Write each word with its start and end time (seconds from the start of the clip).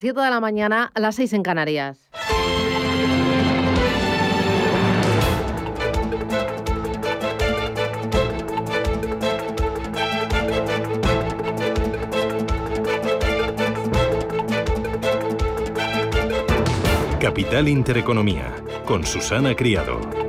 7 0.00 0.18
de 0.18 0.30
la 0.30 0.40
mañana 0.40 0.90
a 0.94 0.98
las 0.98 1.16
6 1.16 1.34
en 1.34 1.42
Canarias. 1.42 1.98
Capital 17.20 17.68
Intereconomía, 17.68 18.54
con 18.86 19.04
Susana 19.04 19.54
Criado. 19.54 20.19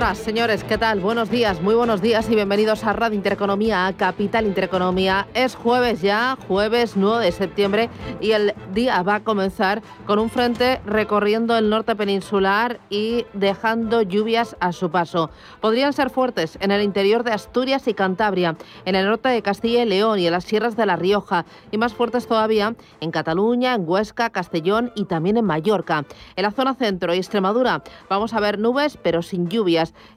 Señoras, 0.00 0.18
señores, 0.18 0.64
¿qué 0.64 0.78
tal? 0.78 1.00
Buenos 1.00 1.30
días, 1.30 1.60
muy 1.60 1.74
buenos 1.74 2.00
días 2.00 2.30
y 2.30 2.34
bienvenidos 2.34 2.84
a 2.84 2.94
Radio 2.94 3.16
Intereconomía, 3.16 3.86
a 3.86 3.92
Capital 3.92 4.46
Intereconomía. 4.46 5.28
Es 5.34 5.54
jueves 5.54 6.00
ya, 6.00 6.38
jueves 6.48 6.96
9 6.96 7.22
de 7.22 7.32
septiembre 7.32 7.90
y 8.18 8.30
el 8.30 8.54
día 8.72 9.02
va 9.02 9.16
a 9.16 9.24
comenzar 9.24 9.82
con 10.06 10.18
un 10.18 10.30
frente 10.30 10.80
recorriendo 10.86 11.54
el 11.54 11.68
norte 11.68 11.94
peninsular 11.96 12.80
y 12.88 13.26
dejando 13.34 14.00
lluvias 14.00 14.56
a 14.58 14.72
su 14.72 14.90
paso. 14.90 15.28
Podrían 15.60 15.92
ser 15.92 16.08
fuertes 16.08 16.56
en 16.62 16.70
el 16.70 16.82
interior 16.82 17.22
de 17.22 17.32
Asturias 17.32 17.86
y 17.86 17.92
Cantabria, 17.92 18.56
en 18.86 18.94
el 18.94 19.04
norte 19.04 19.28
de 19.28 19.42
Castilla 19.42 19.82
y 19.82 19.86
León 19.86 20.18
y 20.18 20.24
en 20.24 20.32
las 20.32 20.44
sierras 20.44 20.78
de 20.78 20.86
La 20.86 20.96
Rioja 20.96 21.44
y 21.70 21.76
más 21.76 21.92
fuertes 21.92 22.26
todavía 22.26 22.74
en 23.00 23.10
Cataluña, 23.10 23.74
en 23.74 23.86
Huesca, 23.86 24.30
Castellón 24.30 24.92
y 24.94 25.04
también 25.04 25.36
en 25.36 25.44
Mallorca. 25.44 26.06
En 26.36 26.44
la 26.44 26.52
zona 26.52 26.72
centro 26.72 27.12
y 27.12 27.18
Extremadura 27.18 27.82
vamos 28.08 28.32
a 28.32 28.40
ver 28.40 28.58
nubes 28.58 28.96
pero 28.96 29.20
sin 29.20 29.46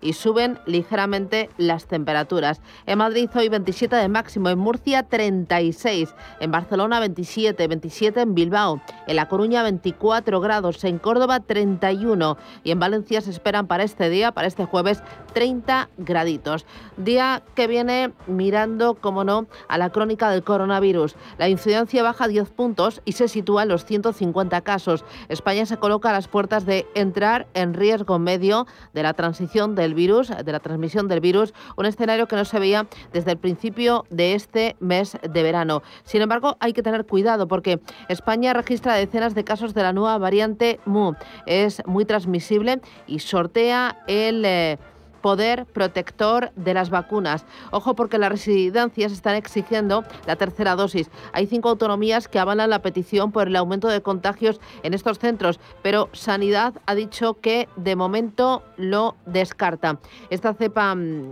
y 0.01 0.13
suben 0.13 0.59
ligeramente 0.65 1.49
las 1.57 1.85
temperaturas. 1.85 2.61
En 2.85 2.97
Madrid 2.97 3.29
hoy 3.35 3.49
27 3.49 3.95
de 3.95 4.07
máximo, 4.07 4.49
en 4.49 4.59
Murcia 4.59 5.03
36, 5.03 6.13
en 6.39 6.51
Barcelona 6.51 6.99
27, 6.99 7.67
27 7.67 8.21
en 8.21 8.35
Bilbao, 8.35 8.81
en 9.07 9.15
La 9.15 9.27
Coruña 9.27 9.63
24 9.63 10.39
grados, 10.39 10.83
en 10.83 10.99
Córdoba 10.99 11.39
31 11.39 12.37
y 12.63 12.71
en 12.71 12.79
Valencia 12.79 13.21
se 13.21 13.31
esperan 13.31 13.67
para 13.67 13.83
este 13.83 14.09
día, 14.09 14.31
para 14.31 14.47
este 14.47 14.65
jueves, 14.65 15.03
30 15.33 15.89
graditos. 15.97 16.65
Día 16.97 17.43
que 17.55 17.67
viene 17.67 18.13
mirando, 18.27 18.95
como 18.95 19.23
no, 19.23 19.47
a 19.67 19.77
la 19.77 19.89
crónica 19.89 20.29
del 20.29 20.43
coronavirus. 20.43 21.15
La 21.37 21.49
incidencia 21.49 22.03
baja 22.03 22.27
10 22.27 22.49
puntos 22.49 23.01
y 23.05 23.13
se 23.13 23.27
sitúa 23.27 23.63
en 23.63 23.69
los 23.69 23.85
150 23.85 24.61
casos. 24.61 25.05
España 25.29 25.65
se 25.65 25.77
coloca 25.77 26.09
a 26.09 26.13
las 26.13 26.27
puertas 26.27 26.65
de 26.65 26.85
entrar 26.95 27.47
en 27.53 27.73
riesgo 27.73 28.19
medio 28.19 28.67
de 28.93 29.03
la 29.03 29.13
transición 29.13 29.52
del 29.53 29.93
virus, 29.93 30.29
de 30.29 30.51
la 30.51 30.59
transmisión 30.59 31.07
del 31.07 31.19
virus, 31.19 31.53
un 31.77 31.85
escenario 31.85 32.27
que 32.27 32.35
no 32.35 32.43
se 32.43 32.57
veía 32.57 32.87
desde 33.11 33.31
el 33.31 33.37
principio 33.37 34.03
de 34.09 34.33
este 34.33 34.75
mes 34.79 35.15
de 35.21 35.43
verano. 35.43 35.83
Sin 36.03 36.23
embargo, 36.23 36.57
hay 36.59 36.73
que 36.73 36.81
tener 36.81 37.05
cuidado 37.05 37.47
porque 37.47 37.79
España 38.09 38.53
registra 38.53 38.95
decenas 38.95 39.35
de 39.35 39.43
casos 39.43 39.75
de 39.75 39.83
la 39.83 39.93
nueva 39.93 40.17
variante 40.17 40.79
MU. 40.85 41.13
Es 41.45 41.83
muy 41.85 42.05
transmisible 42.05 42.81
y 43.05 43.19
sortea 43.19 44.03
el... 44.07 44.43
Eh, 44.43 44.79
poder 45.23 45.65
protector 45.65 46.51
de 46.57 46.73
las 46.73 46.89
vacunas. 46.89 47.45
Ojo 47.71 47.95
porque 47.95 48.17
las 48.17 48.29
residencias 48.29 49.13
están 49.13 49.35
exigiendo 49.35 50.03
la 50.27 50.35
tercera 50.35 50.75
dosis. 50.75 51.09
Hay 51.31 51.47
cinco 51.47 51.69
autonomías 51.69 52.27
que 52.27 52.39
avalan 52.39 52.69
la 52.69 52.81
petición 52.81 53.31
por 53.31 53.47
el 53.47 53.55
aumento 53.55 53.87
de 53.87 54.01
contagios 54.01 54.59
en 54.83 54.93
estos 54.93 55.19
centros, 55.19 55.61
pero 55.81 56.09
Sanidad 56.11 56.73
ha 56.85 56.93
dicho 56.93 57.39
que 57.39 57.69
de 57.77 57.95
momento 57.95 58.63
lo 58.75 59.15
descarta. 59.25 59.97
Esta 60.29 60.53
cepa 60.53 60.93
mm, 60.93 61.31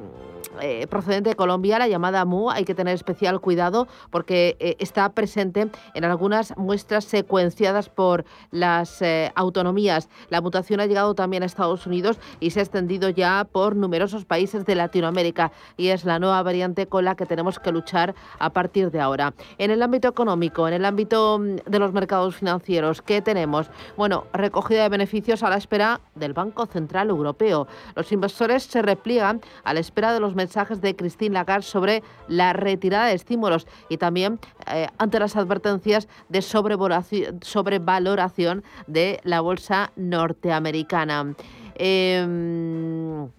eh, 0.60 0.86
procedente 0.88 1.30
de 1.30 1.36
Colombia, 1.36 1.80
la 1.80 1.88
llamada 1.88 2.26
MU, 2.26 2.50
hay 2.52 2.66
que 2.66 2.76
tener 2.76 2.94
especial 2.94 3.40
cuidado 3.40 3.88
porque 4.10 4.58
eh, 4.60 4.76
está 4.80 5.10
presente 5.14 5.70
en 5.94 6.04
algunas 6.04 6.56
muestras 6.58 7.06
secuenciadas 7.06 7.90
por 7.90 8.26
las 8.52 9.02
eh, 9.02 9.32
autonomías. 9.36 10.10
La 10.30 10.42
mutación 10.42 10.82
ha 10.82 10.86
llegado 10.86 11.16
también 11.16 11.44
a 11.44 11.46
Estados 11.46 11.88
Unidos 11.88 12.20
y 12.40 12.50
se 12.50 12.60
ha 12.60 12.64
extendido 12.64 13.10
ya 13.10 13.48
por 13.50 13.76
numerosos 13.82 14.24
países 14.24 14.66
de 14.66 14.76
Latinoamérica 14.76 15.52
y 15.76 15.90
es 15.90 16.06
la 16.06 16.20
nueva 16.20 16.42
variante 16.44 16.88
con 16.88 17.04
la 17.04 17.16
que 17.16 17.26
tenemos 17.26 17.60
que 17.60 17.72
luchar 17.72 18.16
a 18.40 18.52
partir 18.52 18.92
de 18.92 19.02
ahora. 19.02 19.34
En 19.58 19.72
el 19.72 19.82
ámbito 19.82 20.08
económico, 20.08 20.68
en 20.68 20.76
el 20.76 20.86
ámbito 20.86 21.40
mm, 21.40 21.70
de 21.70 21.80
los 21.80 21.92
mercados 21.92 22.36
financieros, 22.36 23.02
¿qué 23.02 23.22
tenemos? 23.22 23.70
Bueno, 23.98 24.26
recogida 24.34 24.84
de 24.84 24.90
beneficios 24.90 25.42
a 25.44 25.50
la 25.50 25.58
espera 25.58 26.00
del 26.16 26.34
Banco 26.34 26.66
Central 26.66 27.10
Europeo. 27.10 27.68
Los 27.96 28.12
inversores 28.12 28.64
se 28.64 28.82
repliegan 28.82 29.42
a 29.64 29.74
la 29.74 29.80
espera 29.80 30.14
de 30.14 30.20
los 30.20 30.36
mensajes 30.36 30.82
de 30.82 30.96
Christine 30.96 31.34
Lagarde 31.34 31.64
sobre 31.64 32.04
la 32.28 32.54
retirada 32.54 33.08
de 33.08 33.16
estímulos 33.16 33.68
y 33.90 33.98
también 33.98 34.40
eh, 34.68 34.88
ante 34.98 35.20
las 35.20 35.36
advertencias 35.36 36.08
de 36.30 36.42
sobrevaloración 36.42 38.64
de 38.88 39.20
la 39.24 39.42
bolsa 39.42 39.92
norteamericana. 39.96 41.34
Em, 41.76 43.30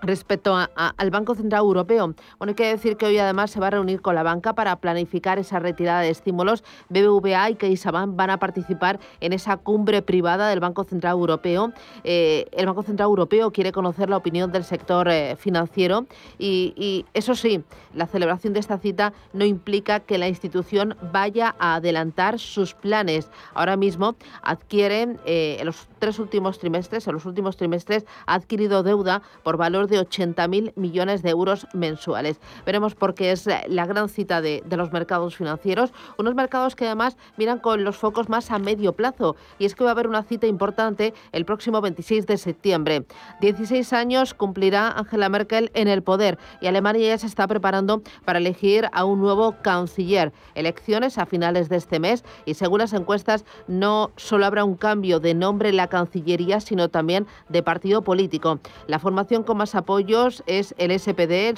Respecto 0.00 0.54
al 0.54 1.10
Banco 1.10 1.34
Central 1.34 1.62
Europeo, 1.62 2.14
bueno, 2.38 2.50
hay 2.50 2.54
que 2.54 2.66
decir 2.66 2.96
que 2.96 3.06
hoy 3.06 3.18
además 3.18 3.50
se 3.50 3.58
va 3.58 3.66
a 3.66 3.70
reunir 3.70 4.00
con 4.00 4.14
la 4.14 4.22
banca 4.22 4.52
para 4.52 4.76
planificar 4.76 5.40
esa 5.40 5.58
retirada 5.58 6.02
de 6.02 6.10
estímulos. 6.10 6.62
BBVA 6.88 7.50
y 7.50 7.54
CaixaBank 7.56 8.14
van 8.14 8.30
a 8.30 8.38
participar 8.38 9.00
en 9.20 9.32
esa 9.32 9.56
cumbre 9.56 10.00
privada 10.02 10.48
del 10.48 10.60
Banco 10.60 10.84
Central 10.84 11.14
Europeo. 11.14 11.72
Eh, 12.04 12.46
el 12.52 12.66
Banco 12.66 12.84
Central 12.84 13.06
Europeo 13.06 13.50
quiere 13.50 13.72
conocer 13.72 14.08
la 14.08 14.16
opinión 14.16 14.52
del 14.52 14.62
sector 14.62 15.08
eh, 15.08 15.34
financiero 15.36 16.06
y, 16.38 17.04
eso 17.12 17.34
sí, 17.34 17.64
la 17.92 18.06
celebración 18.06 18.52
de 18.52 18.60
esta 18.60 18.78
cita 18.78 19.12
no 19.32 19.44
implica 19.44 19.98
que 19.98 20.16
la 20.16 20.28
institución 20.28 20.96
vaya 21.12 21.56
a 21.58 21.74
adelantar 21.74 22.38
sus 22.38 22.74
planes. 22.74 23.30
Ahora 23.52 23.76
mismo 23.76 24.14
adquiere 24.42 25.16
eh, 25.26 25.56
en 25.58 25.66
los 25.66 25.88
tres 25.98 26.20
últimos 26.20 26.60
trimestres, 26.60 27.08
en 27.08 27.14
los 27.14 27.26
últimos 27.26 27.56
trimestres 27.56 28.06
ha 28.26 28.34
adquirido 28.34 28.84
deuda 28.84 29.22
por 29.42 29.56
valor 29.56 29.87
de 29.88 30.00
80.000 30.00 30.72
millones 30.76 31.22
de 31.22 31.30
euros 31.30 31.66
mensuales. 31.72 32.40
Veremos 32.64 32.94
por 32.94 33.14
qué 33.14 33.32
es 33.32 33.48
la 33.68 33.86
gran 33.86 34.08
cita 34.08 34.40
de, 34.40 34.62
de 34.64 34.76
los 34.76 34.92
mercados 34.92 35.36
financieros, 35.36 35.92
unos 36.18 36.34
mercados 36.34 36.76
que 36.76 36.86
además 36.86 37.16
miran 37.36 37.58
con 37.58 37.84
los 37.84 37.96
focos 37.96 38.28
más 38.28 38.50
a 38.50 38.58
medio 38.58 38.92
plazo. 38.92 39.36
Y 39.58 39.64
es 39.64 39.74
que 39.74 39.84
va 39.84 39.90
a 39.90 39.92
haber 39.92 40.08
una 40.08 40.22
cita 40.22 40.46
importante 40.46 41.14
el 41.32 41.44
próximo 41.44 41.80
26 41.80 42.26
de 42.26 42.36
septiembre. 42.36 43.04
16 43.40 43.92
años 43.92 44.34
cumplirá 44.34 44.90
Angela 44.90 45.28
Merkel 45.28 45.70
en 45.74 45.88
el 45.88 46.02
poder 46.02 46.38
y 46.60 46.66
Alemania 46.66 47.08
ya 47.08 47.18
se 47.18 47.26
está 47.26 47.46
preparando 47.46 48.02
para 48.24 48.38
elegir 48.38 48.88
a 48.92 49.04
un 49.04 49.20
nuevo 49.20 49.56
canciller. 49.62 50.32
Elecciones 50.54 51.18
a 51.18 51.26
finales 51.26 51.68
de 51.68 51.76
este 51.76 52.00
mes 52.00 52.24
y 52.44 52.54
según 52.54 52.80
las 52.80 52.92
encuestas 52.92 53.44
no 53.66 54.10
solo 54.16 54.46
habrá 54.46 54.64
un 54.64 54.76
cambio 54.76 55.20
de 55.20 55.34
nombre 55.34 55.68
en 55.70 55.76
la 55.76 55.88
Cancillería, 55.88 56.60
sino 56.60 56.88
también 56.88 57.26
de 57.48 57.62
partido 57.62 58.02
político. 58.02 58.60
La 58.86 58.98
formación 58.98 59.42
con 59.42 59.56
más 59.56 59.74
apoyos 59.78 60.42
es 60.46 60.74
el 60.78 60.98
SPD, 60.98 61.54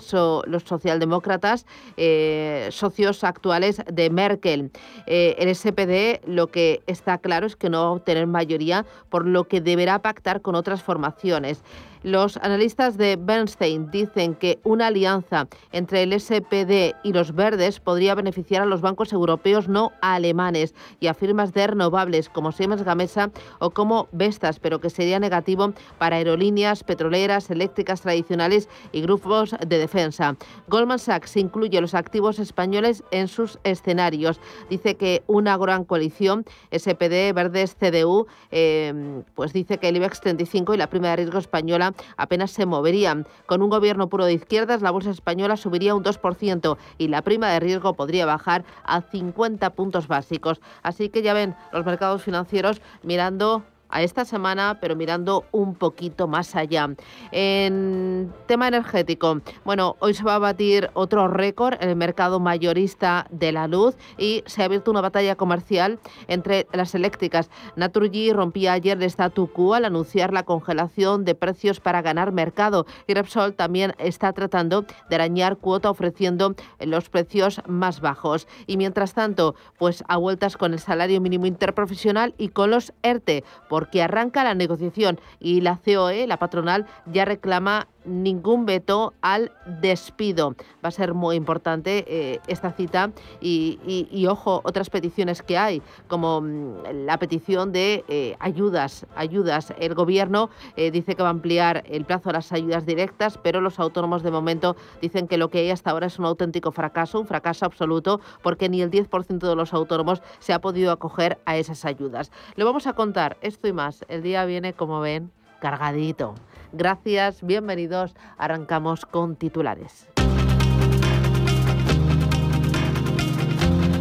los 0.46 0.62
socialdemócratas, 0.62 1.66
eh, 1.96 2.68
socios 2.70 3.24
actuales 3.24 3.82
de 3.90 4.10
Merkel. 4.10 4.70
Eh, 5.06 5.36
el 5.38 5.54
SPD 5.54 6.20
lo 6.26 6.48
que 6.48 6.82
está 6.86 7.18
claro 7.18 7.46
es 7.46 7.56
que 7.56 7.70
no 7.70 7.82
va 7.82 7.88
a 7.88 7.92
obtener 7.92 8.26
mayoría, 8.26 8.86
por 9.08 9.26
lo 9.26 9.44
que 9.44 9.60
deberá 9.60 10.00
pactar 10.00 10.40
con 10.40 10.54
otras 10.54 10.82
formaciones. 10.82 11.62
Los 12.02 12.38
analistas 12.38 12.96
de 12.96 13.16
Bernstein 13.16 13.90
dicen 13.90 14.34
que 14.34 14.58
una 14.64 14.86
alianza 14.86 15.48
entre 15.70 16.02
el 16.02 16.18
SPD 16.18 16.94
y 17.02 17.12
los 17.12 17.34
verdes 17.34 17.78
podría 17.78 18.14
beneficiar 18.14 18.62
a 18.62 18.66
los 18.66 18.80
bancos 18.80 19.12
europeos 19.12 19.68
no 19.68 19.92
alemanes 20.00 20.74
y 20.98 21.08
a 21.08 21.14
firmas 21.14 21.52
de 21.52 21.66
renovables 21.66 22.30
como 22.30 22.52
Siemens 22.52 22.84
Gamesa 22.84 23.30
o 23.58 23.70
como 23.70 24.08
Vestas, 24.12 24.60
pero 24.60 24.80
que 24.80 24.88
sería 24.88 25.18
negativo 25.18 25.74
para 25.98 26.16
aerolíneas, 26.16 26.84
petroleras, 26.84 27.50
eléctricas 27.50 28.00
tradicionales 28.00 28.70
y 28.92 29.02
grupos 29.02 29.54
de 29.66 29.76
defensa. 29.76 30.36
Goldman 30.68 30.98
Sachs 30.98 31.36
incluye 31.36 31.82
los 31.82 31.94
activos 31.94 32.38
españoles 32.38 33.04
en 33.10 33.28
sus 33.28 33.58
escenarios. 33.62 34.40
Dice 34.70 34.94
que 34.94 35.22
una 35.26 35.58
gran 35.58 35.84
coalición, 35.84 36.46
SPD, 36.72 37.34
Verdes, 37.34 37.76
CDU, 37.78 38.26
eh, 38.50 39.22
pues 39.34 39.52
dice 39.52 39.76
que 39.76 39.90
el 39.90 39.96
IBEX 39.96 40.20
35 40.22 40.72
y 40.72 40.78
la 40.78 40.88
prima 40.88 41.10
de 41.10 41.16
riesgo 41.16 41.38
española 41.38 41.89
apenas 42.16 42.50
se 42.50 42.66
moverían. 42.66 43.26
Con 43.46 43.62
un 43.62 43.70
gobierno 43.70 44.08
puro 44.08 44.24
de 44.24 44.34
izquierdas, 44.34 44.82
la 44.82 44.90
bolsa 44.90 45.10
española 45.10 45.56
subiría 45.56 45.94
un 45.94 46.04
2% 46.04 46.76
y 46.98 47.08
la 47.08 47.22
prima 47.22 47.48
de 47.48 47.60
riesgo 47.60 47.94
podría 47.94 48.26
bajar 48.26 48.64
a 48.84 49.02
50 49.02 49.70
puntos 49.70 50.08
básicos. 50.08 50.60
Así 50.82 51.08
que 51.08 51.22
ya 51.22 51.34
ven 51.34 51.54
los 51.72 51.84
mercados 51.84 52.22
financieros 52.22 52.80
mirando 53.02 53.64
a 53.90 54.02
esta 54.02 54.24
semana, 54.24 54.78
pero 54.80 54.96
mirando 54.96 55.44
un 55.52 55.74
poquito 55.74 56.28
más 56.28 56.56
allá. 56.56 56.88
En 57.32 58.32
tema 58.46 58.68
energético, 58.68 59.40
bueno, 59.64 59.96
hoy 60.00 60.14
se 60.14 60.24
va 60.24 60.36
a 60.36 60.38
batir 60.38 60.90
otro 60.94 61.28
récord 61.28 61.74
en 61.80 61.88
el 61.90 61.96
mercado 61.96 62.40
mayorista 62.40 63.26
de 63.30 63.52
la 63.52 63.68
luz 63.68 63.96
y 64.18 64.42
se 64.46 64.62
ha 64.62 64.66
abierto 64.66 64.90
una 64.90 65.00
batalla 65.00 65.36
comercial 65.36 65.98
entre 66.28 66.66
las 66.72 66.94
eléctricas. 66.94 67.50
Naturgy 67.76 68.32
rompía 68.32 68.72
ayer 68.72 68.96
el 68.96 69.04
statu 69.04 69.48
quo 69.52 69.74
al 69.74 69.84
anunciar 69.84 70.32
la 70.32 70.42
congelación 70.42 71.24
de 71.24 71.34
precios 71.34 71.80
para 71.80 72.02
ganar 72.02 72.32
mercado 72.32 72.86
y 73.06 73.14
Repsol 73.14 73.54
también 73.54 73.94
está 73.98 74.32
tratando 74.32 74.84
de 75.08 75.14
arañar 75.14 75.56
cuota 75.56 75.90
ofreciendo 75.90 76.54
los 76.80 77.08
precios 77.08 77.60
más 77.66 78.00
bajos. 78.00 78.46
Y 78.66 78.76
mientras 78.76 79.14
tanto, 79.14 79.54
pues 79.78 80.04
a 80.08 80.16
vueltas 80.16 80.56
con 80.56 80.72
el 80.72 80.78
salario 80.78 81.20
mínimo 81.20 81.46
interprofesional 81.46 82.34
y 82.38 82.48
con 82.48 82.70
los 82.70 82.92
ERTE, 83.02 83.44
porque 83.80 84.02
arranca 84.02 84.44
la 84.44 84.54
negociación 84.54 85.18
y 85.38 85.62
la 85.62 85.78
COE, 85.82 86.26
la 86.26 86.36
patronal, 86.36 86.84
ya 87.06 87.24
reclama 87.24 87.88
ningún 88.04 88.66
veto 88.66 89.14
al 89.20 89.52
despido. 89.80 90.54
Va 90.84 90.88
a 90.88 90.90
ser 90.90 91.14
muy 91.14 91.36
importante 91.36 92.04
eh, 92.06 92.40
esta 92.46 92.72
cita 92.72 93.10
y, 93.40 94.26
ojo, 94.28 94.60
otras 94.64 94.90
peticiones 94.90 95.42
que 95.42 95.58
hay, 95.58 95.82
como 96.08 96.40
mm, 96.40 97.04
la 97.06 97.18
petición 97.18 97.72
de 97.72 98.04
eh, 98.08 98.36
ayudas, 98.40 99.06
ayudas. 99.16 99.72
El 99.78 99.94
gobierno 99.94 100.50
eh, 100.76 100.90
dice 100.90 101.14
que 101.14 101.22
va 101.22 101.28
a 101.28 101.32
ampliar 101.32 101.84
el 101.86 102.04
plazo 102.04 102.30
de 102.30 102.34
las 102.34 102.52
ayudas 102.52 102.86
directas, 102.86 103.38
pero 103.42 103.60
los 103.60 103.78
autónomos 103.78 104.22
de 104.22 104.30
momento 104.30 104.76
dicen 105.00 105.28
que 105.28 105.38
lo 105.38 105.48
que 105.48 105.58
hay 105.58 105.70
hasta 105.70 105.90
ahora 105.90 106.06
es 106.06 106.18
un 106.18 106.24
auténtico 106.24 106.72
fracaso, 106.72 107.20
un 107.20 107.26
fracaso 107.26 107.66
absoluto, 107.66 108.20
porque 108.42 108.68
ni 108.68 108.82
el 108.82 108.90
10% 108.90 109.38
de 109.38 109.56
los 109.56 109.74
autónomos 109.74 110.22
se 110.38 110.52
ha 110.52 110.60
podido 110.60 110.92
acoger 110.92 111.38
a 111.44 111.56
esas 111.56 111.84
ayudas. 111.84 112.30
Le 112.56 112.64
vamos 112.64 112.86
a 112.86 112.92
contar 112.92 113.36
esto 113.40 113.68
y 113.68 113.72
más. 113.72 114.04
El 114.08 114.22
día 114.22 114.44
viene, 114.44 114.72
como 114.72 115.00
ven, 115.00 115.30
cargadito. 115.60 116.34
Gracias, 116.72 117.42
bienvenidos. 117.42 118.14
Arrancamos 118.38 119.04
con 119.06 119.36
titulares. 119.36 120.08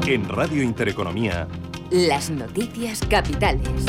En 0.08 0.28
Radio 0.28 0.64
Intereconomía. 0.64 1.48
Las 1.92 2.32
noticias 2.32 3.02
capitales. 3.08 3.86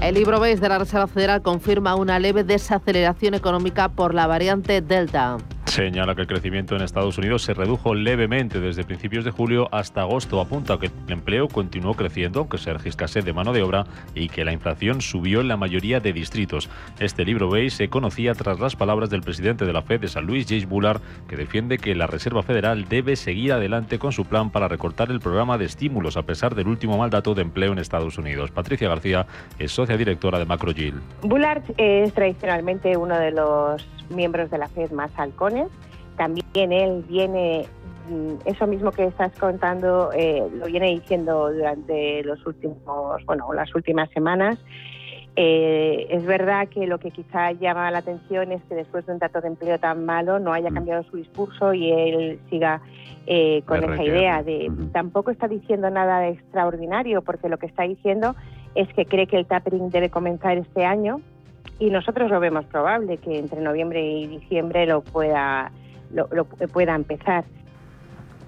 El 0.00 0.14
libro 0.14 0.38
BES 0.38 0.60
de 0.60 0.68
la 0.68 0.78
Reserva 0.78 1.08
Federal 1.08 1.42
confirma 1.42 1.96
una 1.96 2.20
leve 2.20 2.44
desaceleración 2.44 3.34
económica 3.34 3.88
por 3.88 4.14
la 4.14 4.28
variante 4.28 4.80
Delta. 4.80 5.38
Señala 5.68 6.14
que 6.14 6.22
el 6.22 6.26
crecimiento 6.26 6.74
en 6.74 6.82
Estados 6.82 7.18
Unidos 7.18 7.42
se 7.42 7.52
redujo 7.52 7.94
levemente 7.94 8.58
desde 8.58 8.84
principios 8.84 9.26
de 9.26 9.30
julio 9.30 9.68
hasta 9.70 10.00
agosto. 10.00 10.40
Apunta 10.40 10.78
que 10.78 10.86
el 10.86 10.92
empleo 11.12 11.46
continuó 11.46 11.92
creciendo, 11.92 12.40
aunque 12.40 12.56
se 12.56 12.72
registrase 12.72 13.20
de 13.20 13.34
mano 13.34 13.52
de 13.52 13.62
obra, 13.62 13.84
y 14.14 14.30
que 14.30 14.46
la 14.46 14.52
inflación 14.52 15.02
subió 15.02 15.42
en 15.42 15.48
la 15.48 15.58
mayoría 15.58 16.00
de 16.00 16.14
distritos. 16.14 16.70
Este 16.98 17.24
libro 17.26 17.50
veis 17.50 17.74
se 17.74 17.90
conocía 17.90 18.32
tras 18.32 18.58
las 18.58 18.76
palabras 18.76 19.10
del 19.10 19.20
presidente 19.20 19.66
de 19.66 19.74
la 19.74 19.82
Fed 19.82 20.00
de 20.00 20.08
San 20.08 20.26
Luis, 20.26 20.46
James 20.48 20.66
Bullard, 20.66 21.02
que 21.28 21.36
defiende 21.36 21.76
que 21.76 21.94
la 21.94 22.06
Reserva 22.06 22.42
Federal 22.42 22.88
debe 22.88 23.14
seguir 23.14 23.52
adelante 23.52 23.98
con 23.98 24.12
su 24.12 24.24
plan 24.24 24.50
para 24.50 24.68
recortar 24.68 25.10
el 25.10 25.20
programa 25.20 25.58
de 25.58 25.66
estímulos 25.66 26.16
a 26.16 26.22
pesar 26.22 26.54
del 26.54 26.66
último 26.66 26.96
mal 26.96 27.10
dato 27.10 27.34
de 27.34 27.42
empleo 27.42 27.72
en 27.72 27.78
Estados 27.78 28.16
Unidos. 28.16 28.50
Patricia 28.50 28.88
García 28.88 29.26
es 29.58 29.70
socia 29.70 29.98
directora 29.98 30.38
de 30.38 30.46
MacroGill. 30.46 30.94
Bullard 31.22 31.62
es 31.76 32.14
tradicionalmente 32.14 32.96
uno 32.96 33.18
de 33.18 33.32
los 33.32 33.86
miembros 34.10 34.50
de 34.50 34.58
la 34.58 34.68
FED 34.68 34.90
más 34.92 35.10
halcones. 35.16 35.68
También 36.16 36.72
él 36.72 37.04
viene, 37.08 37.66
mm, 38.10 38.46
eso 38.46 38.66
mismo 38.66 38.90
que 38.90 39.04
estás 39.04 39.32
contando, 39.38 40.10
eh, 40.12 40.48
lo 40.54 40.66
viene 40.66 40.88
diciendo 40.90 41.52
durante 41.52 42.22
los 42.24 42.44
últimos, 42.46 43.24
bueno, 43.26 43.52
las 43.52 43.74
últimas 43.74 44.10
semanas. 44.10 44.58
Eh, 45.40 46.08
es 46.10 46.26
verdad 46.26 46.68
que 46.68 46.88
lo 46.88 46.98
que 46.98 47.12
quizá 47.12 47.52
llama 47.52 47.88
la 47.92 47.98
atención 47.98 48.50
es 48.50 48.60
que 48.64 48.74
después 48.74 49.06
de 49.06 49.12
un 49.12 49.20
dato 49.20 49.40
de 49.40 49.46
empleo 49.46 49.78
tan 49.78 50.04
malo 50.04 50.40
no 50.40 50.52
haya 50.52 50.70
mm. 50.70 50.74
cambiado 50.74 51.02
su 51.04 51.16
discurso 51.16 51.72
y 51.74 51.92
él 51.92 52.40
siga 52.50 52.80
eh, 53.30 53.62
con 53.66 53.84
esa 53.84 54.02
idea 54.02 54.42
de 54.42 54.72
tampoco 54.92 55.30
está 55.30 55.46
diciendo 55.46 55.90
nada 55.90 56.20
de 56.20 56.30
extraordinario 56.30 57.22
porque 57.22 57.48
lo 57.48 57.58
que 57.58 57.66
está 57.66 57.84
diciendo 57.84 58.34
es 58.74 58.92
que 58.94 59.04
cree 59.04 59.26
que 59.26 59.36
el 59.36 59.46
tapering 59.46 59.90
debe 59.90 60.10
comenzar 60.10 60.56
este 60.56 60.84
año 60.84 61.20
y 61.78 61.90
nosotros 61.90 62.30
lo 62.30 62.40
vemos 62.40 62.64
probable 62.66 63.18
que 63.18 63.38
entre 63.38 63.60
noviembre 63.60 64.04
y 64.04 64.26
diciembre 64.26 64.86
lo 64.86 65.02
pueda, 65.02 65.70
lo, 66.12 66.26
pueda 66.44 66.94
empezar. 66.94 67.44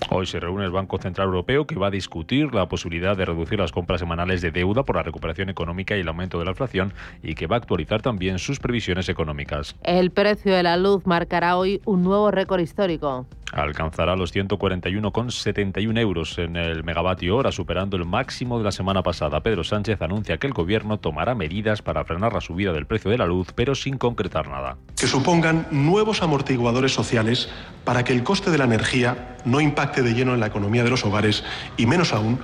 Hoy 0.09 0.27
se 0.27 0.41
reúne 0.41 0.65
el 0.65 0.71
Banco 0.71 0.99
Central 0.99 1.29
Europeo 1.29 1.67
que 1.67 1.77
va 1.77 1.89
a 1.89 1.91
discutir 1.91 2.55
la 2.55 2.69
posibilidad 2.69 3.17
de 3.17 3.25
reducir 3.25 3.59
las 3.59 3.73
compras 3.73 4.01
semanales 4.01 4.41
de 4.41 4.51
deuda 4.51 4.83
por 4.85 4.97
la 4.97 5.03
recuperación 5.03 5.51
económica 5.51 5.97
y 5.97 6.01
el 6.01 6.09
aumento 6.09 6.39
de 6.39 6.45
la 6.47 6.53
inflación 6.53 6.93
y 7.23 7.35
que 7.35 7.47
va 7.47 7.57
a 7.57 7.59
actualizar 7.59 8.03
también 8.03 8.39
sus 8.39 8.59
previsiones 8.59 9.09
económicas. 9.09 9.77
El 9.83 10.11
precio 10.11 10.55
de 10.55 10.63
la 10.63 10.77
luz 10.77 11.07
marcará 11.07 11.57
hoy 11.57 11.81
un 11.85 12.03
nuevo 12.03 12.31
récord 12.31 12.61
histórico 12.61 13.27
alcanzará 13.53 14.15
los 14.15 14.33
141,71 14.33 15.99
euros 15.99 16.39
en 16.39 16.57
el 16.57 16.85
megavatio 16.85 17.37
hora, 17.37 17.51
superando 17.53 17.97
el 17.97 18.05
máximo 18.05 18.59
de 18.59 18.65
la 18.65 18.71
semana 18.71 19.03
pasada. 19.03 19.41
Pedro 19.41 19.65
Sánchez 19.65 20.01
anuncia 20.03 20.39
que 20.39 20.47
el 20.47 20.53
gobierno 20.53 20.99
tomará 20.99 21.35
medidas 21.35 21.83
para 21.83 22.05
frenar 22.05 22.33
la 22.33 22.41
subida 22.41 22.73
del 22.73 22.87
precio 22.87 23.11
de 23.11 23.19
la 23.19 23.27
luz, 23.27 23.49
pero 23.55 23.75
sin 23.75 23.99
concretar 23.99 24.49
nada. 24.49 24.77
Que 24.97 25.07
supongan 25.07 25.67
nuevos 25.73 26.23
amortiguadores 26.23 26.93
sociales 26.93 27.49
para 27.85 28.05
que 28.05 28.13
el 28.13 28.23
coste 28.23 28.51
de 28.51 28.59
la 28.59 28.65
energía 28.65 29.37
no 29.45 29.61
impacte 29.61 29.90
de 29.97 30.15
lleno 30.15 30.35
en 30.35 30.41
la 30.41 30.47
economía 30.47 30.85
de 30.85 30.91
los 30.91 31.05
hogares 31.05 31.45
y 31.77 31.87
menos 31.87 32.13
aún 32.13 32.39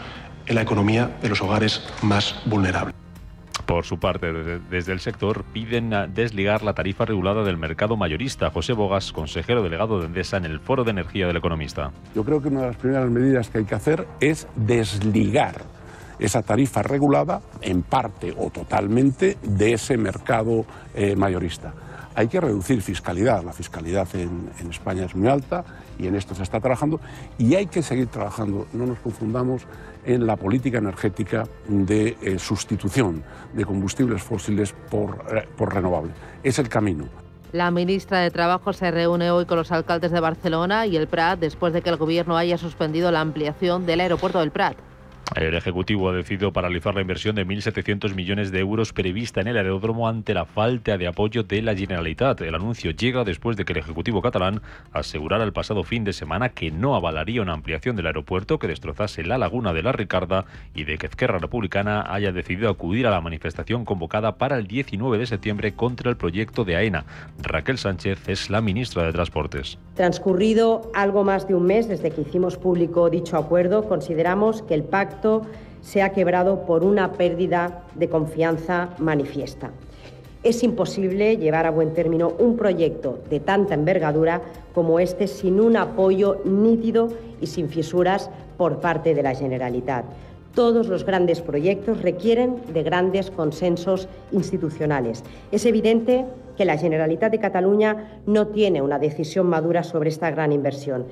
en 0.46 0.54
la 0.54 0.62
economía 0.62 1.16
de 1.22 1.28
los 1.28 1.40
hogares 1.40 1.82
más 2.02 2.40
vulnerables. 2.46 2.94
Por 3.66 3.84
su 3.84 3.98
parte, 3.98 4.32
desde 4.70 4.92
el 4.92 5.00
sector 5.00 5.44
piden 5.52 5.90
desligar 6.14 6.62
la 6.62 6.74
tarifa 6.74 7.04
regulada 7.04 7.42
del 7.42 7.56
mercado 7.56 7.96
mayorista. 7.96 8.50
José 8.50 8.74
Bogas, 8.74 9.12
consejero 9.12 9.62
delegado 9.62 9.98
de 9.98 10.06
Endesa 10.06 10.36
en 10.36 10.44
el 10.44 10.60
Foro 10.60 10.84
de 10.84 10.92
Energía 10.92 11.26
del 11.26 11.36
Economista. 11.36 11.90
Yo 12.14 12.22
creo 12.22 12.40
que 12.40 12.46
una 12.46 12.60
de 12.60 12.66
las 12.68 12.76
primeras 12.76 13.10
medidas 13.10 13.48
que 13.48 13.58
hay 13.58 13.64
que 13.64 13.74
hacer 13.74 14.06
es 14.20 14.46
desligar 14.54 15.62
esa 16.20 16.42
tarifa 16.42 16.82
regulada 16.82 17.40
en 17.60 17.82
parte 17.82 18.32
o 18.38 18.50
totalmente 18.50 19.36
de 19.42 19.72
ese 19.72 19.96
mercado 19.96 20.64
eh, 20.94 21.16
mayorista. 21.16 21.74
Hay 22.14 22.28
que 22.28 22.40
reducir 22.40 22.80
fiscalidad. 22.80 23.42
La 23.44 23.52
fiscalidad 23.52 24.08
en, 24.14 24.48
en 24.60 24.70
España 24.70 25.04
es 25.04 25.14
muy 25.16 25.28
alta 25.28 25.64
y 25.98 26.06
en 26.06 26.14
esto 26.14 26.34
se 26.34 26.42
está 26.42 26.60
trabajando 26.60 27.00
y 27.38 27.54
hay 27.54 27.66
que 27.66 27.82
seguir 27.82 28.08
trabajando. 28.08 28.66
No 28.72 28.86
nos 28.86 28.98
confundamos 28.98 29.62
en 30.04 30.26
la 30.26 30.36
política 30.36 30.78
energética 30.78 31.46
de 31.68 32.16
eh, 32.22 32.38
sustitución 32.38 33.22
de 33.52 33.64
combustibles 33.64 34.22
fósiles 34.22 34.74
por, 34.90 35.24
eh, 35.34 35.48
por 35.56 35.74
renovables. 35.74 36.14
Es 36.42 36.58
el 36.58 36.68
camino. 36.68 37.06
La 37.52 37.70
ministra 37.70 38.20
de 38.20 38.30
Trabajo 38.30 38.72
se 38.72 38.90
reúne 38.90 39.30
hoy 39.30 39.46
con 39.46 39.56
los 39.56 39.72
alcaldes 39.72 40.10
de 40.10 40.20
Barcelona 40.20 40.86
y 40.86 40.96
el 40.96 41.06
Prat 41.06 41.38
después 41.38 41.72
de 41.72 41.80
que 41.80 41.90
el 41.90 41.96
gobierno 41.96 42.36
haya 42.36 42.58
suspendido 42.58 43.10
la 43.10 43.20
ampliación 43.20 43.86
del 43.86 44.00
aeropuerto 44.00 44.40
del 44.40 44.50
Prat. 44.50 44.76
El 45.34 45.54
Ejecutivo 45.54 46.08
ha 46.08 46.12
decidido 46.12 46.52
paralizar 46.52 46.94
la 46.94 47.00
inversión 47.00 47.34
de 47.34 47.44
1.700 47.44 48.14
millones 48.14 48.52
de 48.52 48.60
euros 48.60 48.92
prevista 48.92 49.40
en 49.40 49.48
el 49.48 49.56
aeródromo 49.56 50.08
ante 50.08 50.34
la 50.34 50.46
falta 50.46 50.96
de 50.96 51.08
apoyo 51.08 51.42
de 51.42 51.62
la 51.62 51.74
Generalitat. 51.74 52.40
El 52.42 52.54
anuncio 52.54 52.92
llega 52.92 53.24
después 53.24 53.56
de 53.56 53.64
que 53.64 53.72
el 53.72 53.80
Ejecutivo 53.80 54.22
catalán 54.22 54.62
asegurara 54.92 55.42
el 55.42 55.52
pasado 55.52 55.82
fin 55.82 56.04
de 56.04 56.12
semana 56.12 56.50
que 56.50 56.70
no 56.70 56.94
avalaría 56.94 57.42
una 57.42 57.54
ampliación 57.54 57.96
del 57.96 58.06
aeropuerto 58.06 58.60
que 58.60 58.68
destrozase 58.68 59.24
la 59.24 59.36
laguna 59.36 59.72
de 59.72 59.82
la 59.82 59.92
Ricarda 59.92 60.46
y 60.74 60.84
de 60.84 60.96
que 60.96 61.06
Ezquerra 61.06 61.38
Republicana 61.38 62.06
haya 62.08 62.30
decidido 62.30 62.70
acudir 62.70 63.06
a 63.08 63.10
la 63.10 63.20
manifestación 63.20 63.84
convocada 63.84 64.36
para 64.36 64.56
el 64.56 64.68
19 64.68 65.18
de 65.18 65.26
septiembre 65.26 65.74
contra 65.74 66.08
el 66.08 66.16
proyecto 66.16 66.64
de 66.64 66.76
AENA. 66.76 67.04
Raquel 67.42 67.78
Sánchez 67.78 68.28
es 68.28 68.48
la 68.48 68.60
ministra 68.60 69.02
de 69.02 69.12
Transportes. 69.12 69.76
Transcurrido 69.94 70.90
algo 70.94 71.24
más 71.24 71.48
de 71.48 71.56
un 71.56 71.66
mes 71.66 71.88
desde 71.88 72.10
que 72.10 72.20
hicimos 72.20 72.56
público 72.56 73.10
dicho 73.10 73.36
acuerdo, 73.36 73.88
consideramos 73.88 74.62
que 74.62 74.74
el 74.74 74.84
pacto 74.84 75.15
se 75.82 76.02
ha 76.02 76.10
quebrado 76.10 76.66
por 76.66 76.82
una 76.82 77.12
pérdida 77.12 77.82
de 77.94 78.08
confianza 78.08 78.90
manifiesta. 78.98 79.70
Es 80.42 80.62
imposible 80.62 81.36
llevar 81.36 81.66
a 81.66 81.70
buen 81.70 81.94
término 81.94 82.32
un 82.38 82.56
proyecto 82.56 83.18
de 83.30 83.40
tanta 83.40 83.74
envergadura 83.74 84.42
como 84.74 85.00
este 85.00 85.26
sin 85.26 85.60
un 85.60 85.76
apoyo 85.76 86.40
nítido 86.44 87.08
y 87.40 87.46
sin 87.46 87.68
fisuras 87.68 88.30
por 88.56 88.80
parte 88.80 89.14
de 89.14 89.22
la 89.22 89.34
Generalitat. 89.34 90.04
Todos 90.54 90.88
los 90.88 91.04
grandes 91.04 91.40
proyectos 91.40 92.00
requieren 92.00 92.62
de 92.72 92.82
grandes 92.82 93.30
consensos 93.30 94.08
institucionales. 94.32 95.22
Es 95.52 95.66
evidente 95.66 96.24
que 96.56 96.64
la 96.64 96.78
Generalitat 96.78 97.30
de 97.30 97.40
Cataluña 97.40 98.20
no 98.26 98.46
tiene 98.48 98.82
una 98.82 98.98
decisión 98.98 99.48
madura 99.48 99.82
sobre 99.82 100.08
esta 100.08 100.30
gran 100.30 100.52
inversión 100.52 101.06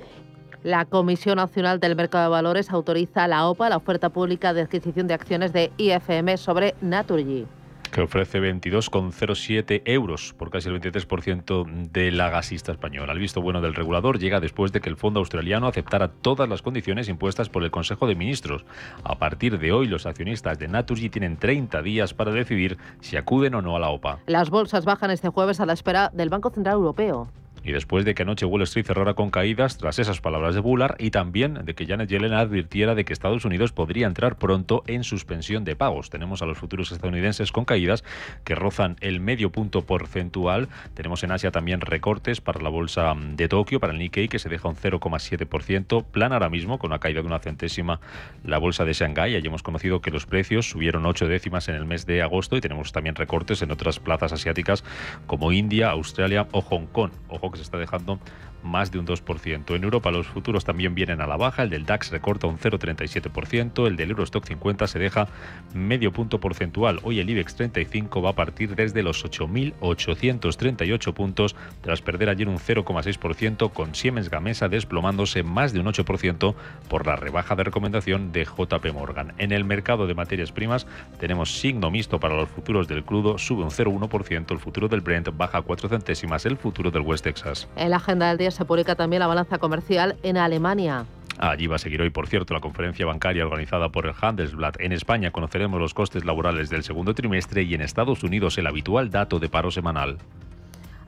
la 0.65 0.87
Comisión 0.87 1.37
Nacional 1.37 1.79
del 1.79 1.95
Mercado 1.95 2.25
de 2.25 2.31
Valores 2.31 2.71
autoriza 2.71 3.25
a 3.25 3.29
la 3.29 3.47
OPA 3.47 3.69
la 3.69 3.77
oferta 3.77 4.09
pública 4.09 4.55
de 4.55 4.63
adquisición 4.63 5.07
de 5.07 5.15
acciones 5.15 5.53
de 5.53 5.71
IFM 5.77 6.37
sobre 6.39 6.75
Naturgy. 6.81 7.47
que 7.93 8.01
ofrece 8.01 8.41
22,07 8.41 9.83
euros 9.85 10.35
por 10.37 10.51
casi 10.51 10.69
el 10.69 10.81
23% 10.81 11.91
de 11.93 12.11
la 12.11 12.29
gasista 12.29 12.73
española. 12.73 13.13
El 13.13 13.21
visto 13.21 13.41
bueno 13.41 13.61
del 13.61 13.73
regulador 13.73 14.19
llega 14.19 14.41
después 14.41 14.73
de 14.73 14.81
que 14.81 14.89
el 14.89 14.97
fondo 14.97 15.21
australiano 15.21 15.69
aceptara 15.69 16.09
todas 16.09 16.49
las 16.49 16.61
condiciones 16.61 17.09
impuestas 17.09 17.51
por 17.51 17.63
el 17.63 17.71
Consejo 17.71 18.09
de 18.09 18.17
Ministros. 18.17 18.65
A 19.05 19.17
partir 19.17 19.61
de 19.61 19.71
hoy, 19.71 19.87
los 19.87 20.07
accionistas 20.07 20.59
de 20.59 20.67
Naturgy 20.67 21.09
tienen 21.09 21.37
30 21.37 21.83
días 21.83 22.15
para 22.15 22.33
decidir 22.33 22.79
si 23.01 23.17
acuden 23.17 23.55
o 23.55 23.63
no 23.63 23.77
a 23.77 23.79
la 23.79 23.91
OPA. 23.91 24.19
Las 24.27 24.51
bolsas 24.51 24.85
bajan 24.85 25.13
este 25.13 25.29
jueves 25.29 25.61
a 25.61 25.67
la 25.67 25.75
espera 25.75 26.11
del 26.13 26.31
Banco 26.31 26.51
Central 26.51 26.75
Europeo 26.75 27.29
y 27.65 27.73
después 27.73 28.05
de 28.05 28.15
que 28.15 28.23
anoche 28.23 28.47
Wall 28.47 28.63
Street 28.63 28.87
cerrara 28.87 29.15
con 29.15 29.31
caídas 29.31 29.79
tras 29.79 29.99
esas 29.99 30.21
palabras 30.21 30.55
de 30.55 30.61
Bullard 30.61 30.97
y 30.99 31.11
también 31.11 31.65
de 31.65 31.75
que 31.75 31.87
Janet 31.87 32.11
Yellen 32.11 32.35
advirtiera 32.35 32.95
de 32.95 33.05
que 33.05 33.13
Estados 33.13 33.45
Unidos 33.45 33.73
podría 33.73 34.07
entrar 34.07 34.37
pronto 34.37 34.85
en 34.87 35.03
suspensión 35.03 35.65
de 35.65 35.75
pagos. 35.75 36.11
Tenemos 36.11 36.43
a 36.43 36.47
los 36.47 36.59
futuros 36.59 36.93
estadounidenses 36.93 37.53
con 37.53 37.65
caídas 37.65 38.05
que 38.45 38.55
rozan 38.55 38.97
el 39.01 39.21
medio 39.21 39.51
punto 39.51 39.83
porcentual. 39.83 40.69
Tenemos 40.93 41.25
en 41.25 41.33
Asia 41.33 41.51
también 41.51 41.81
recortes 41.81 42.41
para 42.41 42.61
la 42.61 42.69
bolsa 42.69 43.15
de 43.17 43.49
Tokio, 43.49 43.81
para 43.81 43.93
el 43.93 43.99
Nikkei, 43.99 44.29
que 44.29 44.39
se 44.39 44.49
deja 44.51 44.69
un 44.69 44.77
0,7%. 44.77 46.05
Plan 46.05 46.33
ahora 46.33 46.51
mismo, 46.51 46.79
con 46.79 46.91
una 46.91 46.99
caída 46.99 47.23
de 47.23 47.27
una 47.27 47.39
centésima, 47.39 48.01
la 48.45 48.59
bolsa 48.59 48.85
de 48.85 48.93
Shanghái. 48.93 49.37
Allí 49.37 49.47
hemos 49.47 49.63
conocido 49.63 50.01
que 50.01 50.11
los 50.11 50.27
precios 50.27 50.69
subieron 50.69 51.07
ocho 51.07 51.27
décimas 51.27 51.69
en 51.69 51.77
el 51.77 51.87
mes 51.87 52.05
de 52.05 52.21
agosto 52.21 52.57
y 52.57 52.61
tenemos 52.61 52.93
también 52.93 53.15
recortes 53.15 53.63
en 53.63 53.71
otras 53.71 54.01
plazas 54.01 54.33
asiáticas 54.33 54.85
como 55.27 55.53
India, 55.53 55.91
Australia 55.91 56.47
o 56.53 56.61
Hong 56.61 56.87
Kong. 56.87 57.11
Ojo 57.29 57.54
se 57.57 57.63
está 57.63 57.79
dejando 57.79 58.19
más 58.65 58.91
de 58.91 58.99
un 58.99 59.07
2%. 59.07 59.77
En 59.77 59.85
Europa 59.85 60.11
los 60.11 60.27
futuros 60.27 60.65
también 60.65 60.95
vienen 60.95 61.21
a 61.21 61.27
la 61.27 61.37
baja, 61.37 61.63
el 61.63 61.71
del 61.71 61.87
DAX 61.87 62.11
recorta 62.11 62.47
un 62.47 62.59
0,37%, 62.59 63.87
el 63.87 63.97
del 63.97 64.11
Eurostock 64.11 64.45
50 64.47 64.87
se 64.87 64.99
deja 64.99 65.29
medio 65.75 66.13
punto 66.13 66.41
porcentual. 66.41 67.01
Hoy 67.03 67.21
el 67.21 67.31
IBEX 67.31 67.55
35 67.57 68.23
va 68.23 68.31
a 68.31 68.35
partir 68.35 68.75
desde 68.75 69.03
los 69.03 69.25
8.838 69.25 71.13
puntos 71.13 71.55
tras 71.83 72.03
perder 72.03 72.29
ayer 72.31 72.49
un 72.49 72.59
0,6% 72.59 73.73
con 73.73 73.95
Siemens 73.95 74.31
Gamesa 74.31 74.69
desplomándose 74.69 75.43
más 75.43 75.73
de 75.73 75.81
un 75.81 75.87
8% 75.87 76.55
por 76.89 77.07
la 77.07 77.17
rebaja 77.17 77.55
de 77.55 77.65
recomendación 77.65 78.33
de 78.33 78.45
JP 78.45 78.93
Morgan. 78.95 79.35
En 79.39 79.53
el 79.53 79.65
mercado 79.65 80.07
de 80.07 80.15
materias 80.15 80.53
primas 80.53 80.87
tenemos 81.19 81.59
signo 81.59 81.91
mixto 81.91 82.19
para 82.19 82.35
los 82.35 82.49
futuros 82.49 82.89
del 82.89 83.05
crudo, 83.05 83.39
sube 83.39 83.63
un 83.63 83.71
0,1%, 83.71 84.51
el 84.53 84.59
futuro 84.59 84.89
del 84.89 85.01
Brent 85.01 85.29
baja 85.37 85.63
4 85.63 85.89
centésimas, 85.89 86.47
el 86.47 86.57
futuro 86.57 86.91
del 86.91 87.03
West 87.03 87.25
Texas. 87.25 87.69
En 87.77 87.91
la 87.91 87.97
agenda 87.97 88.29
del 88.29 88.39
día 88.39 88.51
se 88.55 88.65
publica 88.65 88.95
también 88.95 89.21
la 89.21 89.27
balanza 89.27 89.59
comercial 89.59 90.17
en 90.23 90.37
Alemania. 90.37 91.05
Allí 91.39 91.67
va 91.67 91.77
a 91.77 91.79
seguir 91.79 92.01
hoy, 92.01 92.11
por 92.11 92.29
cierto, 92.29 92.55
la 92.55 92.61
conferencia 92.61 93.07
bancaria 93.07 93.45
organizada 93.45 93.89
por 93.89 94.07
el 94.07 94.15
Handelsblatt. 94.19 94.81
En 94.81 94.93
España 94.93 95.33
conoceremos 95.33 95.81
los 95.81 95.93
costes 95.93 96.25
laborales 96.25 96.71
del 96.71 96.85
segundo 96.85 97.15
trimestre 97.15 97.63
y 97.63 97.75
en 97.75 97.81
Estados 97.81 98.23
Unidos 98.23 98.57
el 98.59 98.67
habitual 98.67 99.11
dato 99.11 99.41
de 99.41 99.49
paro 99.49 99.71
semanal. 99.71 100.19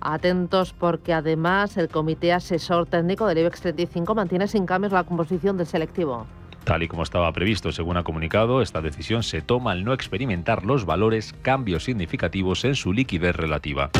Atentos 0.00 0.72
porque 0.72 1.12
además 1.12 1.76
el 1.76 1.88
Comité 1.88 2.32
Asesor 2.32 2.86
Técnico 2.86 3.26
del 3.26 3.38
IBEX 3.38 3.60
35 3.60 4.14
mantiene 4.14 4.46
sin 4.46 4.66
cambios 4.66 4.92
la 4.92 5.04
composición 5.04 5.56
del 5.56 5.66
selectivo. 5.66 6.26
Tal 6.64 6.82
y 6.82 6.88
como 6.88 7.04
estaba 7.04 7.30
previsto, 7.32 7.70
según 7.70 7.96
ha 7.96 8.02
comunicado, 8.02 8.60
esta 8.60 8.80
decisión 8.80 9.22
se 9.22 9.40
toma 9.40 9.70
al 9.70 9.84
no 9.84 9.92
experimentar 9.92 10.64
los 10.64 10.84
valores 10.84 11.32
cambios 11.42 11.84
significativos 11.84 12.64
en 12.64 12.74
su 12.74 12.92
liquidez 12.92 13.36
relativa. 13.36 13.90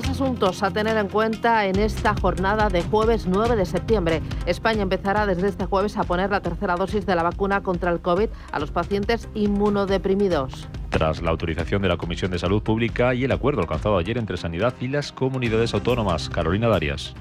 Más 0.00 0.08
asuntos 0.08 0.62
a 0.62 0.70
tener 0.70 0.96
en 0.96 1.08
cuenta 1.08 1.66
en 1.66 1.78
esta 1.78 2.14
jornada 2.14 2.70
de 2.70 2.82
jueves 2.82 3.26
9 3.26 3.54
de 3.54 3.66
septiembre. 3.66 4.22
España 4.46 4.80
empezará 4.80 5.26
desde 5.26 5.48
este 5.48 5.66
jueves 5.66 5.98
a 5.98 6.04
poner 6.04 6.30
la 6.30 6.40
tercera 6.40 6.74
dosis 6.74 7.04
de 7.04 7.14
la 7.14 7.22
vacuna 7.22 7.62
contra 7.62 7.90
el 7.90 8.00
COVID 8.00 8.30
a 8.50 8.58
los 8.58 8.70
pacientes 8.70 9.28
inmunodeprimidos. 9.34 10.68
Tras 10.88 11.20
la 11.20 11.30
autorización 11.30 11.82
de 11.82 11.88
la 11.88 11.98
Comisión 11.98 12.30
de 12.30 12.38
Salud 12.38 12.62
Pública 12.62 13.12
y 13.14 13.24
el 13.24 13.32
acuerdo 13.32 13.60
alcanzado 13.60 13.98
ayer 13.98 14.16
entre 14.16 14.38
Sanidad 14.38 14.72
y 14.80 14.88
las 14.88 15.12
comunidades 15.12 15.74
autónomas. 15.74 16.30
Carolina 16.30 16.68
Darias. 16.68 17.12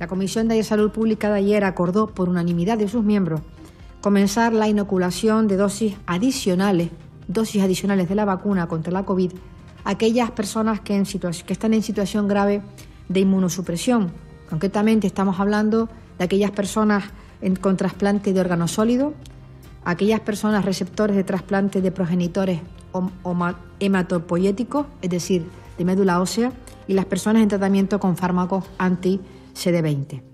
La 0.00 0.08
Comisión 0.08 0.48
de 0.48 0.60
Salud 0.64 0.90
Pública 0.90 1.30
de 1.30 1.38
ayer 1.38 1.62
acordó 1.62 2.08
por 2.08 2.28
unanimidad 2.28 2.78
de 2.78 2.88
sus 2.88 3.04
miembros 3.04 3.42
comenzar 4.00 4.52
la 4.52 4.66
inoculación 4.66 5.46
de 5.46 5.56
dosis 5.56 5.96
adicionales, 6.06 6.90
dosis 7.28 7.62
adicionales 7.62 8.08
de 8.08 8.16
la 8.16 8.24
vacuna 8.24 8.66
contra 8.66 8.92
la 8.92 9.04
COVID 9.04 9.30
aquellas 9.84 10.30
personas 10.30 10.80
que, 10.80 10.96
en 10.96 11.04
están 11.52 11.74
en 11.74 11.82
situación 11.82 12.26
grave 12.26 12.62
de 13.08 13.20
inmunosupresión. 13.20 14.12
Concretamente 14.48 15.06
estamos 15.06 15.38
hablando 15.40 15.88
de 16.18 16.24
aquellas 16.24 16.50
personas 16.50 17.04
con 17.60 17.76
trasplante 17.76 18.32
de 18.32 18.40
órgano 18.40 18.68
sólido, 18.68 19.12
aquellas 19.84 20.20
personas 20.20 20.64
receptores 20.64 21.16
de 21.16 21.24
trasplante 21.24 21.82
de 21.82 21.90
progenitores 21.90 22.60
hematopoyéticos, 23.80 24.86
es 25.02 25.10
decir, 25.10 25.46
de 25.76 25.84
médula 25.84 26.20
ósea, 26.20 26.52
y 26.86 26.94
las 26.94 27.04
personas 27.04 27.42
en 27.42 27.48
tratamiento 27.48 28.00
con 28.00 28.16
fármacos 28.16 28.64
anti-CD20. 28.78 30.33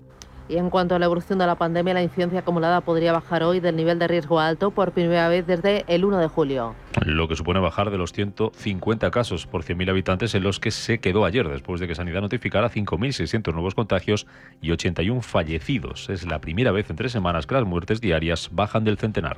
Y 0.51 0.57
en 0.57 0.69
cuanto 0.69 0.95
a 0.95 0.99
la 0.99 1.05
evolución 1.05 1.39
de 1.39 1.47
la 1.47 1.55
pandemia, 1.55 1.93
la 1.93 2.03
incidencia 2.03 2.39
acumulada 2.39 2.81
podría 2.81 3.13
bajar 3.13 3.41
hoy 3.41 3.61
del 3.61 3.77
nivel 3.77 3.99
de 3.99 4.09
riesgo 4.09 4.37
alto 4.41 4.71
por 4.71 4.91
primera 4.91 5.29
vez 5.29 5.47
desde 5.47 5.85
el 5.87 6.03
1 6.03 6.17
de 6.17 6.27
julio. 6.27 6.75
Lo 7.05 7.29
que 7.29 7.37
supone 7.37 7.61
bajar 7.61 7.89
de 7.89 7.97
los 7.97 8.11
150 8.11 9.11
casos 9.11 9.47
por 9.47 9.63
100.000 9.63 9.89
habitantes 9.89 10.35
en 10.35 10.43
los 10.43 10.59
que 10.59 10.71
se 10.71 10.99
quedó 10.99 11.23
ayer, 11.23 11.47
después 11.47 11.79
de 11.79 11.87
que 11.87 11.95
Sanidad 11.95 12.19
notificara 12.19 12.69
5.600 12.69 13.53
nuevos 13.53 13.75
contagios 13.75 14.27
y 14.61 14.71
81 14.71 15.21
fallecidos. 15.21 16.09
Es 16.09 16.27
la 16.27 16.41
primera 16.41 16.73
vez 16.73 16.89
en 16.89 16.97
tres 16.97 17.13
semanas 17.13 17.47
que 17.47 17.55
las 17.55 17.63
muertes 17.63 18.01
diarias 18.01 18.49
bajan 18.51 18.83
del 18.83 18.97
centenar. 18.97 19.37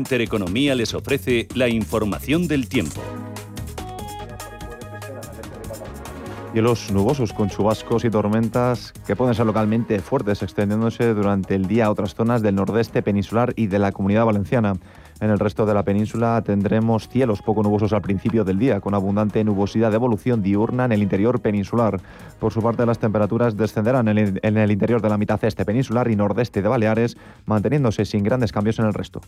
Intereconomía 0.00 0.74
les 0.74 0.94
ofrece 0.94 1.46
la 1.54 1.68
información 1.68 2.48
del 2.48 2.70
tiempo. 2.70 3.02
Cielos 6.52 6.90
nubosos 6.90 7.34
con 7.34 7.50
chubascos 7.50 8.06
y 8.06 8.10
tormentas 8.10 8.94
que 9.06 9.14
pueden 9.14 9.34
ser 9.34 9.44
localmente 9.44 10.00
fuertes, 10.00 10.42
extendiéndose 10.42 11.12
durante 11.12 11.54
el 11.54 11.66
día 11.66 11.84
a 11.84 11.90
otras 11.90 12.14
zonas 12.14 12.40
del 12.40 12.54
nordeste 12.54 13.02
peninsular 13.02 13.52
y 13.56 13.66
de 13.66 13.78
la 13.78 13.92
comunidad 13.92 14.24
valenciana. 14.24 14.72
En 15.20 15.30
el 15.30 15.38
resto 15.38 15.66
de 15.66 15.74
la 15.74 15.82
península 15.82 16.40
tendremos 16.42 17.08
cielos 17.08 17.42
poco 17.42 17.62
nubosos 17.62 17.92
al 17.92 18.00
principio 18.00 18.42
del 18.42 18.58
día, 18.58 18.80
con 18.80 18.94
abundante 18.94 19.44
nubosidad 19.44 19.90
de 19.90 19.96
evolución 19.96 20.42
diurna 20.42 20.86
en 20.86 20.92
el 20.92 21.02
interior 21.02 21.40
peninsular. 21.40 22.00
Por 22.38 22.52
su 22.52 22.62
parte, 22.62 22.86
las 22.86 22.98
temperaturas 22.98 23.56
descenderán 23.56 24.08
en 24.08 24.18
el, 24.58 24.70
interior 24.70 25.02
de 25.02 25.10
la 25.10 25.18
mitad 25.18 25.38
este 25.44 25.66
peninsular 25.66 26.10
y 26.10 26.16
nordeste 26.16 26.62
de 26.62 26.68
Baleares, 26.68 27.18
manteniéndose 27.44 28.06
sin 28.06 28.24
grandes 28.24 28.50
cambios 28.50 28.78
en 28.78 28.86
el 28.86 28.94
resto. 28.94 29.20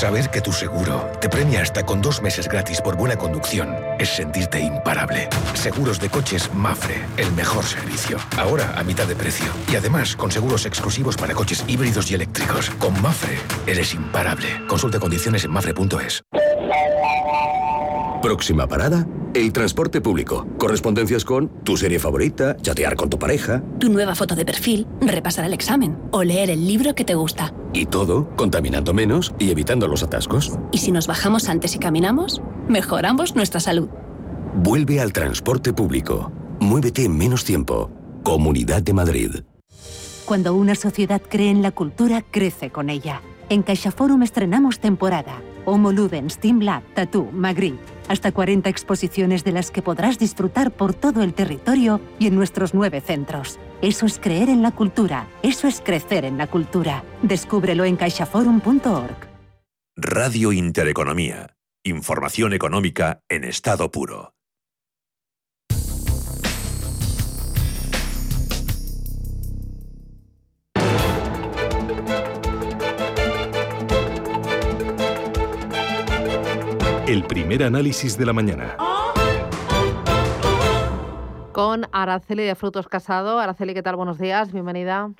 Saber 0.00 0.30
que 0.30 0.40
tu 0.40 0.50
seguro 0.50 1.12
te 1.20 1.28
premia 1.28 1.60
hasta 1.60 1.84
con 1.84 2.00
dos 2.00 2.22
meses 2.22 2.48
gratis 2.48 2.80
por 2.80 2.96
buena 2.96 3.16
conducción 3.16 3.76
es 3.98 4.08
sentirte 4.08 4.58
imparable. 4.58 5.28
Seguros 5.52 6.00
de 6.00 6.08
coches 6.08 6.50
Mafre, 6.54 7.04
el 7.18 7.30
mejor 7.32 7.66
servicio. 7.66 8.16
Ahora 8.38 8.72
a 8.78 8.82
mitad 8.82 9.06
de 9.06 9.14
precio. 9.14 9.52
Y 9.70 9.76
además 9.76 10.16
con 10.16 10.30
seguros 10.30 10.64
exclusivos 10.64 11.18
para 11.18 11.34
coches 11.34 11.66
híbridos 11.68 12.10
y 12.10 12.14
eléctricos. 12.14 12.70
Con 12.78 12.98
Mafre 13.02 13.36
eres 13.66 13.92
imparable. 13.92 14.48
Consulta 14.66 14.98
condiciones 14.98 15.44
en 15.44 15.50
mafre.es. 15.50 16.24
Próxima 18.22 18.66
parada, 18.66 19.06
el 19.32 19.50
transporte 19.50 20.02
público. 20.02 20.46
Correspondencias 20.58 21.24
con 21.24 21.48
tu 21.64 21.78
serie 21.78 21.98
favorita, 21.98 22.54
chatear 22.58 22.94
con 22.94 23.08
tu 23.08 23.18
pareja. 23.18 23.62
Tu 23.78 23.88
nueva 23.88 24.14
foto 24.14 24.34
de 24.34 24.44
perfil, 24.44 24.86
repasar 25.00 25.46
el 25.46 25.54
examen 25.54 25.96
o 26.10 26.22
leer 26.22 26.50
el 26.50 26.66
libro 26.66 26.94
que 26.94 27.06
te 27.06 27.14
gusta. 27.14 27.54
Y 27.72 27.86
todo 27.86 28.28
contaminando 28.36 28.92
menos 28.92 29.32
y 29.38 29.50
evitando 29.50 29.88
los 29.88 30.02
atascos. 30.02 30.52
¿Y 30.70 30.78
si 30.78 30.92
nos 30.92 31.06
bajamos 31.06 31.48
antes 31.48 31.74
y 31.74 31.78
caminamos? 31.78 32.42
Mejoramos 32.68 33.36
nuestra 33.36 33.58
salud. 33.58 33.88
Vuelve 34.54 35.00
al 35.00 35.14
transporte 35.14 35.72
público. 35.72 36.30
Muévete 36.60 37.06
en 37.06 37.16
menos 37.16 37.46
tiempo. 37.46 37.90
Comunidad 38.22 38.82
de 38.82 38.92
Madrid. 38.92 39.30
Cuando 40.26 40.54
una 40.54 40.74
sociedad 40.74 41.22
cree 41.26 41.48
en 41.48 41.62
la 41.62 41.70
cultura, 41.70 42.22
crece 42.30 42.68
con 42.68 42.90
ella. 42.90 43.22
En 43.48 43.62
CaixaForum 43.62 44.22
estrenamos 44.22 44.78
temporada. 44.78 45.40
Homo 45.64 45.90
Ludens, 45.90 46.38
Team 46.38 46.60
Lab, 46.60 46.82
Tattoo, 46.94 47.30
Magritte. 47.32 47.99
Hasta 48.10 48.32
40 48.32 48.68
exposiciones 48.68 49.44
de 49.44 49.52
las 49.52 49.70
que 49.70 49.82
podrás 49.82 50.18
disfrutar 50.18 50.72
por 50.72 50.94
todo 50.94 51.22
el 51.22 51.32
territorio 51.32 52.00
y 52.18 52.26
en 52.26 52.34
nuestros 52.34 52.74
nueve 52.74 53.00
centros. 53.00 53.60
Eso 53.82 54.04
es 54.04 54.18
creer 54.18 54.48
en 54.48 54.62
la 54.62 54.72
cultura, 54.72 55.28
eso 55.44 55.68
es 55.68 55.80
crecer 55.80 56.24
en 56.24 56.36
la 56.36 56.48
cultura. 56.48 57.04
Descúbrelo 57.22 57.84
en 57.84 57.96
caixaforum.org. 57.96 59.28
Radio 59.96 60.50
Intereconomía. 60.50 61.54
Información 61.84 62.52
económica 62.52 63.20
en 63.28 63.44
estado 63.44 63.92
puro. 63.92 64.34
El 77.10 77.24
primer 77.24 77.64
análisis 77.64 78.16
de 78.16 78.24
la 78.24 78.32
mañana. 78.32 78.76
Con 81.50 81.82
Araceli 81.90 82.44
de 82.44 82.54
Frutos 82.54 82.86
Casado. 82.86 83.40
Araceli, 83.40 83.74
¿qué 83.74 83.82
tal? 83.82 83.96
Buenos 83.96 84.20
días, 84.20 84.52
bienvenida. 84.52 85.10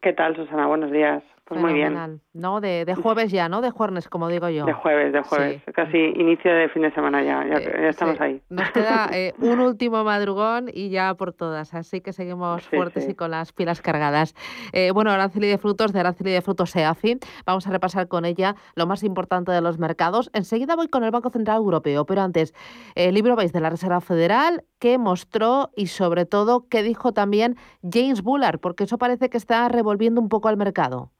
¿Qué 0.00 0.12
tal, 0.12 0.36
Susana? 0.36 0.68
Buenos 0.68 0.92
días. 0.92 1.24
Pues 1.44 1.60
muy 1.60 1.74
bien. 1.74 2.20
¿No? 2.32 2.60
De, 2.60 2.84
de, 2.84 2.94
jueves 2.94 3.32
ya, 3.32 3.48
¿no? 3.48 3.60
De 3.60 3.70
jueves, 3.70 4.08
como 4.08 4.28
digo 4.28 4.48
yo. 4.48 4.64
De 4.64 4.72
jueves, 4.72 5.12
de 5.12 5.22
jueves. 5.22 5.62
Casi 5.74 5.98
inicio 5.98 6.52
de 6.52 6.68
fin 6.68 6.82
de 6.82 6.92
semana 6.92 7.22
ya, 7.22 7.44
ya, 7.44 7.56
eh, 7.56 7.88
estamos 7.88 8.20
ahí. 8.20 8.40
Nos 8.48 8.70
queda 8.70 9.08
eh, 9.12 9.34
un 9.38 9.58
último 9.58 10.04
madrugón 10.04 10.70
y 10.72 10.90
ya 10.90 11.14
por 11.14 11.32
todas, 11.32 11.74
así 11.74 12.00
que 12.00 12.12
seguimos 12.12 12.66
fuertes 12.68 13.08
y 13.08 13.14
con 13.14 13.32
las 13.32 13.52
pilas 13.52 13.82
cargadas. 13.82 14.34
Eh, 14.72 14.92
bueno, 14.92 15.10
Araceli 15.10 15.48
de 15.48 15.58
Frutos, 15.58 15.92
de 15.92 16.00
Araceli 16.00 16.30
de 16.30 16.42
Frutos 16.42 16.70
SEAFI, 16.70 17.18
vamos 17.44 17.66
a 17.66 17.70
repasar 17.70 18.06
con 18.06 18.24
ella 18.24 18.54
lo 18.76 18.86
más 18.86 19.02
importante 19.02 19.50
de 19.50 19.60
los 19.60 19.78
mercados. 19.78 20.30
Enseguida 20.34 20.76
voy 20.76 20.88
con 20.88 21.02
el 21.02 21.10
Banco 21.10 21.30
Central 21.30 21.56
Europeo, 21.56 22.06
pero 22.06 22.22
antes, 22.22 22.54
el 22.94 23.14
libro 23.14 23.34
veis 23.34 23.52
de 23.52 23.60
la 23.60 23.68
Reserva 23.68 24.00
Federal, 24.00 24.64
qué 24.78 24.96
mostró 24.96 25.70
y 25.76 25.88
sobre 25.88 26.24
todo 26.24 26.68
qué 26.68 26.84
dijo 26.84 27.12
también 27.12 27.56
James 27.82 28.22
Bullard, 28.22 28.60
porque 28.60 28.84
eso 28.84 28.96
parece 28.96 29.28
que 29.28 29.38
está 29.38 29.68
revolviendo 29.68 30.20
un 30.20 30.28
poco 30.28 30.48
al 30.48 30.56
mercado. 30.56 31.10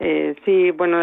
Eh, 0.00 0.36
sí, 0.44 0.70
bueno, 0.70 0.98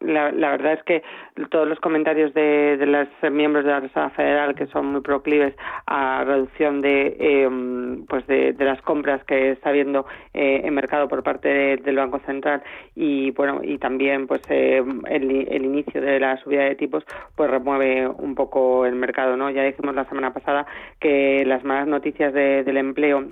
la, 0.00 0.50
verdad 0.50 0.74
es 0.74 0.82
que 0.82 1.02
todos 1.50 1.66
los 1.66 1.80
comentarios 1.80 2.34
de, 2.34 2.76
los 2.80 3.32
miembros 3.32 3.64
de 3.64 3.70
la 3.70 3.80
Reserva 3.80 4.10
Federal 4.10 4.54
que 4.54 4.66
son 4.66 4.86
muy 4.92 5.00
proclives 5.00 5.54
a 5.86 6.22
reducción 6.24 6.82
de 6.82 7.16
em, 7.18 8.04
pues 8.06 8.26
de, 8.26 8.54
las 8.58 8.82
compras 8.82 9.24
que 9.24 9.52
está 9.52 9.70
habiendo 9.70 10.06
eh, 10.34 10.60
en 10.64 10.74
mercado 10.74 11.08
por 11.08 11.22
parte 11.22 11.78
del 11.78 11.96
Banco 11.96 12.20
Central 12.26 12.62
y 12.94 13.30
bueno 13.30 13.60
y 13.62 13.78
también 13.78 14.26
pues 14.26 14.42
eh, 14.50 14.84
el, 15.08 15.64
inicio 15.64 16.02
de 16.02 16.20
la 16.20 16.36
subida 16.42 16.64
de 16.64 16.74
tipos 16.74 17.04
pues 17.34 17.50
remueve 17.50 18.08
un 18.08 18.34
poco 18.34 18.84
el 18.84 18.94
mercado, 18.94 19.38
¿no? 19.38 19.48
Ya 19.48 19.62
dijimos 19.62 19.94
la 19.94 20.04
semana 20.04 20.34
pasada 20.34 20.66
que 21.00 21.44
las 21.46 21.64
malas 21.64 21.88
noticias 21.88 22.34
del 22.34 22.76
empleo 22.76 23.28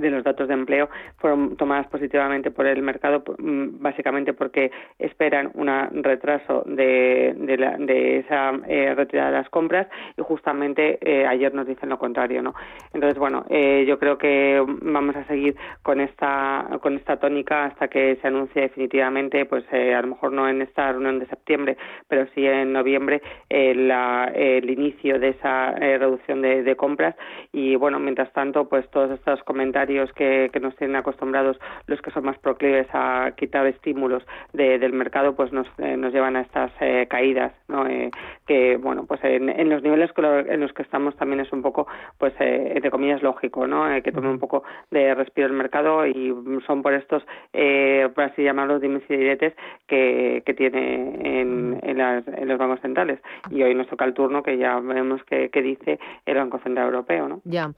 de 0.00 0.10
los 0.10 0.24
datos 0.24 0.48
de 0.48 0.54
empleo 0.54 0.88
fueron 1.18 1.56
tomadas 1.56 1.86
positivamente 1.88 2.50
por 2.50 2.66
el 2.66 2.82
mercado 2.82 3.22
mm, 3.38 3.80
básicamente 3.80 4.32
porque 4.32 4.70
esperan 4.98 5.50
un 5.54 5.68
retraso 6.02 6.62
de, 6.66 7.34
de, 7.36 8.18
esa 8.18 8.52
eh, 8.66 8.94
retirada 8.94 9.30
de 9.30 9.36
las 9.38 9.48
compras 9.50 9.86
y 10.16 10.22
justamente 10.22 10.98
eh, 11.02 11.26
ayer 11.26 11.54
nos 11.54 11.66
dicen 11.66 11.88
lo 11.88 11.98
contrario 11.98 12.42
no 12.42 12.54
entonces 12.92 13.18
bueno 13.18 13.44
eh, 13.48 13.84
yo 13.86 13.98
creo 13.98 14.18
que 14.18 14.64
vamos 14.82 15.16
a 15.16 15.24
seguir 15.24 15.56
con 15.82 16.00
esta 16.00 16.66
con 16.80 16.96
esta 16.96 17.18
tónica 17.18 17.64
hasta 17.66 17.88
que 17.88 18.16
se 18.20 18.28
anuncie 18.28 18.62
definitivamente 18.62 19.44
pues 19.44 19.64
a 19.72 20.00
lo 20.02 20.08
mejor 20.08 20.32
no 20.32 20.48
en 20.48 20.62
esta 20.62 20.90
reunión 20.92 21.18
de 21.18 21.26
septiembre 21.26 21.76
pero 22.08 22.26
sí 22.34 22.46
en 22.46 22.72
noviembre 22.72 23.22
el 23.48 24.70
inicio 24.70 25.18
de 25.18 25.30
esa 25.30 25.72
reducción 25.72 26.42
de, 26.42 26.62
de 26.62 26.76
compras. 26.76 27.14
Y 27.52 27.76
bueno 27.76 27.98
mientras 27.98 28.32
tanto 28.32 28.68
pues 28.68 28.88
todos 28.90 29.10
estos 29.10 29.42
comentarios 29.44 29.89
que, 30.14 30.50
nos 30.60 30.76
tienen 30.76 30.96
acostumbrados 30.96 31.58
los 31.86 32.00
que 32.02 32.10
son 32.10 32.24
más 32.24 32.38
proclives 32.38 32.86
a 32.92 33.32
quitar 33.36 33.66
estímulos 33.66 34.22
del 34.52 34.92
mercado, 34.92 35.34
pues 35.34 35.52
nos, 35.52 35.66
eh, 35.78 35.96
nos 35.96 36.12
llevan 36.12 36.36
a 36.36 36.42
estas 36.42 36.70
eh, 36.80 37.06
caídas, 37.08 37.52
¿no? 37.68 37.86
Eh, 37.86 38.10
que, 38.46 38.76
bueno, 38.76 39.06
pues 39.06 39.20
en, 39.24 39.68
los 39.68 39.82
niveles 39.82 40.10
en 40.16 40.60
los 40.60 40.72
que 40.72 40.82
estamos 40.82 41.16
también 41.16 41.40
es 41.40 41.52
un 41.52 41.62
poco, 41.62 41.86
pues, 42.18 42.34
entre 42.38 42.90
comillas, 42.90 43.22
lógico, 43.22 43.66
¿no? 43.66 43.80
que 44.02 44.12
tome 44.12 44.28
un 44.28 44.38
poco 44.38 44.64
de 44.90 45.14
respiro 45.14 45.46
el 45.46 45.52
mercado 45.52 46.06
y 46.06 46.34
son 46.66 46.82
por 46.82 46.94
estos, 46.94 47.22
por 47.52 48.24
así 48.24 48.42
llamarlos, 48.42 48.80
dimes 48.80 49.02
y 49.08 49.16
diretes 49.16 49.54
que, 49.86 50.42
que 50.44 50.54
tiene 50.54 51.40
en, 51.40 51.78
en, 51.82 52.48
los 52.48 52.58
bancos 52.58 52.80
centrales. 52.80 53.20
Y 53.50 53.62
hoy 53.62 53.74
nos 53.74 53.88
toca 53.88 54.04
el 54.04 54.14
turno 54.14 54.42
que 54.42 54.58
ya 54.58 54.78
vemos 54.80 55.22
que, 55.24 55.50
dice 55.60 55.98
el 56.26 56.36
Banco 56.36 56.58
Central 56.58 56.86
Europeo, 56.86 57.28
¿no? 57.28 57.40
Ya. 57.44 57.70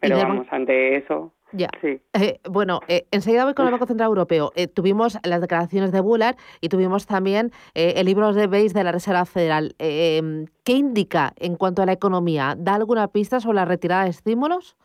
Pero 0.00 0.16
vamos, 0.16 0.46
ante 0.50 0.96
eso 0.96 1.32
ya. 1.52 1.68
Eh, 1.82 2.40
bueno, 2.48 2.80
eh, 2.88 3.06
enseguida 3.10 3.44
voy 3.44 3.54
con 3.54 3.66
el 3.66 3.72
Banco 3.72 3.86
Central 3.86 4.08
Europeo. 4.08 4.52
Eh, 4.54 4.66
tuvimos 4.66 5.18
las 5.22 5.40
declaraciones 5.40 5.92
de 5.92 6.00
Bullard 6.00 6.36
y 6.60 6.68
tuvimos 6.68 7.06
también 7.06 7.52
el 7.74 8.06
libro 8.06 8.32
de 8.32 8.46
Base 8.46 8.70
de 8.70 8.84
la 8.84 8.92
Reserva 8.92 9.24
Federal. 9.24 9.74
Em, 9.78 10.46
¿Qué 10.64 10.72
indica 10.72 11.32
en 11.36 11.56
cuanto 11.56 11.82
a 11.82 11.86
la 11.86 11.92
economía? 11.92 12.54
¿Da 12.58 12.74
alguna 12.74 13.08
pista 13.08 13.40
sobre 13.40 13.56
la 13.56 13.64
retirada 13.64 14.04
de 14.04 14.10
estímulos? 14.10 14.76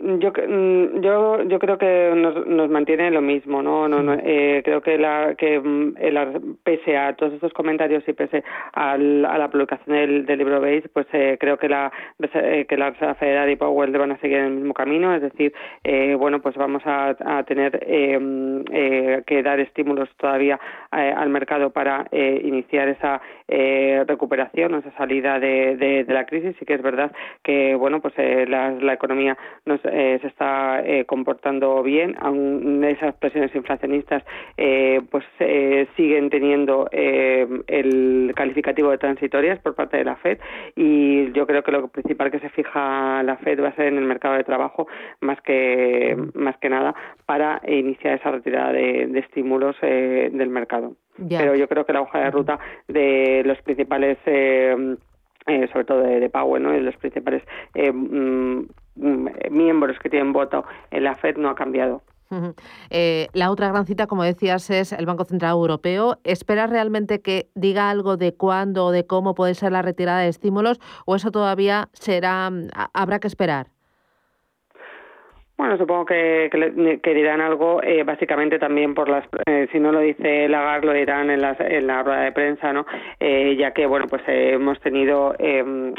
Yo 0.00 0.30
mm, 0.30 1.00
yo 1.00 1.42
yo 1.44 1.58
creo 1.58 1.78
que 1.78 2.12
nos, 2.14 2.46
nos 2.46 2.70
mantiene 2.70 3.10
lo 3.10 3.20
mismo 3.20 3.62
no 3.62 3.88
no, 3.88 4.14
eh, 4.14 4.62
creo 4.64 4.80
que 4.82 4.98
la 4.98 5.34
que 5.36 5.60
mm, 5.60 6.56
pese 6.62 6.96
a 6.96 7.14
todos 7.14 7.32
estos 7.32 7.52
comentarios 7.52 8.06
y 8.06 8.12
pese 8.12 8.44
a 8.72 8.96
la 8.98 9.48
publicación 9.50 9.96
del, 9.96 10.26
del 10.26 10.38
libro 10.38 10.60
Base 10.60 10.88
pues 10.92 11.06
eh, 11.12 11.36
creo 11.40 11.58
que 11.58 11.68
la 11.68 11.92
eh, 12.20 12.66
que 12.68 12.76
la 12.76 12.90
Reserva 12.90 13.14
Federal 13.14 13.50
y 13.50 13.56
Powell 13.56 13.96
van 13.96 14.12
a 14.12 14.18
seguir 14.18 14.38
en 14.38 14.44
el 14.44 14.54
mismo 14.54 14.74
camino 14.74 15.14
es 15.14 15.22
decir 15.22 15.52
bueno 16.18 16.40
pues 16.40 16.54
vamos 16.56 16.82
a, 16.84 17.16
a 17.24 17.42
tener 17.44 17.78
que 17.80 19.42
dar 19.42 19.60
estímulos 19.60 20.08
todavía 20.16 20.58
al 20.90 21.28
mercado 21.30 21.70
para 21.70 22.06
iniciar 22.12 22.88
esa 22.88 23.20
recuperación 23.48 24.74
esa 24.74 24.90
salida 24.96 25.38
de, 25.38 25.76
de, 25.76 26.04
de, 26.04 26.14
la 26.14 26.26
crisis. 26.26 26.56
Y 26.60 26.64
que 26.64 26.74
es 26.74 26.82
verdad 26.82 27.12
que 27.42 27.74
bueno 27.74 28.00
pues 28.00 28.14
la, 28.48 28.72
la 28.72 28.92
economía 28.94 29.36
nos 29.64 29.80
eh, 29.84 30.18
se 30.20 30.28
está 30.28 30.82
eh, 30.84 31.04
comportando 31.04 31.82
bien, 31.82 32.16
aun 32.20 32.84
esas 32.84 33.14
presiones 33.16 33.54
inflacionistas 33.54 34.22
eh, 34.56 35.00
pues 35.10 35.24
siguen 35.96 36.30
teniendo 36.30 36.88
el 36.92 38.32
calificativo 38.34 38.90
de 38.90 38.98
transitorias 38.98 39.58
por 39.60 39.74
parte 39.74 39.96
de 39.96 40.04
la 40.04 40.16
Fed. 40.16 40.38
Y 40.74 41.32
yo 41.32 41.46
creo 41.46 41.62
que 41.62 41.72
lo 41.72 41.88
principal 41.88 42.30
que 42.30 42.40
se 42.40 42.50
fija 42.50 43.22
la 43.22 43.36
Fed 43.36 43.62
va 43.62 43.68
a 43.68 43.76
ser 43.76 43.86
en 43.86 43.98
el 43.98 44.04
mercado 44.04 44.34
de 44.34 44.44
trabajo 44.44 44.86
más 45.20 45.40
que 45.42 46.16
más 46.34 46.56
que 46.58 46.68
nada 46.68 46.94
para 47.26 47.60
iniciar 47.66 48.14
esa 48.14 48.30
retirada 48.30 48.72
de, 48.72 49.18
estímulos 49.18 49.76
del 49.80 50.48
mercado. 50.48 50.94
Pero 51.28 51.54
yo 51.54 51.68
creo 51.68 51.86
que 51.86 51.92
la 51.92 52.02
hoja 52.02 52.18
de 52.18 52.30
ruta 52.30 52.58
de 52.88 53.42
los 53.44 53.60
principales 53.62 54.18
sobre 54.24 55.84
todo 55.84 56.00
de, 56.00 56.20
de 56.20 56.28
Powell, 56.28 56.62
¿no? 56.62 56.72
los 56.72 56.96
principales 56.96 57.42
mm, 57.74 58.62
Mm, 58.96 59.28
miembros 59.50 59.98
que 59.98 60.08
tienen 60.08 60.32
voto 60.32 60.64
en 60.90 61.04
la 61.04 61.14
Fed 61.14 61.36
no 61.36 61.50
ha 61.50 61.54
cambiado. 61.54 62.02
Eh, 62.90 63.28
la 63.34 63.52
otra 63.52 63.68
gran 63.68 63.86
cita, 63.86 64.08
como 64.08 64.24
decías, 64.24 64.68
es 64.70 64.92
el 64.92 65.06
Banco 65.06 65.24
Central 65.24 65.52
Europeo. 65.52 66.18
¿Esperas 66.24 66.70
realmente 66.70 67.20
que 67.20 67.50
diga 67.54 67.88
algo 67.88 68.16
de 68.16 68.34
cuándo 68.34 68.86
o 68.86 68.90
de 68.90 69.06
cómo 69.06 69.34
puede 69.34 69.54
ser 69.54 69.70
la 69.70 69.82
retirada 69.82 70.20
de 70.20 70.28
estímulos 70.28 70.80
o 71.04 71.14
eso 71.14 71.30
todavía 71.30 71.88
será 71.92 72.50
habrá 72.94 73.20
que 73.20 73.28
esperar? 73.28 73.68
Bueno, 75.56 75.78
supongo 75.78 76.04
que, 76.04 76.50
que, 77.02 77.14
dirán 77.14 77.40
algo, 77.40 77.82
eh, 77.82 78.02
básicamente 78.04 78.58
también 78.58 78.94
por 78.94 79.08
las, 79.08 79.24
eh, 79.46 79.66
si 79.72 79.80
no 79.80 79.90
lo 79.90 80.00
dice 80.00 80.50
Lagarde, 80.50 80.86
lo 80.86 80.92
dirán 80.92 81.30
en, 81.30 81.40
las, 81.40 81.58
en 81.60 81.86
la 81.86 82.02
rueda 82.02 82.20
de 82.20 82.32
prensa, 82.32 82.74
¿no? 82.74 82.84
Eh, 83.20 83.56
ya 83.58 83.72
que, 83.72 83.86
bueno, 83.86 84.06
pues 84.06 84.22
hemos 84.26 84.78
tenido, 84.80 85.34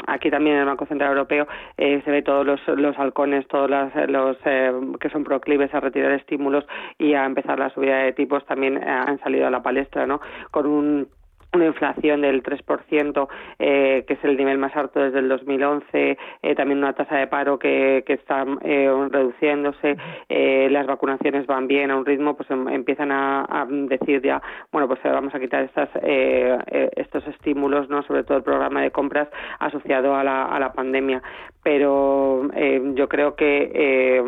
aquí 0.06 0.30
también 0.30 0.54
en 0.54 0.60
el 0.60 0.66
Banco 0.66 0.86
Central 0.86 1.10
Europeo, 1.10 1.48
se 1.76 2.02
ve 2.06 2.22
todos 2.22 2.46
los, 2.46 2.60
los 2.68 2.96
halcones, 2.98 3.48
todos 3.48 3.68
los 3.68 4.36
que 4.38 5.10
son 5.10 5.24
proclives 5.24 5.74
a 5.74 5.80
retirar 5.80 6.12
estímulos 6.12 6.64
y 6.96 7.14
a 7.14 7.24
empezar 7.24 7.58
la 7.58 7.70
subida 7.70 7.98
de 7.98 8.12
tipos 8.12 8.46
también 8.46 8.78
han 8.78 9.18
salido 9.18 9.48
a 9.48 9.50
la 9.50 9.62
palestra, 9.62 10.06
¿no? 10.06 10.20
Con 10.52 10.66
un 10.66 11.08
una 11.54 11.66
inflación 11.66 12.20
del 12.20 12.42
3%, 12.42 13.28
eh, 13.58 14.04
que 14.06 14.14
es 14.14 14.24
el 14.24 14.36
nivel 14.36 14.58
más 14.58 14.74
alto 14.76 15.00
desde 15.00 15.20
el 15.20 15.28
2011, 15.28 16.18
eh, 16.42 16.54
también 16.54 16.78
una 16.78 16.92
tasa 16.92 17.16
de 17.16 17.26
paro 17.26 17.58
que, 17.58 18.04
que 18.06 18.14
está 18.14 18.44
eh, 18.62 18.90
reduciéndose, 19.10 19.96
eh, 20.28 20.68
las 20.70 20.86
vacunaciones 20.86 21.46
van 21.46 21.66
bien 21.66 21.90
a 21.90 21.96
un 21.96 22.04
ritmo, 22.04 22.36
pues 22.36 22.50
em, 22.50 22.68
empiezan 22.68 23.10
a, 23.12 23.66
decir 23.68 24.22
ya, 24.22 24.42
bueno, 24.72 24.88
pues 24.88 25.00
vamos 25.02 25.34
a 25.34 25.40
quitar 25.40 25.64
estas, 25.64 25.88
eh, 26.02 26.58
eh, 26.66 26.90
estos 26.96 27.26
estímulos, 27.26 27.88
no 27.88 28.02
sobre 28.02 28.24
todo 28.24 28.38
el 28.38 28.44
programa 28.44 28.82
de 28.82 28.90
compras 28.90 29.28
asociado 29.58 30.14
a 30.14 30.24
la, 30.24 30.44
a 30.44 30.60
la 30.60 30.72
pandemia. 30.72 31.22
Pero 31.62 32.48
yo 32.94 33.08
creo 33.08 33.34
que 33.34 34.22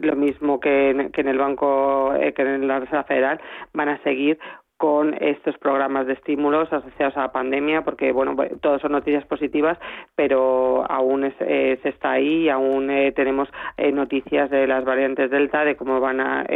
lo 0.00 0.16
mismo 0.16 0.58
que 0.58 0.90
en, 0.90 1.12
que 1.12 1.20
en 1.20 1.28
el 1.28 1.38
Banco, 1.38 2.12
que 2.34 2.42
en 2.42 2.66
la 2.66 2.80
Reserva 2.80 3.04
Federal, 3.04 3.40
van 3.72 3.90
a 3.90 4.02
seguir 4.02 4.38
con 4.76 5.14
estos 5.22 5.56
programas 5.58 6.06
de 6.06 6.12
estímulos 6.12 6.70
asociados 6.72 7.16
a 7.16 7.20
la 7.20 7.32
pandemia, 7.32 7.82
porque 7.82 8.12
bueno, 8.12 8.36
todos 8.60 8.82
son 8.82 8.92
noticias 8.92 9.24
positivas, 9.24 9.78
pero 10.14 10.84
aún 10.90 11.24
eh, 11.24 11.78
se 11.82 11.88
está 11.88 12.12
ahí, 12.12 12.48
aún 12.48 12.90
eh, 12.90 13.12
tenemos 13.12 13.48
eh, 13.78 13.90
noticias 13.90 14.50
de 14.50 14.66
las 14.66 14.84
variantes 14.84 15.30
Delta, 15.30 15.64
de 15.64 15.76
cómo 15.76 16.00
van 16.00 16.20
a, 16.20 16.46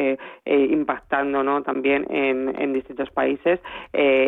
impactando 0.44 1.42
¿no? 1.42 1.62
también 1.62 2.06
en, 2.11 2.54
en 2.61 2.72
distintos 2.72 3.11
países 3.11 3.61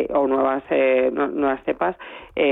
o 0.09 0.27
nuevas, 0.27 0.63
nuevas 1.11 1.63
cepas, 1.65 1.95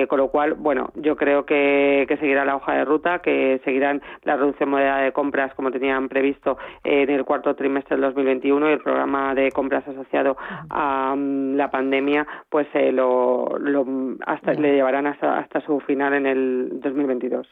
con 0.08 0.18
lo 0.18 0.28
cual, 0.30 0.54
bueno, 0.54 0.92
yo 0.96 1.16
creo 1.16 1.46
que, 1.46 2.06
que 2.08 2.18
seguirá 2.18 2.46
la 2.46 2.56
hoja 2.56 2.74
de 2.74 2.86
ruta, 2.86 3.20
que 3.20 3.60
seguirán 3.64 4.02
la 4.24 4.36
reducción 4.36 4.70
moderada 4.70 5.02
de 5.02 5.12
compras 5.12 5.54
como 5.56 5.72
tenían 5.72 6.10
previsto 6.10 6.58
en 6.84 7.10
el 7.10 7.26
cuarto 7.26 7.56
trimestre 7.56 7.96
del 7.96 8.06
2021 8.06 8.70
y 8.70 8.74
el 8.74 8.80
programa 8.80 9.34
de 9.34 9.52
compras 9.52 9.88
asociado 9.88 10.38
a 10.70 11.16
la 11.58 11.70
pandemia, 11.70 12.28
pues 12.50 12.68
lo, 12.74 13.58
lo 13.60 13.86
hasta 14.26 14.54
le 14.54 14.74
llevarán 14.74 15.08
hasta, 15.08 15.40
hasta 15.40 15.62
su 15.62 15.80
final 15.82 16.14
en 16.14 16.26
el 16.26 16.80
2022. 16.82 17.48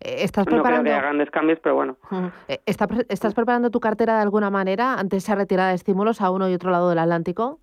¿Estás 0.00 0.46
preparando? 0.46 0.76
No 0.76 0.82
creo 0.82 0.94
que 0.94 1.00
grandes 1.00 1.30
cambios, 1.30 1.58
pero 1.62 1.74
bueno. 1.74 1.96
Eh, 2.48 2.60
¿Estás 2.66 3.34
preparando 3.34 3.70
tu 3.70 3.80
cartera 3.80 4.16
de 4.16 4.22
alguna 4.22 4.50
manera 4.50 4.94
ante 4.94 5.16
esa 5.16 5.34
retirada 5.34 5.70
de 5.70 5.76
estímulos 5.76 6.20
a 6.20 6.30
uno 6.30 6.48
y 6.48 6.54
otro 6.54 6.70
lado 6.70 6.88
del 6.88 6.98
Atlántico? 6.98 7.60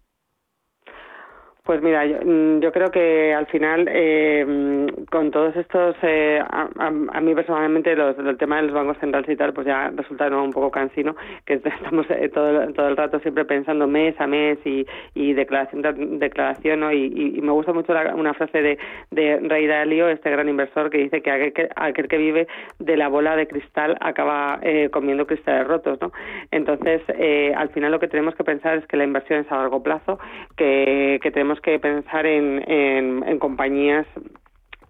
Pues 1.66 1.82
mira, 1.82 2.06
yo, 2.06 2.18
mm, 2.24 2.60
creo 2.72 2.92
que 2.92 3.34
al 3.34 3.48
final, 3.48 3.90
eh, 3.92 4.46
mm, 4.48 5.06
con 5.06 5.32
todos 5.32 5.56
estos, 5.56 5.96
eh, 6.04 6.40
a, 6.48 7.22
mí 7.22 7.34
personalmente, 7.34 7.96
los, 7.96 8.16
el 8.20 8.38
tema 8.38 8.58
de 8.58 8.68
los 8.68 8.74
bancos 8.74 9.00
centrales 9.00 9.28
y 9.28 9.36
tal, 9.36 9.52
pues 9.52 9.66
ya 9.66 9.90
resulta 9.96 10.28
un 10.28 10.52
poco 10.52 10.70
cansino, 10.70 11.16
que 11.44 11.54
estamos 11.66 12.06
eh, 12.12 12.30
todo, 12.30 12.72
todo 12.74 12.88
el 12.88 12.96
rato 12.96 13.20
siempre 13.22 13.46
pensando 13.46 13.88
mes 13.88 14.14
a 14.22 14.28
mes 14.28 14.60
y, 14.64 14.86
y 15.16 15.34
declaración 15.34 15.82
declaración, 16.20 16.82
¿no? 16.82 16.92
Y, 16.92 17.42
me 17.42 17.52
gusta 17.52 17.74
mucho 17.74 17.94
una 18.16 18.36
frase 18.36 18.62
de, 18.62 18.78
de 19.10 19.40
Rey 19.40 19.66
Dalio, 19.66 20.08
este 20.08 20.30
gran 20.30 20.48
inversor, 20.48 20.92
que 20.92 21.00
dice 21.00 21.24
que 21.24 21.32
aquel, 21.76 22.08
que 22.08 22.18
vive 22.18 22.48
de 22.78 22.96
la 22.96 23.08
bola 23.08 23.36
de 23.36 23.48
cristal 23.48 23.98
acaba 24.02 24.60
comiendo 24.92 25.26
cristales 25.26 25.68
rotos, 25.68 26.00
¿no? 26.02 26.12
Entonces, 26.52 27.02
al 27.56 27.70
final 27.70 27.92
lo 27.92 28.00
que 28.00 28.08
tenemos 28.08 28.36
que 28.36 28.44
pensar 28.44 28.78
es 28.78 28.86
que 28.88 28.98
la 28.98 29.04
inversión 29.04 29.40
es 29.40 29.52
a 29.52 29.58
largo 29.58 29.82
plazo, 29.82 30.20
que, 30.58 31.05
que 31.26 31.32
tenemos 31.32 31.60
que 31.60 31.80
pensar 31.80 32.28
en, 32.28 32.64
en, 32.68 33.40
compañías 33.40 34.06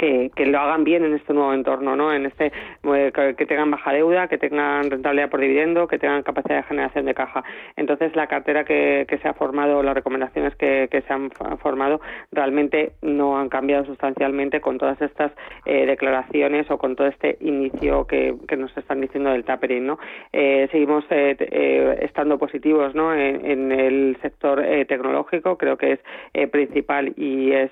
que, 0.06 0.32
que, 0.36 0.46
lo 0.46 0.60
hagan 0.60 0.84
bien 0.84 1.04
en 1.04 1.14
este 1.16 1.34
nuevo 1.34 1.54
entorno, 1.54 1.96
¿no? 1.96 2.14
En 2.14 2.26
este 2.26 2.52
que, 2.84 3.46
tengan 3.46 3.72
baja 3.72 3.92
deuda, 3.92 4.28
que 4.28 4.38
tengan 4.38 4.90
rentabilidad 4.90 5.30
por 5.30 5.40
dividendo, 5.40 5.88
que 5.88 5.98
tengan 5.98 6.24
capacidad 6.24 6.58
de 6.58 6.64
generación 6.64 7.06
de 7.06 7.14
caja. 7.14 7.44
Entonces 7.76 8.16
la 8.16 8.28
cartera 8.28 8.64
que, 8.64 9.06
se 9.22 9.28
ha 9.28 9.34
formado, 9.34 9.82
las 9.82 9.96
recomendaciones 9.96 10.56
que, 10.56 10.88
se 10.92 11.14
han 11.14 11.32
formado, 11.60 12.02
realmente 12.32 12.94
no 13.02 13.38
han 13.38 13.50
cambiado 13.50 13.86
sustancialmente 13.86 14.62
con 14.62 14.78
todas 14.78 15.02
estas 15.02 15.32
eh, 15.66 15.86
declaraciones 15.86 16.70
o 16.70 16.78
con 16.78 16.96
todo 16.96 17.08
este 17.08 17.38
inicio 17.42 18.06
que, 18.06 18.36
nos 18.56 18.76
están 18.78 19.02
diciendo 19.02 19.32
del 19.32 19.44
tapering, 19.44 19.86
¿no? 19.86 20.00
Eh, 20.32 20.70
seguimos 20.72 21.04
eh, 21.10 21.36
eh 21.40 21.98
estando 22.02 22.38
positivos, 22.38 22.96
¿no? 22.96 23.14
En, 23.14 23.46
en 23.46 23.72
el 23.72 24.18
sector 24.22 24.64
eh, 24.64 24.86
tecnológico, 24.86 25.58
creo 25.58 25.78
que 25.78 25.94
es 25.94 26.50
principal 26.50 27.14
y 27.18 27.52
es 27.52 27.72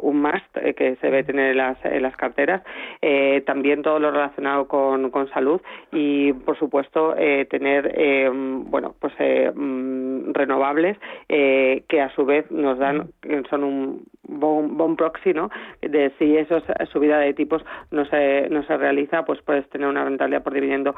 un 0.00 0.22
must 0.22 0.56
que 0.76 0.96
se 0.96 1.06
debe 1.06 1.24
tener 1.24 1.54
la 1.56 1.73
en 1.82 2.02
las 2.02 2.16
carteras, 2.16 2.62
eh, 3.02 3.42
también 3.46 3.82
todo 3.82 3.98
lo 3.98 4.10
relacionado 4.10 4.68
con, 4.68 5.10
con 5.10 5.28
salud 5.30 5.60
y, 5.92 6.32
por 6.32 6.58
supuesto, 6.58 7.14
eh, 7.16 7.46
tener 7.50 7.92
eh, 7.94 8.30
bueno 8.32 8.94
pues 8.98 9.14
mm, 9.54 10.32
renovables 10.32 10.98
que 11.28 12.00
a 12.00 12.14
su 12.14 12.24
vez 12.24 12.50
nos 12.50 12.78
dan 12.78 13.10
son 13.50 13.64
un 13.64 14.04
buen, 14.26 14.96
proxy 14.96 15.32
¿no? 15.32 15.50
de 15.80 16.12
si 16.18 16.36
esa 16.36 16.60
subida 16.86 17.18
de 17.18 17.34
tipos 17.34 17.64
no 17.90 18.04
se, 18.06 18.48
no 18.50 18.62
se 18.64 18.76
realiza, 18.76 19.24
pues 19.24 19.40
puedes 19.42 19.68
tener 19.70 19.88
una 19.88 20.04
rentabilidad 20.04 20.42
por 20.42 20.54
dividendo 20.54 20.94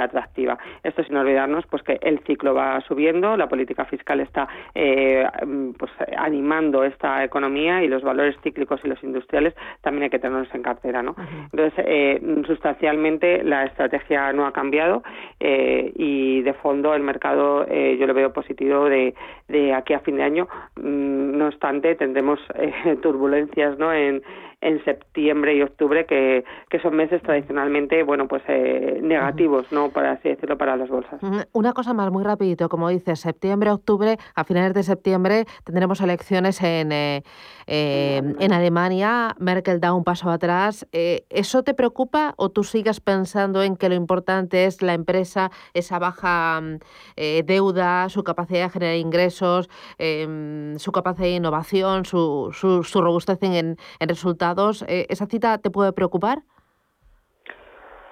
atractiva. 0.00 0.58
Esto 0.82 1.04
sin 1.04 1.16
olvidarnos 1.16 1.66
pues 1.66 1.82
que 1.82 1.98
el 2.02 2.20
ciclo 2.20 2.54
va 2.54 2.80
subiendo, 2.82 3.36
la 3.36 3.48
política 3.48 3.84
fiscal 3.84 4.20
está 4.20 4.48
pues 4.74 5.92
animando 6.16 6.84
esta 6.84 7.24
economía 7.24 7.82
y 7.82 7.88
los 7.88 8.02
valores 8.02 8.36
cíclicos 8.42 8.80
y 8.84 8.88
los 8.88 9.02
industriales 9.02 9.54
también 9.82 10.04
hay 10.04 10.10
que 10.10 10.18
tenerlos 10.18 10.52
en 10.54 10.62
cartera, 10.62 11.02
¿no? 11.02 11.14
Entonces, 11.52 11.84
eh, 11.86 12.42
sustancialmente 12.46 13.42
la 13.42 13.64
estrategia 13.64 14.32
no 14.32 14.46
ha 14.46 14.52
cambiado 14.52 15.02
eh, 15.40 15.92
y 15.94 16.42
de 16.42 16.54
fondo 16.54 16.94
el 16.94 17.02
mercado 17.02 17.66
eh, 17.68 17.96
yo 17.98 18.06
lo 18.06 18.14
veo 18.14 18.32
positivo 18.32 18.88
de, 18.88 19.14
de 19.48 19.74
aquí 19.74 19.94
a 19.94 20.00
fin 20.00 20.16
de 20.16 20.22
año. 20.22 20.48
Mm, 20.76 21.38
no 21.38 21.46
obstante, 21.46 21.94
tendremos 22.08 22.40
turbulencias, 23.02 23.78
¿no? 23.78 23.92
En, 23.92 24.22
en 24.60 24.84
septiembre 24.84 25.54
y 25.54 25.62
octubre, 25.62 26.04
que, 26.06 26.44
que 26.68 26.80
son 26.80 26.96
meses 26.96 27.22
tradicionalmente, 27.22 28.02
bueno, 28.02 28.26
pues 28.26 28.42
eh, 28.48 28.98
negativos, 29.02 29.70
¿no? 29.70 29.90
Para 29.90 30.12
así 30.12 30.30
decirlo, 30.30 30.58
para 30.58 30.76
las 30.76 30.88
bolsas. 30.88 31.20
Una 31.52 31.72
cosa 31.72 31.94
más, 31.94 32.10
muy 32.10 32.24
rapidito, 32.24 32.68
como 32.68 32.88
dices, 32.88 33.20
septiembre, 33.20 33.70
octubre, 33.70 34.16
a 34.34 34.44
finales 34.44 34.74
de 34.74 34.82
septiembre 34.82 35.44
tendremos 35.64 36.00
elecciones 36.00 36.60
en, 36.62 36.90
eh, 36.90 37.22
eh, 37.68 38.20
en 38.40 38.52
Alemania, 38.52 39.36
Merkel 39.38 39.78
da 39.80 39.92
un 39.94 40.02
paso 40.02 40.28
atrás. 40.28 40.86
¿Eso 40.92 41.62
te 41.62 41.74
preocupa 41.74 42.34
o 42.36 42.48
tú 42.50 42.64
sigues 42.64 43.00
pensando 43.00 43.62
en 43.62 43.76
que 43.76 43.88
lo 43.88 43.94
importante 43.94 44.64
es 44.64 44.82
la 44.82 44.94
empresa, 44.94 45.50
esa 45.72 45.98
baja 45.98 46.60
deuda, 47.44 48.08
su 48.08 48.24
capacidad 48.24 48.64
de 48.64 48.70
generar 48.70 48.96
ingresos, 48.96 49.70
em, 49.98 50.78
su 50.78 50.90
capacidad 50.90 51.26
de 51.26 51.36
innovación, 51.36 52.04
su, 52.04 52.50
su, 52.52 52.82
su 52.82 53.00
robustez 53.00 53.38
en, 53.42 53.76
en 54.00 54.08
resultados? 54.08 54.47
Eh, 54.88 55.06
¿esa 55.08 55.26
cita 55.26 55.58
te 55.58 55.70
puede 55.70 55.92
preocupar? 55.92 56.42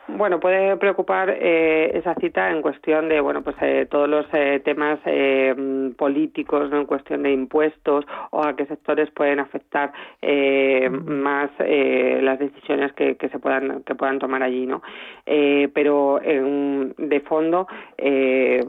Bueno, 0.08 0.38
puede 0.38 0.76
preocupar 0.76 1.30
eh, 1.30 1.90
esa 1.94 2.14
cita 2.14 2.50
en 2.50 2.62
cuestión 2.62 3.08
de, 3.08 3.20
bueno, 3.20 3.42
pues 3.42 3.56
eh, 3.60 3.88
todos 3.90 4.08
los 4.08 4.24
eh, 4.32 4.60
temas 4.64 5.00
eh, 5.04 5.92
políticos, 5.98 6.70
¿no? 6.70 6.78
En 6.78 6.86
cuestión 6.86 7.24
de 7.24 7.32
impuestos 7.32 8.04
o 8.30 8.44
a 8.44 8.54
qué 8.54 8.66
sectores 8.66 9.10
pueden 9.10 9.40
afectar 9.40 9.92
eh, 10.22 10.88
más 10.90 11.50
eh, 11.58 12.20
las 12.22 12.38
decisiones 12.38 12.92
que, 12.92 13.16
que, 13.16 13.28
se 13.30 13.40
puedan 13.40 13.82
que 13.82 13.96
puedan 13.96 14.20
tomar 14.20 14.44
allí, 14.44 14.64
¿no? 14.64 14.80
Eh, 15.26 15.68
pero 15.74 16.22
en, 16.22 16.94
de 16.98 17.20
fondo 17.22 17.66
eh, 17.98 18.64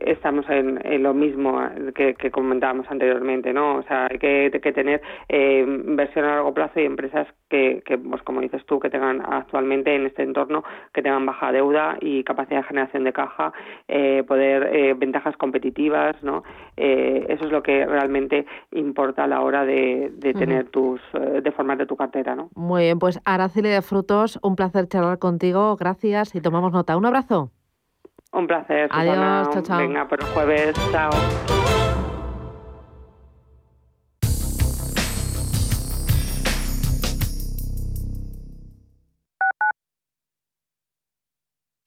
estamos 0.00 0.48
en, 0.48 0.80
en, 0.86 1.02
lo 1.02 1.12
mismo 1.12 1.60
que, 1.94 2.14
que, 2.14 2.30
comentábamos 2.30 2.90
anteriormente, 2.90 3.52
¿no? 3.52 3.76
O 3.76 3.82
sea, 3.82 4.08
hay 4.10 4.18
que, 4.18 4.50
que 4.62 4.72
tener 4.72 5.02
eh, 5.28 5.64
inversión 5.66 6.24
a 6.24 6.36
largo 6.36 6.54
plazo 6.54 6.80
y 6.80 6.86
empresas 6.86 7.28
que, 7.50 7.82
que, 7.84 7.98
pues 7.98 8.22
como 8.22 8.40
dices 8.40 8.64
tú, 8.64 8.80
que 8.80 8.88
tengan 8.88 9.20
actualmente 9.20 9.94
en 9.94 10.06
este 10.06 10.22
entorno 10.22 10.61
que 10.92 11.02
tengan 11.02 11.26
baja 11.26 11.52
deuda 11.52 11.96
y 12.00 12.24
capacidad 12.24 12.60
de 12.60 12.68
generación 12.68 13.04
de 13.04 13.12
caja, 13.12 13.52
eh, 13.88 14.24
poder 14.26 14.74
eh, 14.74 14.94
ventajas 14.94 15.36
competitivas, 15.36 16.22
¿no? 16.22 16.42
Eh, 16.76 17.26
eso 17.28 17.44
es 17.44 17.52
lo 17.52 17.62
que 17.62 17.86
realmente 17.86 18.46
importa 18.72 19.24
a 19.24 19.26
la 19.26 19.40
hora 19.40 19.64
de, 19.64 20.12
tener 20.20 20.68
tus, 20.68 21.00
de 21.12 21.52
formarte 21.52 21.86
tu 21.86 21.96
cartera, 21.96 22.34
¿no? 22.34 22.50
Muy 22.54 22.84
bien, 22.84 22.98
pues 22.98 23.20
Araceli 23.24 23.68
de 23.68 23.82
Frutos, 23.82 24.38
un 24.42 24.56
placer 24.56 24.88
charlar 24.88 25.18
contigo, 25.18 25.76
gracias 25.76 26.34
y 26.34 26.40
tomamos 26.40 26.72
nota. 26.72 26.96
Un 26.96 27.06
abrazo. 27.06 27.50
Un 28.32 28.46
placer. 28.46 28.88
Adiós, 28.90 29.50
chao, 29.50 29.62
chao. 29.62 29.78
Venga, 29.78 30.08
por 30.08 30.20
el 30.20 30.26
jueves, 30.26 30.74
chao. 30.90 31.10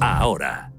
ahora. 0.00 0.72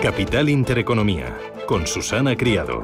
Capital 0.00 0.48
Intereconomía, 0.48 1.36
con 1.66 1.86
Susana 1.86 2.34
Criado. 2.36 2.82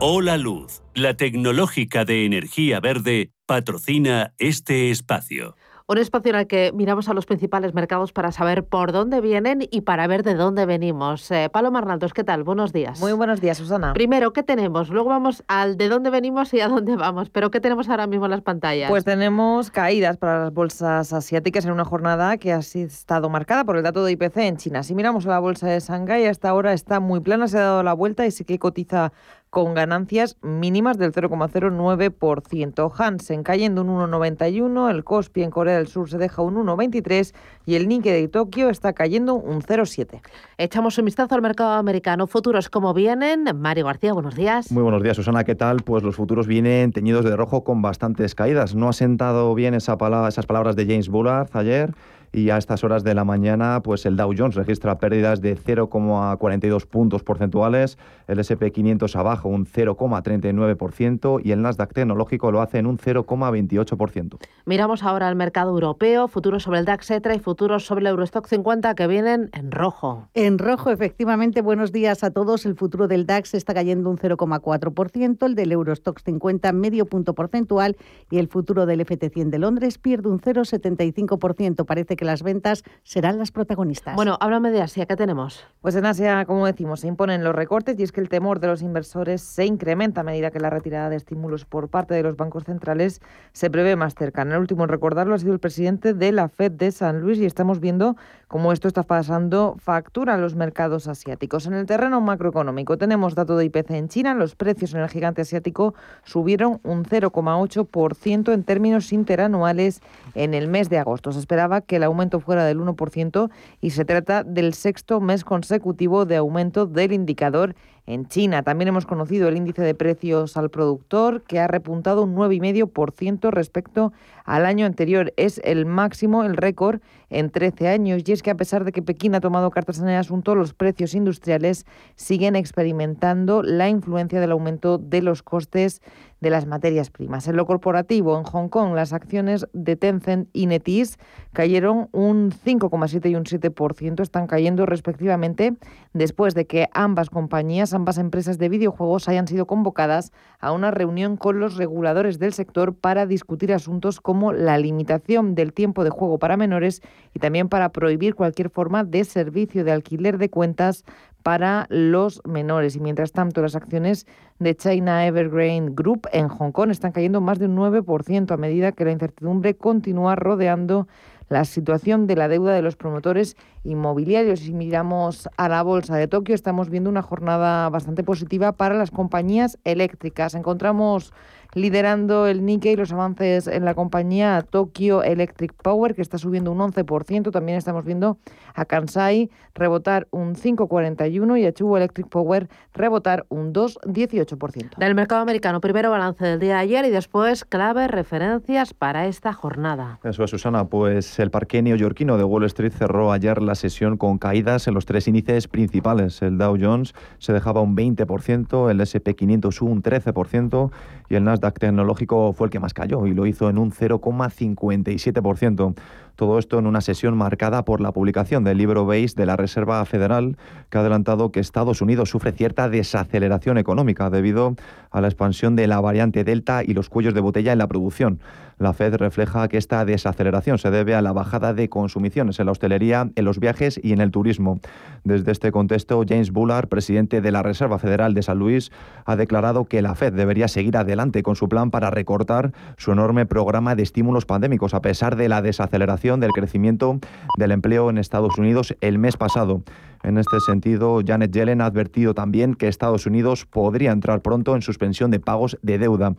Hola 0.00 0.36
Luz, 0.36 0.82
la 0.94 1.16
tecnológica 1.16 2.04
de 2.04 2.26
energía 2.26 2.80
verde, 2.80 3.30
patrocina 3.46 4.34
este 4.38 4.90
espacio. 4.90 5.56
Un 5.88 5.98
espacio 5.98 6.30
en 6.30 6.40
el 6.40 6.46
que 6.48 6.72
miramos 6.74 7.08
a 7.08 7.14
los 7.14 7.26
principales 7.26 7.72
mercados 7.72 8.12
para 8.12 8.32
saber 8.32 8.64
por 8.64 8.90
dónde 8.90 9.20
vienen 9.20 9.60
y 9.70 9.82
para 9.82 10.08
ver 10.08 10.24
de 10.24 10.34
dónde 10.34 10.66
venimos. 10.66 11.30
Eh, 11.30 11.48
Paloma 11.48 11.78
Arnaldos, 11.78 12.12
¿qué 12.12 12.24
tal? 12.24 12.42
Buenos 12.42 12.72
días. 12.72 12.98
Muy 12.98 13.12
buenos 13.12 13.40
días, 13.40 13.58
Susana. 13.58 13.92
Primero, 13.92 14.32
¿qué 14.32 14.42
tenemos? 14.42 14.90
Luego 14.90 15.10
vamos 15.10 15.44
al 15.46 15.76
de 15.76 15.88
dónde 15.88 16.10
venimos 16.10 16.52
y 16.54 16.60
a 16.60 16.66
dónde 16.66 16.96
vamos. 16.96 17.30
Pero 17.30 17.52
¿qué 17.52 17.60
tenemos 17.60 17.88
ahora 17.88 18.08
mismo 18.08 18.24
en 18.24 18.32
las 18.32 18.40
pantallas? 18.42 18.90
Pues 18.90 19.04
tenemos 19.04 19.70
caídas 19.70 20.16
para 20.16 20.40
las 20.40 20.52
bolsas 20.52 21.12
asiáticas 21.12 21.64
en 21.66 21.70
una 21.70 21.84
jornada 21.84 22.36
que 22.36 22.52
ha 22.52 22.58
estado 22.58 23.30
marcada 23.30 23.62
por 23.62 23.76
el 23.76 23.84
dato 23.84 24.04
de 24.04 24.10
IPC 24.10 24.38
en 24.38 24.56
China. 24.56 24.82
Si 24.82 24.92
miramos 24.92 25.24
a 25.26 25.28
la 25.28 25.38
bolsa 25.38 25.68
de 25.68 25.78
Shanghái, 25.78 26.26
hasta 26.26 26.48
ahora 26.48 26.72
está 26.72 26.98
muy 26.98 27.20
plana, 27.20 27.46
se 27.46 27.58
ha 27.58 27.62
dado 27.62 27.84
la 27.84 27.92
vuelta 27.92 28.26
y 28.26 28.32
sí 28.32 28.44
que 28.44 28.58
cotiza 28.58 29.12
con 29.56 29.72
ganancias 29.72 30.36
mínimas 30.42 30.98
del 30.98 31.12
0,09%. 31.12 32.92
Hansen 32.94 33.42
cayendo 33.42 33.80
un 33.80 33.88
1,91, 33.88 34.90
el 34.90 35.02
Kospi 35.02 35.42
en 35.44 35.50
Corea 35.50 35.78
del 35.78 35.86
Sur 35.86 36.10
se 36.10 36.18
deja 36.18 36.42
un 36.42 36.56
1,23 36.56 37.34
y 37.64 37.76
el 37.76 37.88
Nikkei 37.88 38.20
de 38.20 38.28
Tokio 38.28 38.68
está 38.68 38.92
cayendo 38.92 39.32
un 39.32 39.62
0,7. 39.62 40.20
Echamos 40.58 40.98
un 40.98 41.06
vistazo 41.06 41.34
al 41.34 41.40
mercado 41.40 41.72
americano. 41.72 42.26
Futuros, 42.26 42.68
¿cómo 42.68 42.92
vienen? 42.92 43.44
Mario 43.58 43.86
García, 43.86 44.12
buenos 44.12 44.34
días. 44.34 44.70
Muy 44.70 44.82
buenos 44.82 45.02
días, 45.02 45.16
Susana. 45.16 45.42
¿Qué 45.44 45.54
tal? 45.54 45.78
Pues 45.84 46.02
los 46.02 46.16
futuros 46.16 46.46
vienen 46.46 46.92
teñidos 46.92 47.24
de 47.24 47.34
rojo 47.34 47.64
con 47.64 47.80
bastantes 47.80 48.34
caídas. 48.34 48.74
No 48.74 48.90
ha 48.90 48.92
sentado 48.92 49.54
bien 49.54 49.72
esa 49.72 49.96
palabra, 49.96 50.28
esas 50.28 50.44
palabras 50.44 50.76
de 50.76 50.84
James 50.84 51.08
Bullard 51.08 51.48
ayer 51.54 51.94
y 52.32 52.50
a 52.50 52.56
estas 52.56 52.84
horas 52.84 53.04
de 53.04 53.14
la 53.14 53.24
mañana 53.24 53.80
pues 53.82 54.06
el 54.06 54.16
Dow 54.16 54.32
Jones 54.36 54.54
registra 54.54 54.98
pérdidas 54.98 55.40
de 55.40 55.56
0,42 55.56 56.86
puntos 56.86 57.22
porcentuales, 57.22 57.98
el 58.26 58.38
SP500 58.38 59.14
abajo 59.16 59.48
un 59.48 59.66
0,39% 59.66 61.40
y 61.42 61.52
el 61.52 61.62
Nasdaq 61.62 61.92
tecnológico 61.92 62.50
lo 62.50 62.60
hace 62.60 62.78
en 62.78 62.86
un 62.86 62.98
0,28%. 62.98 64.38
Miramos 64.64 65.02
ahora 65.02 65.28
al 65.28 65.36
mercado 65.36 65.70
europeo, 65.70 66.28
futuros 66.28 66.62
sobre 66.62 66.80
el 66.80 66.84
DAX 66.84 67.10
Etra 67.10 67.34
y 67.34 67.38
futuros 67.38 67.86
sobre 67.86 68.02
el 68.02 68.08
Eurostock 68.08 68.46
50 68.46 68.94
que 68.94 69.06
vienen 69.06 69.50
en 69.52 69.70
rojo. 69.70 70.28
En 70.34 70.58
rojo, 70.58 70.90
efectivamente, 70.90 71.62
buenos 71.62 71.92
días 71.92 72.24
a 72.24 72.30
todos. 72.30 72.66
El 72.66 72.74
futuro 72.74 73.08
del 73.08 73.26
DAX 73.26 73.54
está 73.54 73.74
cayendo 73.74 74.10
un 74.10 74.18
0,4%, 74.18 75.46
el 75.46 75.54
del 75.54 75.72
Eurostock 75.72 76.20
50 76.20 76.72
medio 76.72 77.06
punto 77.06 77.34
porcentual 77.34 77.96
y 78.30 78.38
el 78.38 78.48
futuro 78.48 78.86
del 78.86 79.00
FT100 79.00 79.50
de 79.50 79.58
Londres 79.58 79.98
pierde 79.98 80.28
un 80.28 80.40
0,75%. 80.40 81.84
Parece 81.84 82.15
que 82.16 82.24
las 82.24 82.42
ventas 82.42 82.82
serán 83.04 83.38
las 83.38 83.50
protagonistas. 83.50 84.16
Bueno, 84.16 84.36
háblame 84.40 84.70
de 84.70 84.82
Asia, 84.82 85.06
¿qué 85.06 85.16
tenemos? 85.16 85.64
Pues 85.80 85.94
en 85.96 86.06
Asia, 86.06 86.44
como 86.46 86.66
decimos, 86.66 87.00
se 87.00 87.08
imponen 87.08 87.44
los 87.44 87.54
recortes 87.54 87.98
y 87.98 88.02
es 88.02 88.12
que 88.12 88.20
el 88.20 88.28
temor 88.28 88.60
de 88.60 88.66
los 88.66 88.82
inversores 88.82 89.42
se 89.42 89.66
incrementa 89.66 90.22
a 90.22 90.24
medida 90.24 90.50
que 90.50 90.60
la 90.60 90.70
retirada 90.70 91.10
de 91.10 91.16
estímulos 91.16 91.64
por 91.64 91.88
parte 91.88 92.14
de 92.14 92.22
los 92.22 92.36
bancos 92.36 92.64
centrales 92.64 93.20
se 93.52 93.70
prevé 93.70 93.96
más 93.96 94.14
cercana. 94.14 94.54
El 94.54 94.60
último 94.60 94.84
en 94.84 94.88
recordarlo 94.88 95.34
ha 95.34 95.38
sido 95.38 95.52
el 95.52 95.60
presidente 95.60 96.14
de 96.14 96.32
la 96.32 96.48
Fed 96.48 96.72
de 96.72 96.90
San 96.90 97.20
Luis 97.20 97.38
y 97.38 97.44
estamos 97.44 97.80
viendo 97.80 98.16
cómo 98.48 98.72
esto 98.72 98.88
está 98.88 99.02
pasando 99.02 99.76
factura 99.78 100.34
a 100.34 100.38
los 100.38 100.54
mercados 100.54 101.08
asiáticos. 101.08 101.66
En 101.66 101.74
el 101.74 101.86
terreno 101.86 102.20
macroeconómico 102.20 102.96
tenemos 102.96 103.34
dato 103.34 103.56
de 103.56 103.66
IPC 103.66 103.90
en 103.90 104.08
China, 104.08 104.34
los 104.34 104.54
precios 104.54 104.94
en 104.94 105.00
el 105.00 105.08
gigante 105.08 105.42
asiático 105.42 105.94
subieron 106.24 106.80
un 106.82 107.04
0,8% 107.04 108.52
en 108.52 108.64
términos 108.64 109.12
interanuales 109.12 110.00
en 110.34 110.54
el 110.54 110.68
mes 110.68 110.88
de 110.88 110.98
agosto. 110.98 111.32
Se 111.32 111.38
esperaba 111.38 111.80
que 111.80 111.98
la 111.98 112.05
aumento 112.06 112.40
fuera 112.40 112.64
del 112.64 112.78
1% 112.78 113.50
y 113.80 113.90
se 113.90 114.04
trata 114.04 114.42
del 114.42 114.74
sexto 114.74 115.20
mes 115.20 115.44
consecutivo 115.44 116.24
de 116.24 116.36
aumento 116.36 116.86
del 116.86 117.12
indicador 117.12 117.74
en 118.06 118.26
China. 118.26 118.62
También 118.62 118.88
hemos 118.88 119.06
conocido 119.06 119.48
el 119.48 119.56
índice 119.56 119.82
de 119.82 119.94
precios 119.94 120.56
al 120.56 120.70
productor, 120.70 121.42
que 121.42 121.58
ha 121.58 121.66
repuntado 121.66 122.22
un 122.22 122.34
9,5% 122.34 123.50
respecto 123.50 124.12
al 124.44 124.64
año 124.64 124.86
anterior. 124.86 125.32
Es 125.36 125.60
el 125.64 125.86
máximo, 125.86 126.44
el 126.44 126.56
récord, 126.56 127.00
en 127.30 127.50
13 127.50 127.88
años. 127.88 128.22
Y 128.24 128.32
es 128.32 128.42
que 128.42 128.50
a 128.50 128.56
pesar 128.56 128.84
de 128.84 128.92
que 128.92 129.02
Pekín 129.02 129.34
ha 129.34 129.40
tomado 129.40 129.70
cartas 129.70 129.98
en 129.98 130.08
el 130.08 130.18
asunto, 130.18 130.54
los 130.54 130.74
precios 130.74 131.14
industriales 131.14 131.84
siguen 132.14 132.56
experimentando 132.56 133.62
la 133.62 133.88
influencia 133.88 134.40
del 134.40 134.52
aumento 134.52 134.98
de 134.98 135.22
los 135.22 135.42
costes 135.42 136.00
de 136.40 136.50
las 136.50 136.66
materias 136.66 137.10
primas. 137.10 137.48
En 137.48 137.56
lo 137.56 137.66
corporativo, 137.66 138.36
en 138.38 138.44
Hong 138.44 138.68
Kong, 138.68 138.94
las 138.94 139.12
acciones 139.12 139.66
de 139.72 139.96
Tencent 139.96 140.48
y 140.52 140.66
NetEase 140.66 141.16
cayeron 141.52 142.08
un 142.12 142.52
5,7 142.52 143.30
y 143.30 143.36
un 143.36 143.44
7%, 143.44 144.20
están 144.20 144.46
cayendo 144.46 144.84
respectivamente 144.84 145.74
después 146.12 146.54
de 146.54 146.66
que 146.66 146.88
ambas 146.92 147.30
compañías, 147.30 147.94
ambas 147.96 148.18
empresas 148.18 148.58
de 148.58 148.68
videojuegos 148.68 149.28
hayan 149.28 149.48
sido 149.48 149.66
convocadas 149.66 150.32
a 150.60 150.70
una 150.72 150.90
reunión 150.92 151.36
con 151.36 151.58
los 151.58 151.76
reguladores 151.76 152.38
del 152.38 152.52
sector 152.52 152.94
para 152.94 153.26
discutir 153.26 153.72
asuntos 153.72 154.20
como 154.20 154.52
la 154.52 154.78
limitación 154.78 155.54
del 155.56 155.72
tiempo 155.72 156.04
de 156.04 156.10
juego 156.10 156.38
para 156.38 156.56
menores 156.56 157.02
y 157.34 157.40
también 157.40 157.68
para 157.68 157.88
prohibir 157.88 158.34
cualquier 158.34 158.70
forma 158.70 159.02
de 159.02 159.24
servicio 159.24 159.84
de 159.84 159.92
alquiler 159.92 160.38
de 160.38 160.50
cuentas 160.50 161.04
para 161.42 161.86
los 161.90 162.42
menores. 162.44 162.96
Y 162.96 163.00
mientras 163.00 163.30
tanto, 163.30 163.62
las 163.62 163.76
acciones 163.76 164.26
de 164.58 164.74
China 164.74 165.26
Evergreen 165.26 165.94
Group 165.94 166.26
en 166.32 166.48
Hong 166.48 166.72
Kong 166.72 166.90
están 166.90 167.12
cayendo 167.12 167.40
más 167.40 167.58
de 167.58 167.66
un 167.66 167.76
9% 167.76 168.50
a 168.50 168.56
medida 168.56 168.92
que 168.92 169.04
la 169.04 169.12
incertidumbre 169.12 169.76
continúa 169.76 170.34
rodeando 170.34 171.06
la 171.48 171.64
situación 171.64 172.26
de 172.26 172.36
la 172.36 172.48
deuda 172.48 172.74
de 172.74 172.82
los 172.82 172.96
promotores 172.96 173.56
inmobiliarios. 173.84 174.60
Si 174.60 174.72
miramos 174.72 175.48
a 175.56 175.68
la 175.68 175.82
bolsa 175.82 176.16
de 176.16 176.28
Tokio, 176.28 176.54
estamos 176.54 176.90
viendo 176.90 177.10
una 177.10 177.22
jornada 177.22 177.88
bastante 177.88 178.24
positiva 178.24 178.72
para 178.72 178.96
las 178.96 179.10
compañías 179.10 179.78
eléctricas. 179.84 180.54
Encontramos 180.54 181.32
liderando 181.76 182.46
el 182.46 182.64
Nikkei 182.64 182.96
los 182.96 183.12
avances 183.12 183.66
en 183.66 183.84
la 183.84 183.94
compañía 183.94 184.62
Tokyo 184.62 185.22
Electric 185.22 185.74
Power, 185.74 186.14
que 186.14 186.22
está 186.22 186.38
subiendo 186.38 186.72
un 186.72 186.78
11%. 186.78 187.52
También 187.52 187.76
estamos 187.76 188.06
viendo 188.06 188.38
a 188.74 188.86
Kansai 188.86 189.50
rebotar 189.74 190.26
un 190.30 190.54
5,41% 190.54 191.60
y 191.60 191.66
a 191.66 191.72
Chubo 191.72 191.98
Electric 191.98 192.28
Power 192.28 192.68
rebotar 192.94 193.44
un 193.50 193.74
2,18%. 193.74 194.96
Del 194.96 195.14
mercado 195.14 195.42
americano, 195.42 195.82
primero 195.82 196.10
balance 196.10 196.42
del 196.46 196.58
día 196.58 196.76
de 196.76 196.80
ayer 196.80 197.04
y 197.04 197.10
después 197.10 197.66
clave 197.66 198.08
referencias 198.08 198.94
para 198.94 199.26
esta 199.26 199.52
jornada. 199.52 200.18
Eso 200.24 200.44
es, 200.44 200.50
Susana. 200.50 200.86
Pues 200.86 201.38
el 201.38 201.50
parque 201.50 201.82
neoyorquino 201.82 202.38
de 202.38 202.44
Wall 202.44 202.64
Street 202.64 202.92
cerró 202.92 203.32
ayer 203.32 203.60
la 203.60 203.74
sesión 203.74 204.16
con 204.16 204.38
caídas 204.38 204.88
en 204.88 204.94
los 204.94 205.04
tres 205.04 205.28
índices 205.28 205.68
principales. 205.68 206.40
El 206.40 206.56
Dow 206.56 206.78
Jones 206.80 207.12
se 207.36 207.52
dejaba 207.52 207.82
un 207.82 207.94
20%, 207.94 208.90
el 208.90 209.00
SP500 209.00 209.82
un 209.82 210.02
13% 210.02 210.90
y 211.28 211.34
el 211.34 211.44
Nasdaq 211.44 211.78
tecnológico 211.78 212.52
fue 212.52 212.66
el 212.66 212.70
que 212.70 212.80
más 212.80 212.94
cayó 212.94 213.26
y 213.26 213.34
lo 213.34 213.46
hizo 213.46 213.70
en 213.70 213.78
un 213.78 213.92
0,57%. 213.92 215.94
Todo 216.36 216.58
esto 216.58 216.78
en 216.78 216.86
una 216.86 217.00
sesión 217.00 217.36
marcada 217.36 217.86
por 217.86 218.02
la 218.02 218.12
publicación 218.12 218.62
del 218.62 218.76
libro 218.76 219.06
Base 219.06 219.32
de 219.36 219.46
la 219.46 219.56
Reserva 219.56 220.04
Federal, 220.04 220.58
que 220.90 220.98
ha 220.98 221.00
adelantado 221.00 221.50
que 221.50 221.60
Estados 221.60 222.02
Unidos 222.02 222.28
sufre 222.28 222.52
cierta 222.52 222.90
desaceleración 222.90 223.78
económica 223.78 224.28
debido 224.28 224.76
a 225.10 225.22
la 225.22 225.28
expansión 225.28 225.76
de 225.76 225.86
la 225.86 225.98
variante 226.00 226.44
Delta 226.44 226.82
y 226.84 226.92
los 226.92 227.08
cuellos 227.08 227.32
de 227.32 227.40
botella 227.40 227.72
en 227.72 227.78
la 227.78 227.86
producción. 227.86 228.40
La 228.78 228.92
Fed 228.92 229.14
refleja 229.14 229.68
que 229.68 229.78
esta 229.78 230.04
desaceleración 230.04 230.76
se 230.76 230.90
debe 230.90 231.14
a 231.14 231.22
la 231.22 231.32
bajada 231.32 231.72
de 231.72 231.88
consumiciones 231.88 232.60
en 232.60 232.66
la 232.66 232.72
hostelería, 232.72 233.30
en 233.34 233.44
los 233.44 233.58
viajes 233.58 233.98
y 234.02 234.12
en 234.12 234.20
el 234.20 234.30
turismo. 234.30 234.80
Desde 235.24 235.50
este 235.52 235.72
contexto, 235.72 236.22
James 236.28 236.50
Bullard, 236.50 236.88
presidente 236.88 237.40
de 237.40 237.52
la 237.52 237.62
Reserva 237.62 237.98
Federal 237.98 238.34
de 238.34 238.42
San 238.42 238.58
Luis, 238.58 238.92
ha 239.24 239.34
declarado 239.34 239.86
que 239.86 240.02
la 240.02 240.14
Fed 240.14 240.34
debería 240.34 240.68
seguir 240.68 240.98
adelante 240.98 241.42
con 241.42 241.56
su 241.56 241.70
plan 241.70 241.90
para 241.90 242.10
recortar 242.10 242.72
su 242.98 243.12
enorme 243.12 243.46
programa 243.46 243.94
de 243.94 244.02
estímulos 244.02 244.44
pandémicos 244.44 244.92
a 244.92 245.00
pesar 245.00 245.36
de 245.36 245.48
la 245.48 245.62
desaceleración 245.62 246.40
del 246.40 246.52
crecimiento 246.52 247.18
del 247.56 247.72
empleo 247.72 248.10
en 248.10 248.18
Estados 248.18 248.58
Unidos 248.58 248.94
el 249.00 249.18
mes 249.18 249.38
pasado. 249.38 249.82
En 250.22 250.36
este 250.38 250.60
sentido, 250.60 251.20
Janet 251.24 251.52
Yellen 251.52 251.80
ha 251.80 251.86
advertido 251.86 252.34
también 252.34 252.74
que 252.74 252.88
Estados 252.88 253.26
Unidos 253.26 253.64
podría 253.64 254.12
entrar 254.12 254.42
pronto 254.42 254.74
en 254.74 254.82
suspensión 254.82 255.30
de 255.30 255.40
pagos 255.40 255.78
de 255.82 255.98
deuda. 255.98 256.34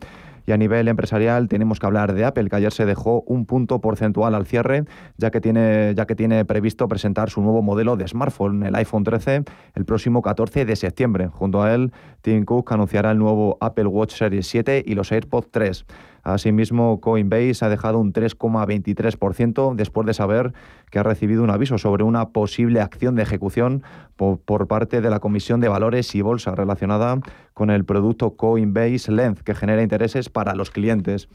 Y 0.48 0.52
a 0.52 0.56
nivel 0.56 0.88
empresarial 0.88 1.46
tenemos 1.46 1.78
que 1.78 1.84
hablar 1.84 2.14
de 2.14 2.24
Apple, 2.24 2.48
que 2.48 2.56
ayer 2.56 2.72
se 2.72 2.86
dejó 2.86 3.20
un 3.26 3.44
punto 3.44 3.82
porcentual 3.82 4.34
al 4.34 4.46
cierre, 4.46 4.84
ya 5.18 5.30
que 5.30 5.42
tiene, 5.42 5.92
ya 5.94 6.06
que 6.06 6.14
tiene 6.14 6.46
previsto 6.46 6.88
presentar 6.88 7.28
su 7.28 7.42
nuevo 7.42 7.60
modelo 7.60 7.98
de 7.98 8.08
smartphone, 8.08 8.62
el 8.62 8.74
iPhone 8.76 9.04
13, 9.04 9.42
el 9.74 9.84
próximo 9.84 10.22
14 10.22 10.64
de 10.64 10.74
septiembre. 10.74 11.28
Junto 11.28 11.62
a 11.62 11.74
él, 11.74 11.92
Tim 12.22 12.46
Cook 12.46 12.72
anunciará 12.72 13.10
el 13.10 13.18
nuevo 13.18 13.58
Apple 13.60 13.88
Watch 13.88 14.14
Series 14.14 14.46
7 14.46 14.84
y 14.86 14.94
los 14.94 15.12
AirPods 15.12 15.50
3. 15.50 15.84
Asimismo, 16.32 17.00
Coinbase 17.00 17.64
ha 17.64 17.70
dejado 17.70 17.98
un 17.98 18.12
3,23% 18.12 19.74
después 19.74 20.06
de 20.06 20.12
saber 20.12 20.52
que 20.90 20.98
ha 20.98 21.02
recibido 21.02 21.42
un 21.42 21.48
aviso 21.48 21.78
sobre 21.78 22.04
una 22.04 22.28
posible 22.28 22.82
acción 22.82 23.14
de 23.14 23.22
ejecución 23.22 23.82
por, 24.16 24.38
por, 24.38 24.66
parte 24.66 25.00
de 25.00 25.08
la 25.08 25.20
Comisión 25.20 25.60
de 25.60 25.68
Valores 25.68 26.14
y 26.14 26.20
Bolsa 26.20 26.54
relacionada 26.54 27.18
con 27.54 27.70
el 27.70 27.86
producto 27.86 28.36
Coinbase 28.36 29.10
Lens, 29.10 29.42
que 29.42 29.54
genera 29.54 29.82
intereses 29.82 30.28
para 30.28 30.54
los 30.54 30.70
clientes. 30.70 31.30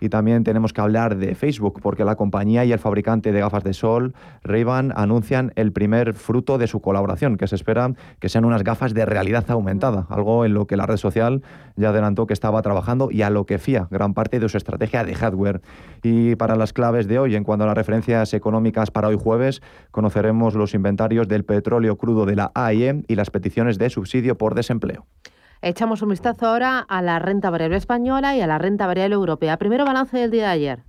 Y 0.00 0.08
también 0.10 0.44
tenemos 0.44 0.72
que 0.72 0.80
hablar 0.80 1.16
de 1.16 1.34
Facebook, 1.34 1.80
porque 1.82 2.04
la 2.04 2.16
compañía 2.16 2.64
y 2.64 2.72
el 2.72 2.78
fabricante 2.78 3.32
de 3.32 3.40
gafas 3.40 3.64
de 3.64 3.72
sol, 3.72 4.14
Ray-Ban, 4.42 4.92
anuncian 4.94 5.52
el 5.56 5.72
primer 5.72 6.14
fruto 6.14 6.58
de 6.58 6.66
su 6.66 6.80
colaboración, 6.80 7.36
que 7.36 7.46
se 7.46 7.54
espera 7.54 7.78
que 8.18 8.28
sean 8.28 8.44
unas 8.44 8.64
gafas 8.64 8.94
de 8.94 9.04
realidad 9.04 9.44
aumentada, 9.50 10.06
algo 10.10 10.44
en 10.44 10.54
lo 10.54 10.66
que 10.66 10.76
la 10.76 10.86
red 10.86 10.96
social 10.96 11.42
ya 11.76 11.90
adelantó 11.90 12.26
que 12.26 12.32
estaba 12.32 12.60
trabajando 12.62 13.08
y 13.10 13.22
a 13.22 13.30
lo 13.30 13.46
que 13.46 13.58
fía 13.58 13.88
gran 13.90 14.14
parte 14.14 14.40
de 14.40 14.48
su 14.48 14.56
estrategia 14.56 15.04
de 15.04 15.14
hardware. 15.14 15.60
Y 16.02 16.34
para 16.36 16.56
las 16.56 16.72
claves 16.72 17.06
de 17.06 17.18
hoy, 17.18 17.36
en 17.36 17.44
cuanto 17.44 17.64
a 17.64 17.66
las 17.68 17.76
referencias 17.76 18.34
económicas 18.34 18.90
para 18.90 19.08
hoy 19.08 19.16
jueves, 19.20 19.62
conoceremos 19.90 20.54
los 20.54 20.74
inventarios 20.74 21.28
del 21.28 21.44
petróleo 21.44 21.96
crudo 21.96 22.26
de 22.26 22.36
la 22.36 22.50
AIE 22.54 23.04
y 23.06 23.14
las 23.14 23.30
peticiones 23.30 23.78
de 23.78 23.90
subsidio 23.90 24.36
por 24.36 24.54
desempleo. 24.54 25.06
Echamos 25.60 26.02
un 26.02 26.10
vistazo 26.10 26.46
ahora 26.46 26.78
a 26.78 27.02
la 27.02 27.18
renta 27.18 27.50
variable 27.50 27.78
española 27.78 28.36
y 28.36 28.40
a 28.40 28.46
la 28.46 28.58
renta 28.58 28.86
variable 28.86 29.14
europea. 29.14 29.56
Primero 29.56 29.84
balance 29.84 30.16
del 30.16 30.30
día 30.30 30.44
de 30.44 30.50
ayer. 30.50 30.84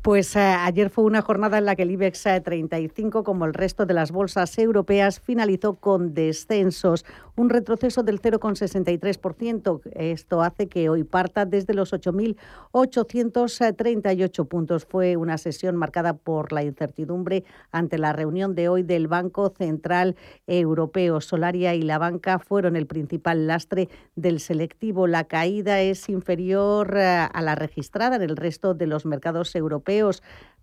Pues 0.00 0.34
eh, 0.34 0.40
ayer 0.40 0.90
fue 0.90 1.04
una 1.04 1.22
jornada 1.22 1.58
en 1.58 1.64
la 1.64 1.76
que 1.76 1.82
el 1.82 1.90
IBEX 1.92 2.24
35, 2.44 3.18
eh, 3.18 3.22
como 3.22 3.44
el 3.44 3.54
resto 3.54 3.86
de 3.86 3.94
las 3.94 4.10
bolsas 4.10 4.58
europeas, 4.58 5.20
finalizó 5.20 5.74
con 5.74 6.12
descensos, 6.12 7.04
un 7.36 7.50
retroceso 7.50 8.02
del 8.02 8.20
0,63%. 8.20 9.80
Esto 9.94 10.42
hace 10.42 10.66
que 10.68 10.88
hoy 10.88 11.04
parta 11.04 11.46
desde 11.46 11.74
los 11.74 11.92
8.838 11.92 14.48
puntos. 14.48 14.84
Fue 14.84 15.16
una 15.16 15.38
sesión 15.38 15.76
marcada 15.76 16.14
por 16.14 16.52
la 16.52 16.62
incertidumbre 16.62 17.44
ante 17.70 17.98
la 17.98 18.12
reunión 18.12 18.54
de 18.54 18.68
hoy 18.68 18.82
del 18.82 19.08
Banco 19.08 19.52
Central 19.56 20.16
Europeo. 20.46 21.20
Solaria 21.20 21.74
y 21.74 21.82
la 21.82 21.98
banca 21.98 22.38
fueron 22.38 22.76
el 22.76 22.86
principal 22.86 23.46
lastre 23.46 23.88
del 24.14 24.40
selectivo. 24.40 25.06
La 25.06 25.24
caída 25.24 25.80
es 25.80 26.08
inferior 26.08 26.96
eh, 26.96 27.28
a 27.32 27.42
la 27.42 27.54
registrada 27.54 28.16
en 28.16 28.22
el 28.22 28.36
resto 28.36 28.74
de 28.74 28.86
los 28.86 29.06
mercados 29.06 29.54
europeos 29.54 30.22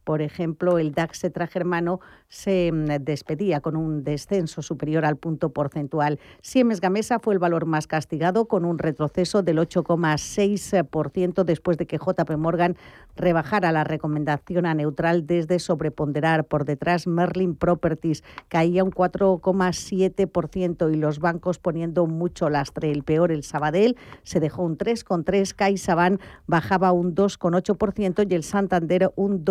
por 0.09 0.23
ejemplo, 0.23 0.79
el 0.79 0.95
DAX 0.95 1.21
germano 1.51 1.99
se 2.29 2.71
mm, 2.71 2.85
despedía 3.01 3.61
con 3.61 3.75
un 3.75 4.03
descenso 4.03 4.63
superior 4.63 5.05
al 5.05 5.17
punto 5.17 5.49
porcentual. 5.49 6.19
Siemens 6.41 6.81
Gamesa 6.81 7.19
fue 7.19 7.35
el 7.35 7.39
valor 7.39 7.67
más 7.67 7.85
castigado 7.85 8.45
con 8.45 8.65
un 8.65 8.79
retroceso 8.79 9.43
del 9.43 9.59
8,6% 9.59 11.43
después 11.43 11.77
de 11.77 11.85
que 11.85 11.99
JP 11.99 12.37
Morgan 12.37 12.75
rebajara 13.15 13.71
la 13.71 13.83
recomendación 13.83 14.65
a 14.65 14.73
neutral 14.73 15.27
desde 15.27 15.59
sobreponderar. 15.59 16.45
Por 16.45 16.65
detrás, 16.65 17.05
Merlin 17.05 17.53
Properties 17.53 18.23
caía 18.47 18.83
un 18.83 18.89
4,7% 18.89 20.91
y 20.91 20.97
los 20.97 21.19
bancos 21.19 21.59
poniendo 21.59 22.07
mucho 22.07 22.49
lastre. 22.49 22.91
El 22.91 23.03
peor, 23.03 23.31
el 23.31 23.43
Sabadell, 23.43 23.95
se 24.23 24.39
dejó 24.39 24.63
un 24.63 24.75
3,3%, 24.75 25.53
CaixaBank 25.53 26.19
bajaba 26.47 26.93
un 26.93 27.13
2,8% 27.13 28.25
y 28.27 28.33
el 28.33 28.41
Santander 28.41 29.11
un 29.15 29.45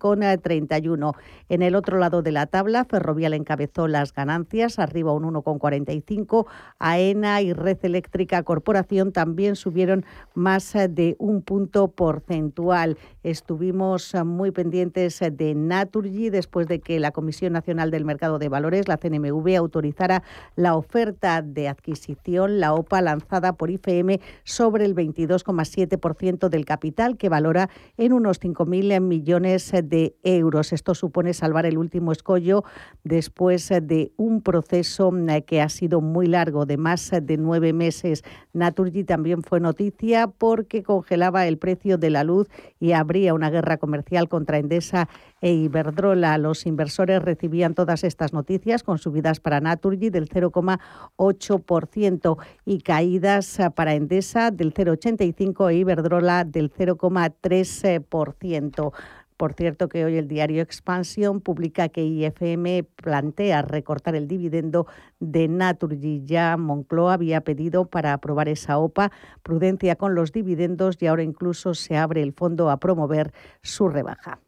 2,31%. 0.00 1.14
En 1.48 1.62
el 1.62 1.74
otro 1.74 1.98
lado 1.98 2.22
de 2.22 2.32
la 2.32 2.46
tabla, 2.46 2.84
Ferrovial 2.84 3.34
encabezó 3.34 3.86
las 3.86 4.12
ganancias, 4.12 4.78
arriba 4.78 5.12
un 5.12 5.24
1,45%. 5.24 6.46
AENA 6.78 7.42
y 7.42 7.52
Red 7.52 7.78
Eléctrica 7.82 8.42
Corporación 8.42 9.12
también 9.12 9.56
subieron 9.56 10.04
más 10.34 10.72
de 10.72 11.16
un 11.18 11.42
punto 11.42 11.88
porcentual. 11.88 12.96
Estuvimos 13.22 14.14
muy 14.24 14.50
pendientes 14.50 15.20
de 15.20 15.54
Naturgy 15.54 16.30
después 16.30 16.68
de 16.68 16.80
que 16.80 17.00
la 17.00 17.10
Comisión 17.10 17.52
Nacional 17.52 17.90
del 17.90 18.04
Mercado 18.04 18.38
de 18.38 18.48
Valores, 18.48 18.88
la 18.88 18.96
CNMV, 18.96 19.56
autorizara 19.56 20.22
la 20.56 20.74
oferta 20.74 21.42
de 21.42 21.68
adquisición, 21.68 22.60
la 22.60 22.72
OPA 22.72 23.02
lanzada 23.02 23.52
por 23.54 23.70
IFM 23.70 24.20
sobre 24.44 24.84
el 24.84 24.94
22,7% 24.94 26.48
del 26.48 26.64
capital 26.64 27.16
que 27.16 27.28
valora 27.28 27.68
en 27.96 28.12
unos 28.12 28.40
5.000 28.40 29.00
millones 29.00 29.72
de 29.72 29.89
euros. 30.22 30.72
Esto 30.72 30.94
supone 30.94 31.34
salvar 31.34 31.66
el 31.66 31.78
último 31.78 32.12
escollo 32.12 32.64
después 33.04 33.68
de 33.68 34.12
un 34.16 34.42
proceso 34.42 35.12
que 35.46 35.60
ha 35.60 35.68
sido 35.68 36.00
muy 36.00 36.26
largo, 36.26 36.66
de 36.66 36.76
más 36.76 37.10
de 37.10 37.36
nueve 37.36 37.72
meses. 37.72 38.22
Naturgy 38.52 39.04
también 39.04 39.42
fue 39.42 39.60
noticia 39.60 40.26
porque 40.28 40.82
congelaba 40.82 41.46
el 41.46 41.58
precio 41.58 41.98
de 41.98 42.10
la 42.10 42.24
luz 42.24 42.48
y 42.78 42.92
habría 42.92 43.34
una 43.34 43.50
guerra 43.50 43.76
comercial 43.78 44.28
contra 44.28 44.58
Endesa 44.58 45.08
e 45.40 45.52
Iberdrola. 45.52 46.38
Los 46.38 46.66
inversores 46.66 47.22
recibían 47.22 47.74
todas 47.74 48.02
estas 48.04 48.32
noticias 48.32 48.82
con 48.82 48.98
subidas 48.98 49.38
para 49.40 49.60
Naturgy 49.60 50.10
del 50.10 50.28
0,8% 50.28 52.38
y 52.64 52.80
caídas 52.80 53.58
para 53.74 53.94
Endesa 53.94 54.50
del 54.50 54.74
0,85% 54.74 55.70
e 55.70 55.74
Iberdrola 55.76 56.44
del 56.44 56.72
0,3%. 56.72 58.92
Por 59.40 59.54
cierto, 59.54 59.88
que 59.88 60.04
hoy 60.04 60.18
el 60.18 60.28
diario 60.28 60.60
Expansión 60.60 61.40
publica 61.40 61.88
que 61.88 62.04
IFM 62.04 62.82
plantea 62.82 63.62
recortar 63.62 64.14
el 64.14 64.28
dividendo 64.28 64.86
de 65.18 65.48
Naturgy. 65.48 66.20
Ya 66.26 66.58
Moncloa 66.58 67.14
había 67.14 67.40
pedido 67.40 67.86
para 67.86 68.12
aprobar 68.12 68.50
esa 68.50 68.76
OPA 68.76 69.10
prudencia 69.42 69.96
con 69.96 70.14
los 70.14 70.32
dividendos 70.32 70.98
y 71.00 71.06
ahora 71.06 71.22
incluso 71.22 71.72
se 71.72 71.96
abre 71.96 72.22
el 72.22 72.34
fondo 72.34 72.68
a 72.68 72.76
promover 72.76 73.32
su 73.62 73.88
rebaja. 73.88 74.40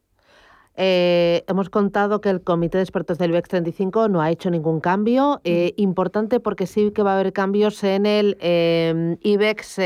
Eh, 0.77 1.43
hemos 1.49 1.71
contado 1.71 2.21
que 2.21 2.29
el 2.29 2.43
Comité 2.43 2.77
de 2.77 2.85
Expertos 2.85 3.17
del 3.17 3.31
IBEX 3.31 3.49
35 3.49 4.09
no 4.09 4.21
ha 4.21 4.31
hecho 4.31 4.51
ningún 4.51 4.81
cambio. 4.81 5.41
Eh, 5.45 5.73
importante 5.79 6.39
porque 6.39 6.67
sí 6.67 6.91
que 6.91 7.03
va 7.03 7.13
a 7.13 7.19
haber 7.19 7.33
cambios 7.33 7.83
en 7.83 8.05
el 8.05 8.37
eh, 8.41 9.17
IBEX 9.23 9.79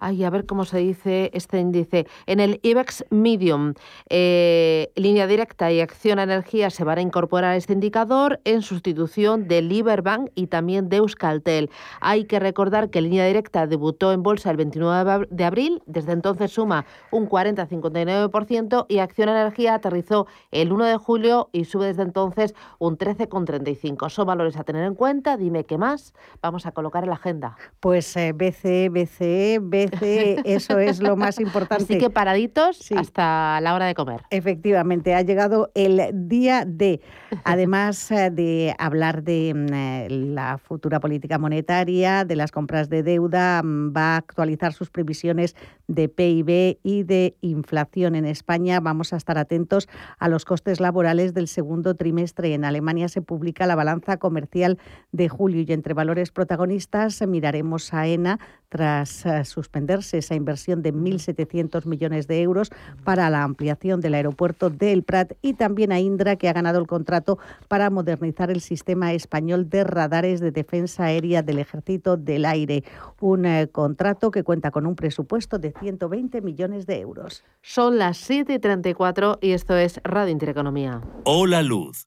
ay, 0.00 0.24
a 0.24 0.30
ver 0.30 0.46
cómo 0.46 0.64
se 0.64 0.78
dice 0.78 1.30
este 1.32 1.58
índice, 1.58 2.06
en 2.26 2.40
el 2.40 2.60
IBEX 2.62 3.04
Medium, 3.10 3.74
eh, 4.08 4.92
línea 4.96 5.26
directa 5.26 5.72
y 5.72 5.80
acción 5.80 6.18
energía 6.18 6.70
se 6.70 6.84
van 6.84 6.98
a 6.98 7.02
incorporar 7.02 7.52
a 7.52 7.56
este 7.56 7.72
indicador 7.72 8.40
en 8.44 8.62
sustitución 8.62 9.48
de 9.48 9.62
Liberbank 9.62 10.30
y 10.34 10.48
también 10.48 10.88
de 10.88 10.98
Euskaltel. 10.98 11.70
Hay 12.00 12.24
que 12.24 12.38
recordar 12.38 12.90
que 12.90 13.00
línea 13.00 13.26
directa 13.26 13.66
debutó 13.66 14.12
en 14.12 14.22
bolsa 14.22 14.50
el 14.50 14.56
29 14.56 15.26
de 15.30 15.44
abril, 15.44 15.82
desde 15.86 16.12
entonces 16.12 16.52
suma 16.52 16.86
un 17.10 17.28
40-59% 17.28 18.86
y 18.88 18.98
acción 18.98 19.28
energía 19.28 19.74
aterrizó 19.74 20.26
el 20.50 20.72
1 20.72 20.84
de 20.84 20.96
julio 20.96 21.48
y 21.52 21.64
sube 21.64 21.86
desde 21.86 22.02
entonces 22.02 22.54
un 22.78 22.98
13,35%. 22.98 24.08
Son 24.10 24.26
valores 24.26 24.56
a 24.56 24.64
tener 24.64 24.84
en 24.84 24.94
cuenta. 24.94 25.36
Dime 25.36 25.64
qué 25.64 25.78
más 25.78 26.14
vamos 26.42 26.66
a 26.66 26.72
colocar 26.72 27.02
en 27.04 27.10
la 27.10 27.16
agenda. 27.16 27.56
Pues 27.80 28.14
BCE, 28.14 28.88
BCE, 28.88 29.58
BCE 29.60 29.85
parece, 29.88 30.36
eso 30.44 30.78
es 30.78 31.00
lo 31.00 31.16
más 31.16 31.40
importante. 31.40 31.84
Así 31.84 31.98
que 31.98 32.10
paraditos 32.10 32.90
hasta 32.92 33.60
la 33.60 33.74
hora 33.74 33.86
de 33.86 33.94
comer. 33.94 34.22
Efectivamente, 34.30 35.14
ha 35.14 35.22
llegado 35.22 35.70
el 35.74 36.10
día 36.12 36.64
de, 36.66 37.00
además 37.44 38.10
eh, 38.10 38.30
de 38.30 38.74
hablar 38.78 39.22
de 39.22 39.52
mm, 39.54 39.74
eh, 39.74 40.08
la 40.10 40.58
futura 40.58 41.00
política 41.00 41.38
monetaria, 41.38 42.24
de 42.24 42.36
las 42.36 42.50
compras 42.50 42.88
de 42.88 43.02
deuda, 43.02 43.62
mm, 43.62 43.92
va 43.96 44.14
a 44.14 44.16
actualizar 44.16 44.72
sus 44.72 44.90
previsiones 44.90 45.56
de 45.88 46.08
PIB 46.08 46.78
y 46.82 47.02
de 47.04 47.36
inflación 47.40 48.14
en 48.14 48.26
España. 48.26 48.80
Vamos 48.80 49.12
a 49.12 49.16
estar 49.16 49.38
atentos 49.38 49.88
a 50.18 50.28
los 50.28 50.44
costes 50.44 50.80
laborales 50.80 51.34
del 51.34 51.48
segundo 51.48 51.94
trimestre. 51.94 52.54
En 52.54 52.64
Alemania 52.64 53.08
se 53.08 53.22
publica 53.22 53.66
la 53.66 53.74
balanza 53.74 54.16
comercial 54.16 54.78
de 55.12 55.28
julio 55.28 55.64
y 55.66 55.72
entre 55.72 55.94
valores 55.94 56.30
protagonistas 56.30 57.24
miraremos 57.26 57.92
a 57.92 58.06
ENA 58.06 58.38
tras 58.68 59.26
eh, 59.26 59.44
suspenderse 59.44 60.18
esa 60.18 60.34
inversión 60.34 60.82
de 60.82 60.92
1.700 60.92 61.86
millones 61.86 62.26
de 62.26 62.42
euros 62.42 62.70
para 63.04 63.30
la 63.30 63.42
ampliación 63.42 64.00
del 64.00 64.14
aeropuerto 64.14 64.70
del 64.70 65.02
Prat 65.02 65.32
y 65.42 65.54
también 65.54 65.92
a 65.92 66.00
Indra, 66.00 66.36
que 66.36 66.48
ha 66.48 66.52
ganado 66.52 66.78
el 66.78 66.86
contrato 66.86 67.38
para 67.68 67.90
modernizar 67.90 68.50
el 68.50 68.60
sistema 68.60 69.12
español 69.12 69.68
de 69.68 69.84
radares 69.84 70.40
de 70.40 70.50
defensa 70.50 71.04
aérea 71.04 71.42
del 71.42 71.58
Ejército 71.58 72.16
del 72.16 72.44
Aire. 72.44 72.84
Un 73.20 73.46
eh, 73.46 73.68
contrato 73.70 74.30
que 74.30 74.42
cuenta 74.42 74.70
con 74.70 74.86
un 74.86 74.96
presupuesto 74.96 75.58
de 75.58 75.72
120 75.72 76.40
millones 76.40 76.86
de 76.86 77.00
euros. 77.00 77.44
Son 77.62 77.98
las 77.98 78.28
7.34 78.28 79.38
y 79.40 79.52
esto 79.52 79.76
es 79.76 80.00
Radio 80.04 80.32
Intereconomía. 80.32 81.00
Hola 81.24 81.62
Luz, 81.62 82.06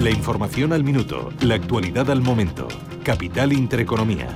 La 0.00 0.08
información 0.08 0.72
al 0.72 0.82
minuto, 0.82 1.28
la 1.42 1.56
actualidad 1.56 2.08
al 2.10 2.22
momento. 2.22 2.68
Capital 3.04 3.52
Intereconomía. 3.52 4.28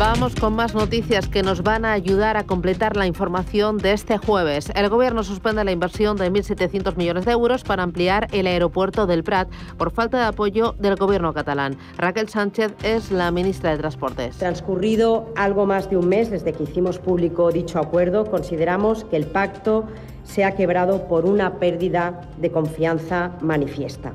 Vamos 0.00 0.34
con 0.34 0.56
más 0.56 0.74
noticias 0.74 1.28
que 1.28 1.44
nos 1.44 1.62
van 1.62 1.84
a 1.84 1.92
ayudar 1.92 2.36
a 2.36 2.42
completar 2.42 2.96
la 2.96 3.06
información 3.06 3.78
de 3.78 3.92
este 3.92 4.18
jueves. 4.18 4.72
El 4.74 4.88
Gobierno 4.88 5.22
suspende 5.22 5.62
la 5.62 5.70
inversión 5.70 6.16
de 6.16 6.32
1.700 6.32 6.96
millones 6.96 7.24
de 7.24 7.30
euros 7.30 7.62
para 7.62 7.84
ampliar 7.84 8.26
el 8.32 8.48
aeropuerto 8.48 9.06
del 9.06 9.22
Prat 9.22 9.48
por 9.78 9.92
falta 9.92 10.18
de 10.18 10.24
apoyo 10.24 10.74
del 10.80 10.96
Gobierno 10.96 11.32
catalán. 11.32 11.78
Raquel 11.96 12.28
Sánchez 12.28 12.74
es 12.82 13.12
la 13.12 13.30
ministra 13.30 13.70
de 13.70 13.78
Transportes. 13.78 14.38
Transcurrido 14.38 15.32
algo 15.36 15.66
más 15.66 15.88
de 15.88 15.98
un 15.98 16.08
mes 16.08 16.32
desde 16.32 16.52
que 16.52 16.64
hicimos 16.64 16.98
público 16.98 17.52
dicho 17.52 17.78
acuerdo, 17.78 18.28
consideramos 18.28 19.04
que 19.04 19.16
el 19.18 19.26
pacto 19.28 19.86
se 20.26 20.44
ha 20.44 20.54
quebrado 20.54 21.08
por 21.08 21.24
una 21.24 21.58
pérdida 21.58 22.20
de 22.38 22.50
confianza 22.50 23.32
manifiesta. 23.40 24.12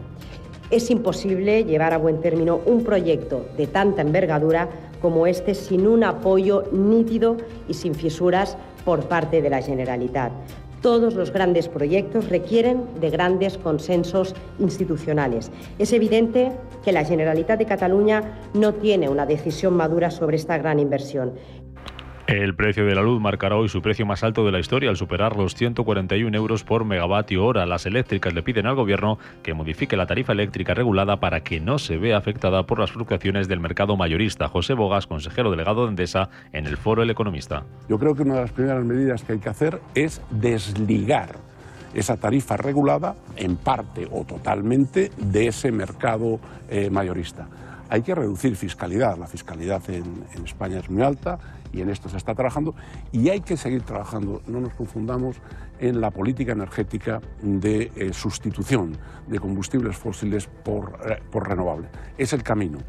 Es 0.70 0.89
imposible 0.89 1.66
llevar 1.66 1.93
a 1.93 1.97
buen 1.97 2.22
término 2.22 2.62
un 2.66 2.84
proyecto 2.84 3.45
de 3.57 3.68
tanta 3.68 4.01
envergadura 4.01 4.70
como 5.01 5.26
este 5.26 5.55
sin 5.55 5.88
un 5.88 6.03
apoyo 6.03 6.64
nítido 6.72 7.38
y 7.68 7.74
sin 7.74 7.95
fisuras 7.95 8.55
por 8.86 9.07
parte 9.07 9.41
de 9.41 9.49
la 9.49 9.62
Generalitat. 9.62 10.32
Todos 10.82 11.14
los 11.14 11.32
grandes 11.32 11.68
proyectos 11.68 12.30
requieren 12.30 12.86
de 12.99 13.12
grandes 13.12 13.57
consensos 13.57 14.34
institucionales. 14.57 15.51
Es 15.78 15.93
evidente 15.93 16.51
que 16.84 16.91
la 16.91 17.05
Generalitat 17.05 17.59
de 17.59 17.68
Cataluña 17.68 18.39
no 18.55 18.74
tiene 18.74 19.07
una 19.07 19.28
decisión 19.28 19.76
madura 19.76 20.09
sobre 20.09 20.38
esta 20.38 20.57
gran 20.57 20.80
inversión. 20.80 21.34
El 22.32 22.56
precio 22.56 22.86
de 22.86 22.96
la 22.96 23.02
luz 23.02 23.20
marcará 23.20 23.58
hoy 23.58 23.68
su 23.68 23.82
precio 23.82 24.06
más 24.06 24.24
alto 24.24 24.46
de 24.46 24.54
la 24.54 24.60
historia 24.60 24.90
al 24.90 24.96
superar 24.96 25.36
los 25.36 25.54
141 25.54 26.34
euros 26.38 26.64
por 26.64 26.86
megavatio 26.86 27.44
hora. 27.44 27.66
Las 27.66 27.86
eléctricas 27.86 28.34
le 28.34 28.42
piden 28.42 28.68
al 28.68 28.76
gobierno 28.76 29.18
que 29.44 29.54
modifique 29.54 29.98
la 29.98 30.06
tarifa 30.06 30.32
eléctrica 30.32 30.74
regulada 30.74 31.18
para 31.18 31.42
que 31.42 31.60
no 31.60 31.78
se 31.78 31.98
vea 31.98 32.18
afectada 32.18 32.64
por 32.64 32.80
las 32.80 32.94
fluctuaciones 32.94 33.50
del 33.50 33.60
mercado 33.60 33.98
mayorista. 33.98 34.48
José 34.48 34.76
Bogas, 34.76 35.08
consejero 35.08 35.52
delegado 35.52 35.84
de 35.84 35.90
Endesa, 35.90 36.30
en 36.54 36.68
el 36.68 36.78
foro 36.78 37.04
El 37.04 37.10
Economista. 37.10 37.66
Yo 37.90 37.98
creo 37.98 38.14
que 38.14 38.22
una 38.22 38.36
de 38.36 38.42
las 38.44 38.54
primeras 38.54 38.86
medidas 38.86 39.24
que 39.24 39.34
hay 39.34 39.40
que 39.40 39.50
hacer 39.50 39.82
es 39.94 40.22
desligar 40.30 41.36
esa 41.94 42.16
tarifa 42.16 42.56
regulada 42.56 43.14
en 43.36 43.58
parte 43.58 44.08
o 44.10 44.24
totalmente 44.24 45.12
de 45.18 45.48
ese 45.48 45.70
mercado 45.74 46.40
eh, 46.70 46.90
mayorista. 46.90 47.50
Hay 47.90 48.04
que 48.04 48.16
reducir 48.16 48.56
fiscalidad. 48.56 49.18
La 49.18 49.28
fiscalidad 49.28 49.82
en, 49.90 50.24
en 50.34 50.46
España 50.46 50.80
es 50.80 50.90
muy 50.90 51.04
alta 51.04 51.38
y 51.74 51.82
en 51.82 51.90
esto 51.90 52.10
se 52.10 52.18
está 52.18 52.34
trabajando 52.36 52.76
y 53.12 53.30
hay 53.30 53.42
que 53.42 53.58
seguir 53.58 53.84
trabajando, 53.84 54.42
no 54.48 54.62
nos 54.62 54.74
confundamos, 54.74 55.38
en 55.80 56.00
la 56.00 56.12
política 56.12 56.52
energética 56.52 57.22
de 57.42 57.92
eh, 57.96 58.14
sustitución 58.14 58.98
de 59.28 59.40
combustibles 59.40 59.98
fósiles 59.98 60.48
por, 60.48 61.00
eh, 61.10 61.22
por 61.32 61.48
renovable. 61.48 61.90
Es 62.18 62.34
el 62.34 62.44
camino. 62.44 62.80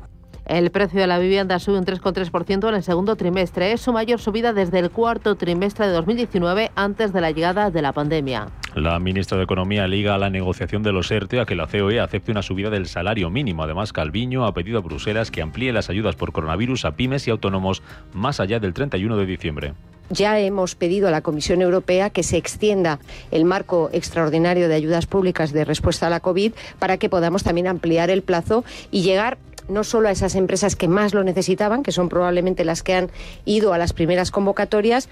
El 0.45 0.71
precio 0.71 1.01
de 1.01 1.07
la 1.07 1.19
vivienda 1.19 1.59
sube 1.61 1.79
un 1.79 1.85
3,3% 1.85 2.69
en 2.69 2.75
el 2.75 2.83
segundo 2.83 3.17
trimestre. 3.17 3.73
Es 3.73 3.81
su 3.81 3.93
mayor 3.93 4.21
subida 4.21 4.53
desde 4.53 4.81
el 4.81 4.91
cuarto 4.91 5.37
trimestre 5.37 5.87
de 5.87 5.93
2019, 5.93 6.73
antes 6.75 7.13
de 7.13 7.21
la 7.21 7.31
llegada 7.31 7.71
de 7.71 7.81
la 7.81 7.93
pandemia. 7.93 8.49
La 8.75 8.99
ministra 8.99 9.37
de 9.37 9.45
Economía 9.45 9.87
liga 9.87 10.15
a 10.15 10.19
la 10.19 10.31
negociación 10.31 10.83
de 10.83 10.93
los 10.93 11.11
ERTE 11.11 11.41
a 11.41 11.45
que 11.45 11.55
la 11.55 11.67
COE 11.67 12.01
acepte 12.01 12.33
una 12.33 12.43
subida 12.43 12.71
del 12.71 12.87
salario 12.87 13.31
mínimo. 13.31 13.63
Además, 13.63 13.93
Calviño 13.93 14.45
ha 14.45 14.55
pedido 14.55 14.79
a 14.79 14.83
Bruselas 14.83 15.31
que 15.31 15.43
amplíe 15.43 15.73
las 15.73 15.91
ayudas 15.91 16.17
por 16.17 16.33
coronavirus 16.33 16.87
a 16.87 16.97
pymes 16.97 17.29
y 17.29 17.31
autónomos 17.31 17.83
más 18.13 18.41
allá 18.41 18.59
del 18.59 18.73
31 18.73 19.17
de 19.17 19.27
diciembre. 19.27 19.75
Ya 20.11 20.39
hemos 20.39 20.75
pedido 20.75 21.09
a 21.09 21.11
la 21.11 21.23
Comisión 21.23 21.63
Europea 21.63 22.11
que 22.11 22.23
se 22.23 22.37
extienda 22.37 22.99
el 23.31 23.45
marco 23.45 23.89
extraordinario 23.93 24.69
de 24.69 24.75
ayudas 24.75 25.07
públicas 25.07 25.53
de 25.53 25.65
respuesta 25.65 26.09
a 26.09 26.11
la 26.11 26.21
COVID 26.21 26.53
para 26.79 26.99
que 26.99 27.09
podamos 27.09 27.45
también 27.45 27.67
ampliar 27.67 28.11
el 28.11 28.23
plazo 28.23 28.65
y 28.91 29.03
llegar 29.03 29.39
no 29.69 29.85
solo 29.85 30.09
a 30.09 30.11
esas 30.11 30.35
empresas 30.35 30.77
que 30.77 30.89
más 30.89 31.15
lo 31.15 31.25
necesitaban, 31.25 31.83
que 31.83 31.93
son 31.93 32.09
probablemente 32.09 32.65
las 32.65 32.83
que 32.83 32.95
han 32.95 33.11
ido 33.45 33.73
a 33.73 33.79
las 33.79 33.93
primeras 33.93 34.31
convocatorias, 34.31 35.09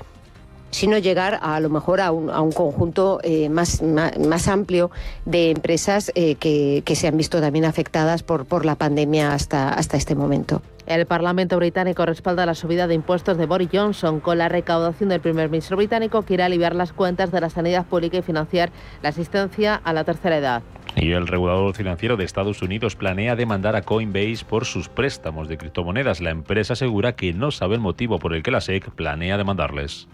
sino 0.70 0.98
llegar 0.98 1.38
a, 1.42 1.59
lo 1.61 1.68
mejor 1.68 2.01
a 2.01 2.12
un, 2.12 2.30
a 2.30 2.40
un 2.40 2.53
conjunto 2.53 3.20
eh, 3.22 3.48
más, 3.48 3.82
más, 3.82 4.48
amplio 4.48 4.90
de 5.24 5.51
empresas 5.51 6.12
eh, 6.14 6.36
que, 6.36 6.82
que, 6.84 6.94
se 6.94 7.09
han 7.09 7.16
visto 7.16 7.40
también 7.40 7.64
afectadas 7.64 8.22
por, 8.22 8.46
por 8.46 8.64
la 8.64 8.76
pandemia 8.76 9.34
hasta, 9.34 9.70
hasta 9.70 9.96
este 9.96 10.14
momento. 10.14 10.62
El 10.91 11.07
Parlamento 11.07 11.57
británico 11.57 12.05
respalda 12.05 12.45
la 12.47 12.57
subida 12.57 12.88
de 12.88 12.95
impuestos 12.95 13.38
de 13.38 13.47
Boris 13.47 13.68
Johnson 13.72 14.18
con 14.18 14.38
la 14.38 14.49
recaudación 14.49 15.09
del 15.09 15.20
primer 15.20 15.49
ministro 15.49 15.76
británico 15.76 16.22
que 16.22 16.43
aliviar 16.43 16.74
las 16.74 16.93
cuentas 16.93 17.30
de 17.30 17.41
la 17.41 17.49
sanidad 17.49 17.86
pública 17.86 18.16
y 18.16 18.22
financiar 18.22 18.72
la 19.01 19.11
asistencia 19.11 19.76
a 19.76 19.93
la 19.93 20.03
tercera 20.03 20.38
edad. 20.38 20.62
Y 20.97 21.12
el 21.12 21.28
regulador 21.28 21.76
financiero 21.76 22.16
de 22.16 22.24
Estados 22.24 22.61
Unidos 22.61 22.97
planea 22.97 23.36
demandar 23.36 23.76
a 23.76 23.82
Coinbase 23.82 24.45
por 24.45 24.64
sus 24.64 24.88
préstamos 24.88 25.47
de 25.47 25.59
criptomonedas. 25.59 26.20
La 26.20 26.30
empresa 26.30 26.72
asegura 26.72 27.14
que 27.14 27.32
no 27.34 27.53
sabe 27.53 27.76
el 27.76 27.80
motivo 27.80 28.18
por 28.18 28.34
el 28.34 28.43
que 28.43 28.51
la 28.51 28.61
SEC 28.61 28.91
planea 28.91 29.38
demandarles. 29.38 30.09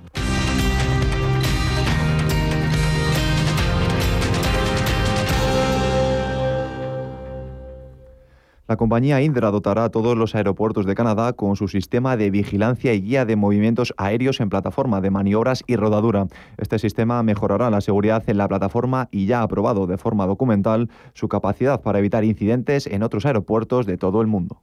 La 8.69 8.77
compañía 8.77 9.23
Indra 9.23 9.53
dotará 9.53 9.85
a 9.85 9.91
todos 9.91 10.17
los 10.17 10.35
aeropuertos 10.35 10.87
de 10.87 10.97
Canadá 10.97 11.35
con 11.35 11.55
su 11.55 11.69
sistema 11.69 12.17
de 12.17 12.31
vigilancia 12.31 12.95
y 12.95 13.01
guía 13.01 13.25
de 13.25 13.37
movimientos 13.37 13.95
aéreos 13.97 14.41
en 14.41 14.51
plataforma 14.51 15.01
de 15.01 15.11
maniobras 15.11 15.63
y 15.69 15.77
rodadura. 15.77 16.27
Este 16.59 16.81
sistema 16.81 17.23
mejorará 17.23 17.71
la 17.71 17.81
seguridad 17.81 18.25
en 18.27 18.39
la 18.39 18.49
plataforma 18.49 19.09
y 19.13 19.27
ya 19.27 19.39
ha 19.39 19.43
aprobado 19.43 19.87
de 19.87 19.99
forma 19.99 20.27
documental 20.27 20.91
su 21.15 21.29
capacidad 21.29 21.81
para 21.81 22.01
evitar 22.01 22.25
incidentes 22.25 22.89
en 22.89 23.05
otros 23.05 23.25
aeropuertos 23.25 23.87
de 23.87 23.99
todo 23.99 24.21
el 24.21 24.27
mundo. 24.27 24.63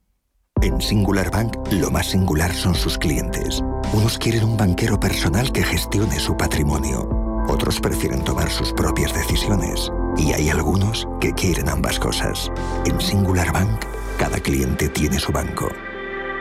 En 0.62 0.82
Singular 0.82 1.32
Bank, 1.32 1.56
lo 1.72 1.90
más 1.90 2.08
singular 2.08 2.52
son 2.52 2.76
sus 2.76 2.98
clientes. 2.98 3.64
Unos 3.94 4.18
quieren 4.18 4.44
un 4.44 4.58
banquero 4.58 5.00
personal 5.00 5.50
que 5.54 5.64
gestione 5.64 6.20
su 6.20 6.36
patrimonio. 6.36 7.08
Otros 7.48 7.80
prefieren 7.80 8.22
tomar 8.24 8.50
sus 8.50 8.74
propias 8.74 9.14
decisiones. 9.14 9.93
Y 10.18 10.34
hay 10.34 10.50
algunos 10.50 11.08
que 11.20 11.34
quieren 11.34 11.70
ambas 11.70 12.00
cosas. 12.00 12.52
En 12.86 13.00
Singular 13.00 13.52
Bank, 13.52 13.86
cada 14.18 14.40
cliente 14.40 14.90
tiene 14.90 15.20
su 15.20 15.32
banco. 15.32 15.70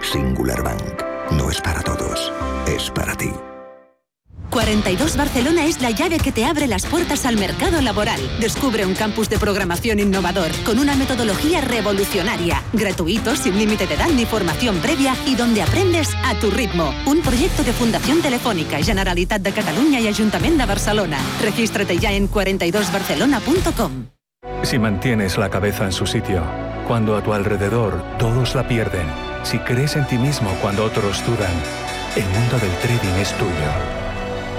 Singular 0.03 0.63
Bank 0.63 1.03
no 1.33 1.51
es 1.51 1.61
para 1.61 1.83
todos, 1.83 2.33
es 2.67 2.91
para 2.91 3.15
ti. 3.15 3.33
42 4.53 5.17
Barcelona 5.17 5.65
es 5.65 5.81
la 5.81 5.91
llave 5.91 6.19
que 6.19 6.31
te 6.31 6.45
abre 6.45 6.67
las 6.67 6.85
puertas 6.85 7.25
al 7.25 7.39
mercado 7.39 7.81
laboral. 7.81 8.21
Descubre 8.39 8.85
un 8.85 8.95
campus 8.95 9.31
de 9.31 9.39
programación 9.39 9.99
innovador 9.99 10.51
con 10.67 10.79
una 10.79 10.95
metodología 10.95 11.63
revolucionaria, 11.63 12.63
gratuito, 12.75 13.35
sin 13.35 13.59
límite 13.59 13.87
de 13.87 13.95
edad 13.95 14.11
ni 14.15 14.27
formación 14.27 14.77
previa 14.81 15.15
y 15.27 15.37
donde 15.37 15.63
aprendes 15.63 16.11
a 16.23 16.35
tu 16.35 16.51
ritmo. 16.51 16.93
Un 17.07 17.23
proyecto 17.23 17.65
de 17.65 17.73
Fundación 17.73 18.21
Telefónica, 18.21 18.77
Generalitat 18.83 19.41
de 19.41 19.53
Cataluña 19.53 20.01
y 20.01 20.07
Ayuntamiento 20.07 20.59
de 20.59 20.67
Barcelona. 20.67 21.17
Regístrate 21.41 21.97
ya 21.97 22.13
en 22.13 22.31
42barcelona.com. 22.31 24.09
Si 24.65 24.79
mantienes 24.79 25.39
la 25.39 25.49
cabeza 25.49 25.87
en 25.87 25.93
su 25.93 26.07
sitio, 26.07 26.45
cuando 26.87 27.17
a 27.17 27.23
tu 27.23 27.33
alrededor 27.33 28.05
todos 28.19 28.55
la 28.55 28.69
pierden, 28.69 29.07
si 29.45 29.59
crees 29.61 29.97
en 29.97 30.07
ti 30.07 30.19
mismo 30.19 30.51
cuando 30.61 30.85
otros 30.85 31.25
dudan, 31.25 31.53
el 32.17 32.25
mundo 32.25 32.59
del 32.59 32.77
trading 32.83 33.19
es 33.19 33.33
tuyo. 33.39 34.02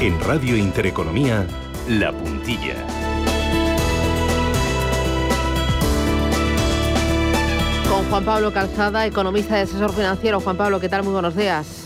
En 0.00 0.18
Radio 0.18 0.56
Intereconomía, 0.56 1.46
La 1.86 2.10
Puntilla. 2.10 2.74
Con 7.86 8.08
Juan 8.08 8.24
Pablo 8.24 8.50
Calzada, 8.50 9.04
economista 9.04 9.58
y 9.58 9.60
asesor 9.60 9.92
financiero. 9.92 10.40
Juan 10.40 10.56
Pablo, 10.56 10.80
¿qué 10.80 10.88
tal? 10.88 11.02
Muy 11.02 11.12
buenos 11.12 11.36
días. 11.36 11.79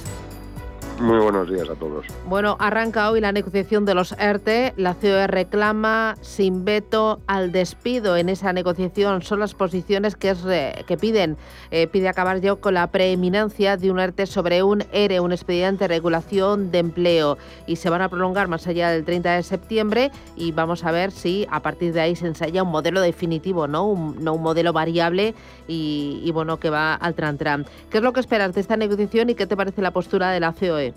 Muy 1.01 1.18
buenos 1.18 1.51
días 1.51 1.68
a 1.68 1.74
todos. 1.74 2.07
Bueno, 2.28 2.57
arranca 2.61 3.11
hoy 3.11 3.20
la 3.20 3.32
negociación 3.32 3.84
de 3.84 3.95
los 3.95 4.12
ERTE. 4.12 4.74
La 4.76 4.95
COE 4.95 5.26
reclama 5.26 6.14
sin 6.20 6.64
veto 6.64 7.20
al 7.26 7.51
despido. 7.51 8.16
En 8.16 8.28
esa 8.28 8.53
negociación 8.53 9.20
son 9.22 9.40
las 9.40 9.55
posiciones 9.55 10.14
que, 10.14 10.30
es, 10.30 10.45
que 10.86 10.97
piden. 10.97 11.36
Eh, 11.72 11.88
pide 11.88 12.09
acabar 12.09 12.40
ya 12.40 12.55
con 12.55 12.74
la 12.74 12.86
preeminencia 12.86 13.76
de 13.76 13.90
un 13.90 13.99
ERTE 13.99 14.26
sobre 14.26 14.62
un 14.62 14.84
ERE, 14.92 15.18
un 15.18 15.32
expediente 15.32 15.84
de 15.84 15.88
regulación 15.88 16.70
de 16.70 16.78
empleo. 16.78 17.38
Y 17.66 17.76
se 17.76 17.90
van 17.90 18.01
a 18.01 18.09
prolongar 18.09 18.47
más 18.47 18.66
allá 18.68 18.90
del 18.90 19.05
30 19.05 19.32
de 19.32 19.42
septiembre 19.42 20.12
y 20.36 20.53
vamos 20.53 20.84
a 20.84 20.92
ver 20.92 21.11
si 21.11 21.47
a 21.51 21.61
partir 21.61 21.92
de 21.92 22.03
ahí 22.03 22.14
se 22.14 22.28
ensaya 22.28 22.62
un 22.62 22.70
modelo 22.70 23.01
definitivo, 23.01 23.66
no 23.66 23.84
un, 23.84 24.22
no 24.22 24.34
un 24.34 24.42
modelo 24.42 24.72
variable 24.72 25.34
y, 25.66 26.20
y 26.24 26.30
bueno, 26.30 26.59
que 26.61 26.70
va 26.70 26.95
al 26.95 27.14
tran 27.14 27.36
tran. 27.36 27.66
¿Qué 27.90 27.99
es 27.99 28.05
lo 28.05 28.12
que 28.12 28.20
esperas 28.20 28.55
de 28.55 28.61
esta 28.61 28.76
negociación 28.76 29.30
y 29.30 29.34
qué 29.34 29.47
te 29.47 29.57
parece 29.57 29.82
la 29.82 29.90
postura 29.90 30.30
de 30.30 30.38
la 30.38 30.53
COE? 30.53 30.93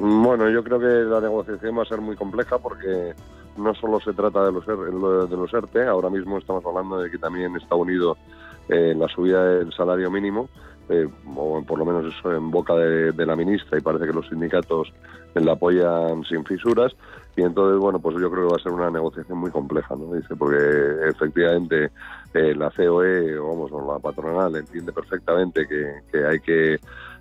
Bueno, 0.00 0.48
yo 0.48 0.64
creo 0.64 0.80
que 0.80 0.86
la 0.86 1.20
negociación 1.20 1.76
va 1.78 1.82
a 1.82 1.86
ser 1.86 2.00
muy 2.00 2.16
compleja 2.16 2.58
porque 2.58 3.12
no 3.58 3.74
solo 3.74 4.00
se 4.00 4.14
trata 4.14 4.46
de 4.46 4.52
los, 4.52 4.66
de 4.66 5.36
los 5.36 5.52
ERTE, 5.52 5.86
ahora 5.86 6.08
mismo 6.08 6.38
estamos 6.38 6.64
hablando 6.64 6.98
de 6.98 7.10
que 7.10 7.18
también 7.18 7.54
está 7.54 7.74
unido 7.74 8.16
eh, 8.70 8.94
la 8.96 9.08
subida 9.08 9.44
del 9.44 9.70
salario 9.74 10.10
mínimo, 10.10 10.48
eh, 10.88 11.06
o 11.36 11.62
por 11.62 11.78
lo 11.78 11.84
menos 11.84 12.06
eso 12.06 12.32
en 12.32 12.50
boca 12.50 12.74
de, 12.76 13.26
la 13.26 13.36
ministra, 13.36 13.76
y 13.76 13.82
parece 13.82 14.06
que 14.06 14.14
los 14.14 14.26
sindicatos 14.26 14.90
la 15.34 15.52
apoyan 15.52 16.24
sin 16.24 16.46
fisuras. 16.46 16.96
Y 17.36 17.42
entonces, 17.42 17.78
bueno, 17.78 17.98
pues 17.98 18.16
yo 18.18 18.30
creo 18.30 18.46
que 18.46 18.54
va 18.54 18.56
a 18.58 18.62
ser 18.62 18.72
una 18.72 18.90
negociación 18.90 19.36
muy 19.36 19.50
compleja, 19.50 19.94
¿no? 19.96 20.14
Dice, 20.14 20.34
porque 20.34 20.56
efectivamente 21.10 21.90
eh, 22.32 22.54
la 22.54 22.70
COE, 22.70 23.36
vamos, 23.36 23.70
la 23.70 23.98
patronal 23.98 24.56
entiende 24.56 24.92
perfectamente 24.92 25.66
que 25.68 26.24
hay 26.26 26.40
que 26.40 26.80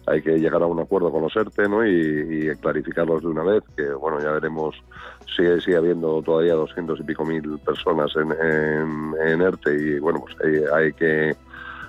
hay 0.09 0.21
que 0.21 0.39
llegar 0.39 0.61
a 0.63 0.65
un 0.65 0.79
acuerdo 0.79 1.11
con 1.11 1.21
los 1.21 1.35
ERTE 1.35 1.69
¿no? 1.69 1.85
y, 1.85 2.55
clarificarlos 2.61 3.21
de 3.21 3.27
una 3.27 3.43
vez, 3.43 3.63
que 3.77 3.93
bueno, 3.93 4.19
ya 4.19 4.31
veremos 4.31 4.75
si 5.35 5.43
sigue 5.61 5.77
habiendo 5.77 6.21
todavía 6.23 6.55
doscientos 6.55 6.99
y 6.99 7.03
pico 7.03 7.23
mil 7.23 7.59
personas 7.59 8.11
en, 8.15 8.31
en, 9.23 9.41
ERTE 9.41 9.73
y 9.75 9.99
bueno, 9.99 10.21
pues 10.21 10.35
hay, 10.73 10.93
que 10.93 11.35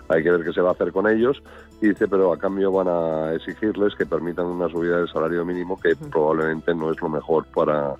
hay 0.08 0.22
que 0.22 0.30
ver 0.30 0.44
qué 0.44 0.52
se 0.52 0.60
va 0.60 0.70
a 0.70 0.72
hacer 0.72 0.92
con 0.92 1.08
ellos. 1.08 1.42
Y 1.80 1.88
dice, 1.88 2.08
pero 2.08 2.30
a 2.32 2.38
cambio 2.38 2.70
van 2.70 2.88
a 2.88 3.32
exigirles 3.32 3.94
que 3.94 4.04
permitan 4.04 4.44
una 4.46 4.68
subida 4.68 4.98
del 4.98 5.08
salario 5.08 5.44
mínimo 5.46 5.78
que 5.80 5.96
probablemente 6.10 6.74
no 6.74 6.92
es 6.92 7.00
lo 7.00 7.08
mejor 7.08 7.46
para, 7.46 7.94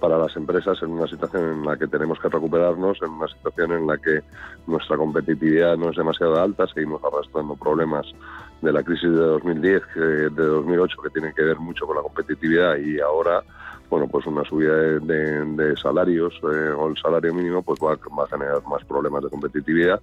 para 0.00 0.16
las 0.16 0.34
empresas 0.36 0.82
en 0.82 0.92
una 0.92 1.06
situación 1.06 1.52
en 1.52 1.66
la 1.66 1.76
que 1.76 1.86
tenemos 1.86 2.18
que 2.18 2.30
recuperarnos, 2.30 2.98
en 3.02 3.10
una 3.10 3.28
situación 3.28 3.72
en 3.72 3.86
la 3.86 3.98
que 3.98 4.22
nuestra 4.66 4.96
competitividad 4.96 5.76
no 5.76 5.90
es 5.90 5.96
demasiado 5.96 6.40
alta, 6.40 6.66
seguimos 6.66 7.02
arrastrando 7.04 7.54
problemas 7.56 8.06
de 8.62 8.72
la 8.72 8.82
crisis 8.82 9.10
de 9.10 9.16
2010, 9.16 9.82
de 9.94 10.30
2008, 10.30 10.96
que 11.02 11.10
tienen 11.10 11.34
que 11.34 11.42
ver 11.42 11.58
mucho 11.58 11.86
con 11.86 11.96
la 11.96 12.02
competitividad 12.02 12.76
y 12.76 13.00
ahora, 13.00 13.42
bueno, 13.88 14.06
pues 14.08 14.26
una 14.26 14.44
subida 14.44 14.74
de, 14.74 15.76
salarios 15.76 16.34
eh, 16.42 16.70
o 16.76 16.88
el 16.88 16.96
salario 16.96 17.32
mínimo 17.34 17.62
pues 17.62 17.80
va, 17.80 17.96
va, 18.18 18.24
a 18.24 18.28
generar 18.28 18.62
más 18.66 18.84
problemas 18.84 19.22
de 19.22 19.30
competitividad 19.30 20.00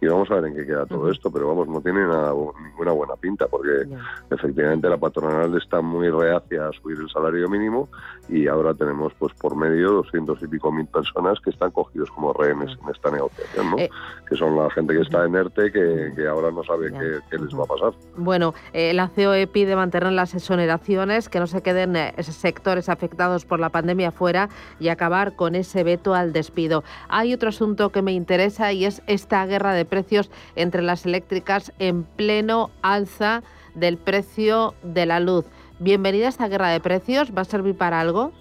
y 0.00 0.06
vamos 0.06 0.30
a 0.30 0.36
ver 0.36 0.46
en 0.46 0.56
qué 0.56 0.66
queda 0.66 0.86
todo 0.86 1.10
esto, 1.10 1.30
pero 1.30 1.48
vamos, 1.48 1.68
no 1.68 1.80
tiene 1.80 2.00
nada, 2.00 2.32
ninguna 2.62 2.92
buena 2.92 3.16
pinta 3.16 3.46
porque 3.48 3.86
efectivamente 4.30 4.88
la 4.88 4.96
patronal 4.96 5.56
está 5.56 5.80
muy 5.80 6.08
reacia 6.08 6.68
a 6.68 6.72
subir 6.72 6.98
el 6.98 7.08
salario 7.10 7.48
mínimo 7.48 7.88
y 8.28 8.46
ahora 8.46 8.74
tenemos 8.74 9.12
pues 9.18 9.34
por 9.34 9.56
medio 9.56 9.92
doscientos 9.92 10.38
y 10.42 10.46
pico 10.46 10.72
mil 10.72 10.86
personas 10.86 11.38
que 11.40 11.50
están 11.50 11.70
cogidos 11.70 12.10
como 12.10 12.32
rehenes 12.32 12.70
en 12.82 12.90
esta 12.90 13.10
negociación, 13.10 13.70
¿no? 13.70 13.78
Eh, 13.78 13.90
que 14.28 14.36
son 14.36 14.56
la 14.56 14.70
gente 14.70 14.94
que 14.94 15.02
está 15.02 15.24
en 15.26 15.34
ERTE 15.34 15.72
que, 15.72 16.12
que 16.16 16.26
ahora 16.26 16.50
no 16.50 16.62
sabe 16.64 16.90
qué, 17.30 17.38
les 17.38 17.54
va 17.54 17.64
a 17.64 17.66
pasar. 17.66 17.92
Bueno, 18.16 18.54
eh, 18.72 18.94
la 18.94 19.08
COE 19.08 19.46
pide 19.46 19.76
mantener 19.76 20.12
las 20.12 20.34
exoneraciones, 20.34 21.28
que 21.28 21.40
no 21.40 21.46
se 21.46 21.62
queden 21.62 21.96
eh, 21.96 22.14
sectores 22.22 22.88
afectados 22.88 23.44
por 23.44 23.60
la 23.60 23.70
pandemia 23.70 24.12
fuera 24.12 24.48
y 24.78 24.88
acabar 24.88 25.34
con 25.34 25.54
ese 25.54 25.84
veto 25.84 26.14
al 26.14 26.32
despido. 26.32 26.84
Hay 27.08 27.34
otro 27.34 27.48
asunto 27.48 27.90
que 27.90 28.02
me 28.02 28.12
interesa 28.12 28.72
y 28.72 28.84
es 28.84 29.02
esta 29.06 29.44
guerra 29.46 29.72
de 29.72 29.84
precios 29.90 30.30
entre 30.56 30.80
las 30.80 31.04
eléctricas 31.04 31.72
en 31.78 32.04
pleno 32.04 32.70
alza 32.80 33.42
del 33.74 33.98
precio 33.98 34.74
de 34.82 35.04
la 35.04 35.20
luz. 35.20 35.44
Bienvenida 35.78 36.26
a 36.26 36.28
esta 36.30 36.48
guerra 36.48 36.70
de 36.70 36.80
precios. 36.80 37.32
¿Va 37.36 37.42
a 37.42 37.44
servir 37.44 37.76
para 37.76 38.00
algo? 38.00 38.32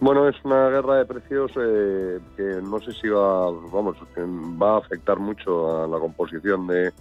Bueno, 0.00 0.28
es 0.28 0.36
una 0.44 0.68
guerra 0.70 0.96
de 0.96 1.04
precios 1.04 1.52
eh, 1.56 2.18
que 2.36 2.60
no 2.62 2.80
sé 2.80 2.92
si 2.92 3.08
va, 3.08 3.50
vamos, 3.72 3.96
va 4.60 4.74
a 4.74 4.78
afectar 4.78 5.18
mucho 5.18 5.84
a 5.84 5.86
la 5.86 5.98
composición 5.98 6.66
de, 6.66 6.92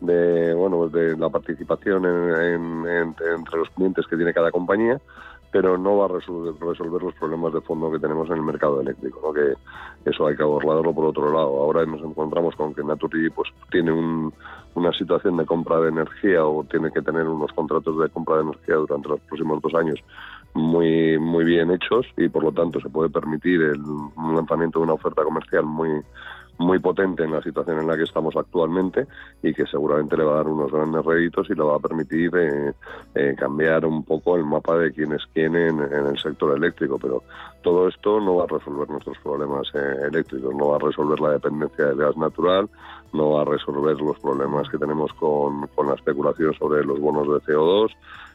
de 0.00 0.54
bueno, 0.54 0.88
de 0.88 1.16
la 1.16 1.30
participación 1.30 2.04
entre 2.04 3.58
los 3.58 3.70
clientes 3.70 4.06
que 4.06 4.16
tiene 4.16 4.34
cada 4.34 4.50
compañía 4.50 5.00
pero 5.52 5.76
no 5.76 5.98
va 5.98 6.06
a 6.06 6.08
resolver, 6.08 7.02
los 7.02 7.14
problemas 7.14 7.52
de 7.52 7.60
fondo 7.60 7.92
que 7.92 7.98
tenemos 7.98 8.26
en 8.30 8.36
el 8.36 8.42
mercado 8.42 8.80
eléctrico, 8.80 9.20
¿no? 9.22 9.32
que 9.34 9.52
eso 10.10 10.26
hay 10.26 10.34
que 10.34 10.42
abordarlo 10.42 10.94
por 10.94 11.04
otro 11.04 11.30
lado. 11.30 11.60
Ahora 11.60 11.84
nos 11.84 12.00
encontramos 12.00 12.56
con 12.56 12.74
que 12.74 12.82
Naturgy 12.82 13.28
pues, 13.28 13.50
tiene 13.70 13.92
una 13.92 14.92
situación 14.94 15.36
de 15.36 15.44
compra 15.44 15.78
de 15.80 15.90
energía 15.90 16.44
o 16.44 16.64
tiene 16.64 16.90
que 16.90 17.02
tener 17.02 17.28
unos 17.28 17.52
contratos 17.52 17.98
de 17.98 18.08
compra 18.08 18.36
de 18.36 18.42
energía 18.42 18.76
durante 18.76 19.10
los 19.10 19.20
próximos 19.20 19.60
dos 19.60 19.74
años 19.74 20.00
muy, 20.54 21.18
muy 21.18 21.44
bien 21.44 21.70
hechos 21.70 22.06
y 22.16 22.28
por 22.28 22.44
lo 22.44 22.52
tanto 22.52 22.80
se 22.80 22.88
puede 22.88 23.10
permitir 23.10 23.60
el 23.60 23.80
lanzamiento 24.34 24.78
de 24.78 24.84
una 24.84 24.94
oferta 24.94 25.22
comercial 25.22 25.64
muy 25.64 26.02
muy 26.58 26.78
potente 26.78 27.24
en 27.24 27.32
la 27.32 27.42
situación 27.42 27.78
en 27.78 27.86
la 27.86 27.96
que 27.96 28.04
estamos 28.04 28.36
actualmente 28.36 29.06
y 29.42 29.52
que 29.52 29.66
seguramente 29.66 30.16
le 30.16 30.24
va 30.24 30.34
a 30.34 30.36
dar 30.36 30.48
unos 30.48 30.70
grandes 30.70 31.04
réditos 31.04 31.48
y 31.50 31.54
le 31.54 31.62
va 31.62 31.76
a 31.76 31.80
permitir 31.80 32.30
eh, 32.36 32.72
eh, 33.14 33.34
cambiar 33.36 33.84
un 33.84 34.04
poco 34.04 34.36
el 34.36 34.44
mapa 34.44 34.76
de 34.78 34.92
quién 34.92 35.12
es 35.12 35.22
quién 35.32 35.56
en, 35.56 35.80
el 35.80 36.18
sector 36.18 36.56
eléctrico. 36.56 36.98
Pero 36.98 37.22
todo 37.62 37.88
esto 37.88 38.20
no 38.20 38.36
va 38.36 38.44
a 38.44 38.58
resolver 38.58 38.88
nuestros 38.88 39.18
problemas 39.18 39.68
eh, 39.74 40.08
eléctricos, 40.08 40.54
no 40.54 40.68
va 40.68 40.76
a 40.76 40.80
resolver 40.80 41.20
la 41.20 41.30
dependencia 41.32 41.86
del 41.86 41.96
gas 41.96 42.16
natural, 42.16 42.68
no 43.12 43.32
va 43.32 43.42
a 43.42 43.44
resolver 43.44 44.00
los 44.00 44.18
problemas 44.20 44.68
que 44.68 44.78
tenemos 44.78 45.12
con, 45.14 45.66
con 45.68 45.88
la 45.88 45.94
especulación 45.94 46.54
sobre 46.54 46.84
los 46.84 47.00
bonos 47.00 47.26
de 47.26 47.52
CO2 47.52 47.90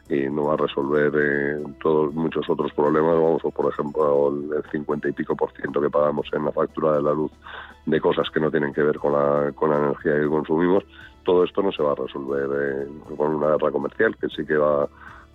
y 0.08 0.28
no 0.30 0.44
va 0.44 0.54
a 0.54 0.56
resolver 0.56 1.12
eh, 1.14 1.62
todos 1.82 2.14
muchos 2.14 2.48
otros 2.48 2.72
problemas, 2.72 3.14
vamos, 3.14 3.42
por 3.54 3.72
ejemplo 3.72 4.28
el 4.28 4.62
50 4.70 5.08
y 5.08 5.12
pico 5.12 5.36
por 5.36 5.52
ciento 5.52 5.80
que 5.80 5.90
pagamos 5.90 6.26
en 6.32 6.44
la 6.44 6.52
factura 6.52 6.94
de 6.94 7.02
la 7.02 7.12
luz 7.12 7.30
de 7.84 8.00
cosas 8.00 8.28
que 8.30 8.40
no 8.40 8.50
tienen 8.50 8.72
que 8.72 8.82
ver 8.82 8.98
con 8.98 9.12
la, 9.12 9.52
con 9.52 9.70
la 9.70 9.78
energía 9.78 10.14
que 10.14 10.28
consumimos, 10.28 10.84
todo 11.24 11.44
esto 11.44 11.62
no 11.62 11.72
se 11.72 11.82
va 11.82 11.92
a 11.92 11.96
resolver 11.96 12.48
eh, 12.54 12.88
con 13.16 13.34
una 13.34 13.48
guerra 13.48 13.70
comercial, 13.70 14.16
que 14.16 14.28
sí 14.28 14.46
que 14.46 14.56
va 14.56 14.88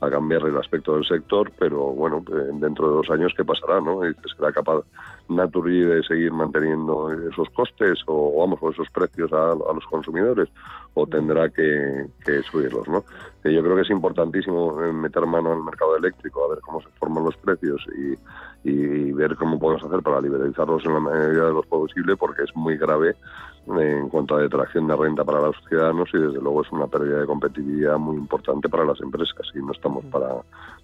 a 0.06 0.10
cambiar 0.10 0.44
el 0.44 0.58
aspecto 0.58 0.96
del 0.96 1.06
sector, 1.06 1.52
pero 1.58 1.92
bueno, 1.92 2.24
eh, 2.30 2.50
dentro 2.54 2.90
de 2.90 2.96
dos 2.96 3.10
años, 3.10 3.34
¿qué 3.36 3.44
pasará? 3.44 3.82
no 3.82 4.02
¿Será 4.36 4.52
capaz 4.52 4.84
Naturgy 5.30 5.82
de 5.82 6.04
seguir 6.04 6.32
manteniendo 6.32 7.12
esos 7.12 7.50
costes 7.50 8.00
o, 8.08 8.40
vamos, 8.40 8.60
o 8.62 8.72
esos 8.72 8.90
precios 8.90 9.32
a, 9.34 9.56
los 9.56 9.86
consumidores? 9.90 10.50
¿O 10.94 11.08
tendrá 11.08 11.50
que, 11.50 12.08
subirlos? 12.52 12.88
¿no? 12.88 13.04
Eh, 13.44 13.54
yo 13.54 13.64
creo 13.64 13.76
que 13.76 13.82
es 13.82 13.90
importantísimo 13.90 14.76
meter 14.94 15.26
mano 15.26 15.54
al 15.54 15.64
mercado 15.64 15.98
eléctrico, 15.98 16.46
a 16.46 16.50
ver 16.50 16.60
cómo 16.62 16.82
se 16.82 16.90
forman 17.00 17.24
los 17.24 17.38
precios 17.38 17.86
y, 17.98 18.70
y 18.70 19.12
ver 19.12 19.36
cómo 19.36 19.60
podemos 19.60 19.84
hacer 19.84 20.02
para 20.02 20.22
liberalizarlos 20.22 20.86
en 20.86 20.94
la 20.94 21.00
medida 21.00 21.46
de 21.46 21.54
lo 21.54 21.64
posible, 21.64 22.16
porque 22.16 22.44
es 22.44 22.56
muy 22.56 22.78
grave 22.78 23.16
en 23.68 24.10
cuanto 24.10 24.36
a 24.36 24.42
detracción 24.42 24.88
de 24.88 24.96
renta 24.96 25.24
para 25.24 25.42
los 25.42 25.56
ciudadanos 25.70 26.10
y 26.14 26.18
desde 26.18 26.42
luego 26.42 26.64
es 26.64 26.72
una 26.72 26.88
pérdida 26.88 27.20
de 27.20 27.26
competitividad 27.26 27.98
muy 27.98 28.18
importante 28.18 28.68
para 28.68 28.84
las 28.84 29.00
empresas 29.00 29.48
y 29.56 29.60
no 29.60 29.72
estamos 29.72 30.04
para, 30.06 30.36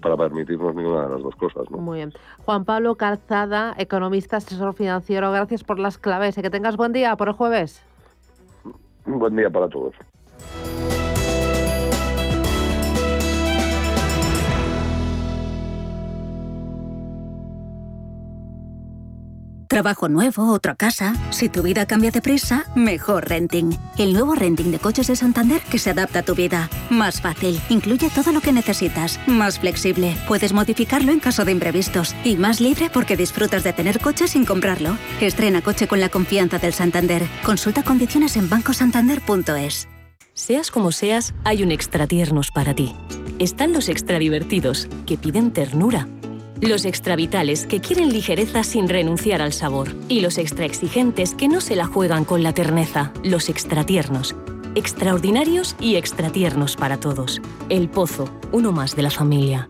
para 0.01 0.15
permitirnos 0.15 0.73
ninguna 0.75 1.07
de 1.07 1.13
las 1.15 1.21
dos 1.21 1.35
cosas. 1.35 1.69
Muy 1.69 1.97
bien. 1.97 2.13
Juan 2.45 2.63
Pablo 2.63 2.95
Calzada, 2.95 3.75
economista, 3.77 4.37
asesor 4.37 4.73
financiero, 4.73 5.31
gracias 5.31 5.63
por 5.63 5.77
las 5.77 5.97
claves 5.97 6.37
y 6.37 6.41
que 6.41 6.49
tengas 6.49 6.77
buen 6.77 6.93
día 6.93 7.15
por 7.17 7.27
el 7.27 7.33
jueves. 7.33 7.83
Buen 9.05 9.35
día 9.35 9.49
para 9.49 9.67
todos. 9.67 9.95
Trabajo 19.79 20.09
nuevo, 20.09 20.51
otra 20.51 20.75
casa. 20.75 21.15
Si 21.29 21.47
tu 21.47 21.63
vida 21.63 21.85
cambia 21.85 22.11
de 22.11 22.21
prisa, 22.21 22.65
mejor 22.75 23.29
renting. 23.29 23.77
El 23.97 24.11
nuevo 24.11 24.35
renting 24.35 24.71
de 24.71 24.77
coches 24.77 25.07
de 25.07 25.15
Santander 25.15 25.61
que 25.61 25.79
se 25.79 25.91
adapta 25.91 26.19
a 26.19 26.23
tu 26.23 26.35
vida. 26.35 26.69
Más 26.89 27.21
fácil, 27.21 27.61
incluye 27.69 28.09
todo 28.09 28.33
lo 28.33 28.41
que 28.41 28.51
necesitas. 28.51 29.21
Más 29.25 29.59
flexible, 29.59 30.17
puedes 30.27 30.51
modificarlo 30.51 31.13
en 31.13 31.21
caso 31.21 31.45
de 31.45 31.53
imprevistos. 31.53 32.13
Y 32.25 32.35
más 32.35 32.59
libre 32.59 32.89
porque 32.89 33.15
disfrutas 33.15 33.63
de 33.63 33.71
tener 33.71 34.01
coche 34.01 34.27
sin 34.27 34.43
comprarlo. 34.43 34.97
Estrena 35.21 35.61
coche 35.61 35.87
con 35.87 36.01
la 36.01 36.09
confianza 36.09 36.59
del 36.59 36.73
Santander. 36.73 37.25
Consulta 37.45 37.81
condiciones 37.81 38.35
en 38.35 38.49
bancosantander.es. 38.49 39.87
Seas 40.33 40.71
como 40.71 40.91
seas, 40.91 41.33
hay 41.45 41.63
un 41.63 41.71
extra 41.71 42.05
tiernos 42.05 42.51
para 42.51 42.73
ti. 42.73 42.97
Están 43.39 43.71
los 43.71 43.87
extra 43.87 44.19
divertidos, 44.19 44.89
que 45.05 45.17
piden 45.17 45.53
ternura 45.53 46.05
los 46.67 46.85
extravitales 46.85 47.65
que 47.65 47.79
quieren 47.79 48.09
ligereza 48.09 48.63
sin 48.63 48.89
renunciar 48.89 49.41
al 49.41 49.53
sabor. 49.53 49.95
Y 50.09 50.19
los 50.19 50.37
extra 50.37 50.65
exigentes 50.65 51.33
que 51.35 51.47
no 51.47 51.61
se 51.61 51.75
la 51.75 51.85
juegan 51.85 52.25
con 52.25 52.43
la 52.43 52.53
terneza. 52.53 53.13
Los 53.23 53.49
extratiernos. 53.49 54.35
Extraordinarios 54.75 55.75
y 55.79 55.95
extratiernos 55.95 56.75
para 56.75 56.99
todos. 56.99 57.41
El 57.69 57.89
Pozo, 57.89 58.29
uno 58.51 58.71
más 58.71 58.95
de 58.95 59.03
la 59.03 59.09
familia. 59.09 59.69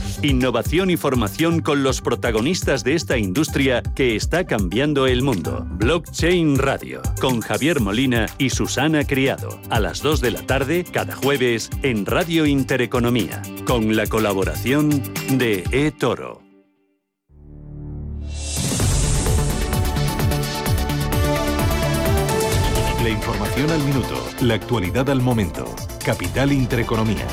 Innovación 0.21 0.89
y 0.89 0.97
formación 0.97 1.61
con 1.61 1.83
los 1.83 2.01
protagonistas 2.01 2.83
de 2.83 2.95
esta 2.95 3.17
industria 3.17 3.81
que 3.95 4.15
está 4.15 4.45
cambiando 4.45 5.07
el 5.07 5.21
mundo. 5.21 5.65
Blockchain 5.71 6.57
Radio, 6.57 7.01
con 7.19 7.41
Javier 7.41 7.79
Molina 7.79 8.27
y 8.37 8.51
Susana 8.51 9.03
Criado, 9.03 9.59
a 9.69 9.79
las 9.79 10.01
2 10.01 10.21
de 10.21 10.31
la 10.31 10.41
tarde 10.45 10.83
cada 10.83 11.15
jueves 11.15 11.69
en 11.83 12.05
Radio 12.05 12.45
Intereconomía, 12.45 13.41
con 13.65 13.95
la 13.95 14.07
colaboración 14.07 15.01
de 15.31 15.63
eToro. 15.71 16.41
La 23.03 23.09
información 23.09 23.71
al 23.71 23.83
minuto, 23.83 24.13
la 24.41 24.53
actualidad 24.53 25.09
al 25.09 25.21
momento. 25.21 25.65
Capital 26.05 26.51
Intereconomía. 26.51 27.25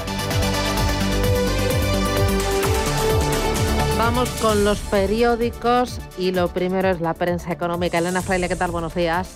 Vamos 4.08 4.30
con 4.40 4.64
los 4.64 4.78
periódicos 4.78 6.00
y 6.16 6.32
lo 6.32 6.48
primero 6.48 6.88
es 6.88 6.98
la 6.98 7.12
prensa 7.12 7.52
económica. 7.52 7.98
Elena 7.98 8.22
Fraile, 8.22 8.48
¿qué 8.48 8.56
tal? 8.56 8.70
Buenos 8.70 8.94
días. 8.94 9.34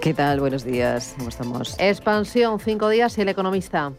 ¿Qué 0.00 0.14
tal? 0.14 0.38
Buenos 0.38 0.62
días. 0.62 1.14
¿Cómo 1.18 1.30
estamos? 1.30 1.74
Expansión, 1.80 2.60
cinco 2.60 2.88
días 2.90 3.18
y 3.18 3.22
el 3.22 3.28
economista. 3.28 3.92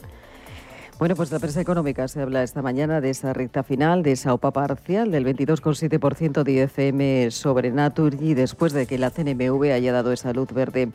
Bueno, 0.99 1.15
pues 1.15 1.31
la 1.31 1.39
prensa 1.39 1.59
económica 1.59 2.07
se 2.07 2.21
habla 2.21 2.43
esta 2.43 2.61
mañana 2.61 3.01
de 3.01 3.09
esa 3.09 3.33
recta 3.33 3.63
final, 3.63 4.03
de 4.03 4.11
esa 4.11 4.31
OPA 4.31 4.51
parcial 4.51 5.09
del 5.09 5.25
22,7% 5.25 6.43
de 6.43 6.51
IFM 6.51 7.31
sobre 7.31 7.71
Naturgy 7.71 8.35
después 8.35 8.73
de 8.73 8.85
que 8.85 8.99
la 8.99 9.09
CNMV 9.09 9.73
haya 9.73 9.91
dado 9.91 10.11
esa 10.11 10.33
luz 10.33 10.53
verde 10.53 10.89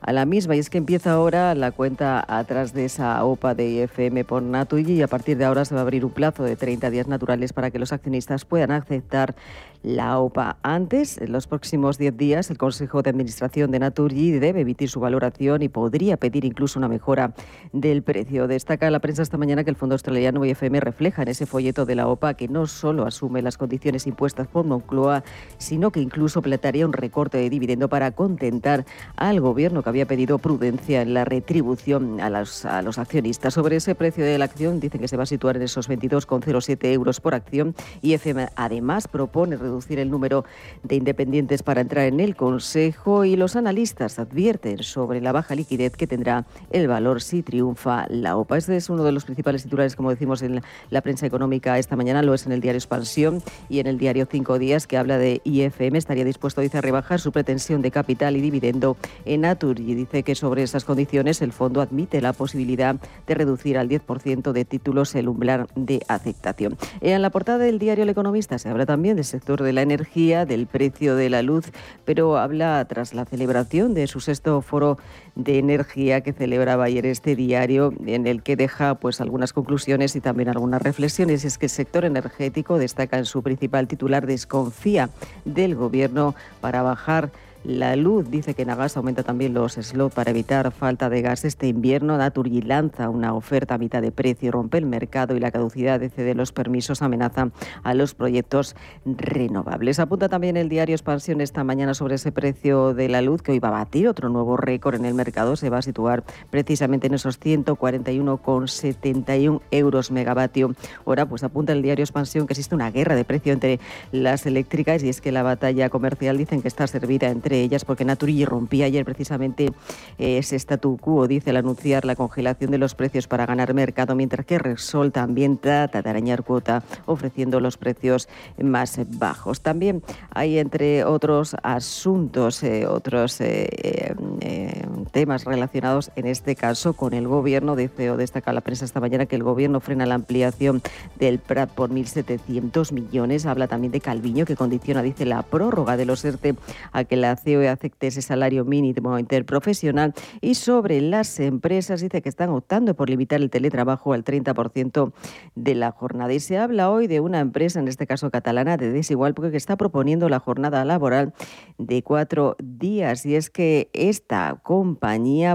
a 0.00 0.12
la 0.12 0.24
misma. 0.24 0.54
Y 0.54 0.60
es 0.60 0.70
que 0.70 0.78
empieza 0.78 1.12
ahora 1.12 1.54
la 1.56 1.72
cuenta 1.72 2.24
atrás 2.26 2.72
de 2.72 2.84
esa 2.84 3.22
OPA 3.24 3.54
de 3.54 3.68
IFM 3.70 4.24
por 4.24 4.40
Naturgy 4.42 4.94
y 4.94 5.02
a 5.02 5.08
partir 5.08 5.36
de 5.36 5.44
ahora 5.44 5.64
se 5.64 5.74
va 5.74 5.80
a 5.80 5.82
abrir 5.82 6.04
un 6.04 6.12
plazo 6.12 6.44
de 6.44 6.54
30 6.54 6.88
días 6.90 7.08
naturales 7.08 7.52
para 7.52 7.72
que 7.72 7.80
los 7.80 7.92
accionistas 7.92 8.44
puedan 8.44 8.70
aceptar 8.70 9.34
la 9.82 10.18
OPA. 10.18 10.58
Antes, 10.62 11.18
en 11.18 11.32
los 11.32 11.46
próximos 11.46 11.96
10 11.96 12.16
días, 12.16 12.50
el 12.50 12.58
Consejo 12.58 13.02
de 13.02 13.10
Administración 13.10 13.70
de 13.70 13.78
Naturgy 13.78 14.30
debe 14.32 14.60
emitir 14.60 14.90
su 14.90 15.00
valoración 15.00 15.62
y 15.62 15.68
podría 15.68 16.16
pedir 16.18 16.44
incluso 16.44 16.78
una 16.78 16.88
mejora 16.88 17.32
del 17.72 18.02
precio. 18.02 18.46
Destaca 18.46 18.90
la 18.90 18.98
prensa 19.00 19.22
esta 19.22 19.38
mañana 19.40 19.64
que 19.64 19.70
el 19.70 19.76
Fondo 19.76 19.94
Australiano 19.94 20.44
IFM 20.44 20.78
refleja 20.78 21.22
en 21.22 21.28
ese 21.28 21.46
folleto 21.46 21.86
de 21.86 21.96
la 21.96 22.06
OPA 22.06 22.34
que 22.34 22.46
no 22.46 22.68
solo 22.68 23.04
asume 23.04 23.42
las 23.42 23.58
condiciones 23.58 24.06
impuestas 24.06 24.46
por 24.46 24.64
Moncloa, 24.64 25.24
sino 25.58 25.90
que 25.90 26.00
incluso 26.00 26.42
plantearía 26.42 26.86
un 26.86 26.92
recorte 26.92 27.38
de 27.38 27.50
dividendo 27.50 27.88
para 27.88 28.12
contentar 28.12 28.84
al 29.16 29.40
gobierno 29.40 29.82
que 29.82 29.88
había 29.88 30.06
pedido 30.06 30.38
prudencia 30.38 31.02
en 31.02 31.14
la 31.14 31.24
retribución 31.24 32.20
a 32.20 32.30
los, 32.30 32.64
a 32.64 32.78
accionistas. 32.78 33.54
Sobre 33.54 33.76
ese 33.76 33.94
precio 33.94 34.24
de 34.24 34.38
la 34.38 34.44
acción, 34.44 34.78
dicen 34.78 35.00
que 35.00 35.08
se 35.08 35.16
va 35.16 35.24
a 35.24 35.26
situar 35.26 35.56
en 35.56 35.62
esos 35.62 35.88
22,07 35.88 36.92
euros 36.92 37.20
por 37.20 37.34
acción. 37.34 37.74
IFM 38.02 38.48
además 38.56 39.08
propone 39.08 39.56
reducir 39.56 39.98
el 39.98 40.10
número 40.10 40.44
de 40.82 40.96
independientes 40.96 41.62
para 41.62 41.80
entrar 41.80 42.06
en 42.06 42.20
el 42.20 42.36
Consejo 42.36 43.24
y 43.24 43.36
los 43.36 43.56
analistas 43.56 44.18
advierten 44.18 44.82
sobre 44.82 45.20
la 45.20 45.32
baja 45.32 45.54
liquidez 45.54 45.96
que 45.96 46.06
tendrá 46.06 46.44
el 46.70 46.86
valor 46.86 47.22
si 47.22 47.42
triunfa 47.42 48.06
la 48.08 48.36
OPA. 48.36 48.58
Este 48.58 48.76
es 48.76 48.90
uno 48.90 49.04
de 49.04 49.12
los 49.12 49.24
principales 49.30 49.62
titulares, 49.62 49.94
como 49.94 50.10
decimos 50.10 50.42
en 50.42 50.60
la 50.90 51.00
prensa 51.02 51.24
económica 51.24 51.78
esta 51.78 51.94
mañana, 51.94 52.20
lo 52.22 52.34
es 52.34 52.46
en 52.46 52.52
el 52.52 52.60
diario 52.60 52.78
Expansión 52.78 53.42
y 53.68 53.78
en 53.78 53.86
el 53.86 53.96
diario 53.96 54.26
Cinco 54.28 54.58
Días, 54.58 54.88
que 54.88 54.96
habla 54.96 55.18
de 55.18 55.40
IFM. 55.44 55.96
Estaría 55.96 56.24
dispuesto, 56.24 56.60
dice, 56.60 56.78
a 56.78 56.80
rebajar 56.80 57.20
su 57.20 57.30
pretensión 57.30 57.80
de 57.80 57.92
capital 57.92 58.36
y 58.36 58.40
dividendo 58.40 58.96
en 59.24 59.44
Atur 59.44 59.78
y 59.78 59.94
dice 59.94 60.24
que 60.24 60.34
sobre 60.34 60.64
esas 60.64 60.84
condiciones 60.84 61.42
el 61.42 61.52
fondo 61.52 61.80
admite 61.80 62.20
la 62.20 62.32
posibilidad 62.32 62.96
de 63.26 63.34
reducir 63.34 63.78
al 63.78 63.88
10% 63.88 64.52
de 64.52 64.64
títulos 64.64 65.14
el 65.14 65.28
umbral 65.28 65.68
de 65.76 66.02
aceptación. 66.08 66.76
En 67.00 67.22
la 67.22 67.30
portada 67.30 67.58
del 67.58 67.78
diario 67.78 68.02
El 68.02 68.10
Economista 68.10 68.58
se 68.58 68.68
habla 68.68 68.84
también 68.84 69.14
del 69.14 69.24
sector 69.24 69.62
de 69.62 69.72
la 69.72 69.82
energía, 69.82 70.44
del 70.44 70.66
precio 70.66 71.14
de 71.14 71.30
la 71.30 71.42
luz, 71.42 71.70
pero 72.04 72.36
habla 72.36 72.84
tras 72.88 73.14
la 73.14 73.24
celebración 73.24 73.94
de 73.94 74.06
su 74.06 74.20
sexto 74.20 74.60
foro 74.60 74.98
de 75.36 75.58
energía 75.58 76.22
que 76.22 76.32
celebraba 76.32 76.84
ayer 76.84 77.06
este 77.06 77.36
diario, 77.36 77.92
en 78.06 78.26
el 78.26 78.42
que 78.42 78.56
deja 78.56 78.96
pues 78.96 79.19
algunas 79.20 79.52
conclusiones 79.52 80.16
y 80.16 80.20
también 80.20 80.48
algunas 80.48 80.82
reflexiones. 80.82 81.44
Es 81.44 81.58
que 81.58 81.66
el 81.66 81.70
sector 81.70 82.04
energético 82.04 82.78
destaca 82.78 83.18
en 83.18 83.26
su 83.26 83.42
principal 83.42 83.86
titular 83.88 84.26
desconfía 84.26 85.10
del 85.44 85.74
gobierno 85.74 86.34
para 86.60 86.82
bajar 86.82 87.30
la 87.64 87.94
luz 87.94 88.30
dice 88.30 88.54
que 88.54 88.64
Nagas 88.64 88.96
aumenta 88.96 89.22
también 89.22 89.52
los 89.52 89.74
slots 89.74 90.14
para 90.14 90.30
evitar 90.30 90.72
falta 90.72 91.10
de 91.10 91.20
gas 91.20 91.44
este 91.44 91.68
invierno. 91.68 92.16
Naturgy 92.16 92.62
lanza 92.62 93.10
una 93.10 93.34
oferta 93.34 93.74
a 93.74 93.78
mitad 93.78 94.00
de 94.00 94.12
precio, 94.12 94.50
rompe 94.50 94.78
el 94.78 94.86
mercado 94.86 95.36
y 95.36 95.40
la 95.40 95.50
caducidad 95.50 96.00
de 96.00 96.34
los 96.34 96.52
permisos 96.52 97.02
amenaza 97.02 97.50
a 97.82 97.92
los 97.92 98.14
proyectos 98.14 98.76
renovables. 99.04 99.98
Apunta 99.98 100.30
también 100.30 100.56
el 100.56 100.70
diario 100.70 100.94
Expansión 100.94 101.42
esta 101.42 101.62
mañana 101.62 101.92
sobre 101.92 102.14
ese 102.14 102.32
precio 102.32 102.94
de 102.94 103.10
la 103.10 103.20
luz 103.20 103.42
que 103.42 103.52
hoy 103.52 103.58
va 103.58 103.68
a 103.68 103.72
batir 103.72 104.08
otro 104.08 104.30
nuevo 104.30 104.56
récord 104.56 104.94
en 104.94 105.04
el 105.04 105.12
mercado. 105.12 105.54
Se 105.56 105.68
va 105.68 105.76
a 105.78 105.82
situar 105.82 106.24
precisamente 106.48 107.08
en 107.08 107.14
esos 107.14 107.38
141,71 107.40 109.60
euros 109.70 110.10
megavatio 110.10 110.74
hora. 111.04 111.26
Pues 111.26 111.44
apunta 111.44 111.74
el 111.74 111.82
diario 111.82 112.04
Expansión 112.04 112.46
que 112.46 112.54
existe 112.54 112.74
una 112.74 112.90
guerra 112.90 113.16
de 113.16 113.24
precio 113.24 113.52
entre 113.52 113.80
las 114.12 114.46
eléctricas 114.46 115.02
y 115.02 115.10
es 115.10 115.20
que 115.20 115.30
la 115.30 115.42
batalla 115.42 115.90
comercial 115.90 116.38
dicen 116.38 116.62
que 116.62 116.68
está 116.68 116.86
servida 116.86 117.28
entre 117.28 117.49
entre 117.50 117.62
ellas 117.62 117.84
porque 117.84 118.04
Naturgy 118.04 118.44
rompía 118.44 118.86
ayer 118.86 119.04
precisamente 119.04 119.72
ese 120.18 120.54
statu 120.54 120.96
quo, 120.98 121.26
dice 121.26 121.50
al 121.50 121.56
anunciar 121.56 122.04
la 122.04 122.14
congelación 122.14 122.70
de 122.70 122.78
los 122.78 122.94
precios 122.94 123.26
para 123.26 123.44
ganar 123.44 123.74
mercado, 123.74 124.14
mientras 124.14 124.46
que 124.46 124.56
Repsol 124.56 125.10
también 125.10 125.58
trata 125.58 126.00
de 126.00 126.10
arañar 126.10 126.44
cuota 126.44 126.84
ofreciendo 127.06 127.58
los 127.58 127.76
precios 127.76 128.28
más 128.62 129.00
bajos. 129.18 129.62
También 129.62 130.00
hay, 130.30 130.58
entre 130.58 131.04
otros 131.04 131.56
asuntos, 131.64 132.62
eh, 132.62 132.86
otros 132.86 133.40
eh, 133.40 134.14
eh, 134.40 134.86
temas 135.10 135.44
relacionados 135.44 136.10
en 136.16 136.26
este 136.26 136.56
caso 136.56 136.94
con 136.94 137.12
el 137.12 137.26
gobierno. 137.28 137.76
Dice 137.76 138.10
o 138.10 138.16
destaca 138.16 138.52
la 138.52 138.60
prensa 138.60 138.84
esta 138.84 139.00
mañana 139.00 139.26
que 139.26 139.36
el 139.36 139.42
gobierno 139.42 139.80
frena 139.80 140.06
la 140.06 140.14
ampliación 140.14 140.82
del 141.18 141.38
PRAT 141.38 141.70
por 141.70 141.90
1.700 141.90 142.92
millones. 142.92 143.46
Habla 143.46 143.68
también 143.68 143.92
de 143.92 144.00
Calviño 144.00 144.44
que 144.44 144.56
condiciona, 144.56 145.02
dice, 145.02 145.26
la 145.26 145.42
prórroga 145.42 145.96
de 145.96 146.06
los 146.06 146.24
ERTE 146.24 146.54
a 146.92 147.04
que 147.04 147.16
la 147.16 147.36
COE 147.36 147.68
acepte 147.68 148.06
ese 148.06 148.22
salario 148.22 148.64
mínimo 148.64 149.18
interprofesional. 149.18 150.14
Y 150.40 150.54
sobre 150.54 151.00
las 151.00 151.40
empresas 151.40 152.00
dice 152.00 152.22
que 152.22 152.28
están 152.28 152.50
optando 152.50 152.94
por 152.94 153.10
limitar 153.10 153.40
el 153.40 153.50
teletrabajo 153.50 154.12
al 154.12 154.24
30% 154.24 155.12
de 155.54 155.74
la 155.74 155.90
jornada. 155.90 156.32
Y 156.32 156.40
se 156.40 156.58
habla 156.58 156.90
hoy 156.90 157.06
de 157.06 157.20
una 157.20 157.40
empresa, 157.40 157.80
en 157.80 157.88
este 157.88 158.06
caso 158.06 158.30
catalana, 158.30 158.76
de 158.76 158.90
Desigual, 158.90 159.34
porque 159.34 159.56
está 159.56 159.76
proponiendo 159.76 160.28
la 160.28 160.38
jornada 160.38 160.84
laboral 160.84 161.34
de 161.78 162.02
cuatro 162.02 162.56
días. 162.62 163.26
Y 163.26 163.34
es 163.34 163.50
que 163.50 163.90
esta 163.92 164.60
compañía 164.62 164.99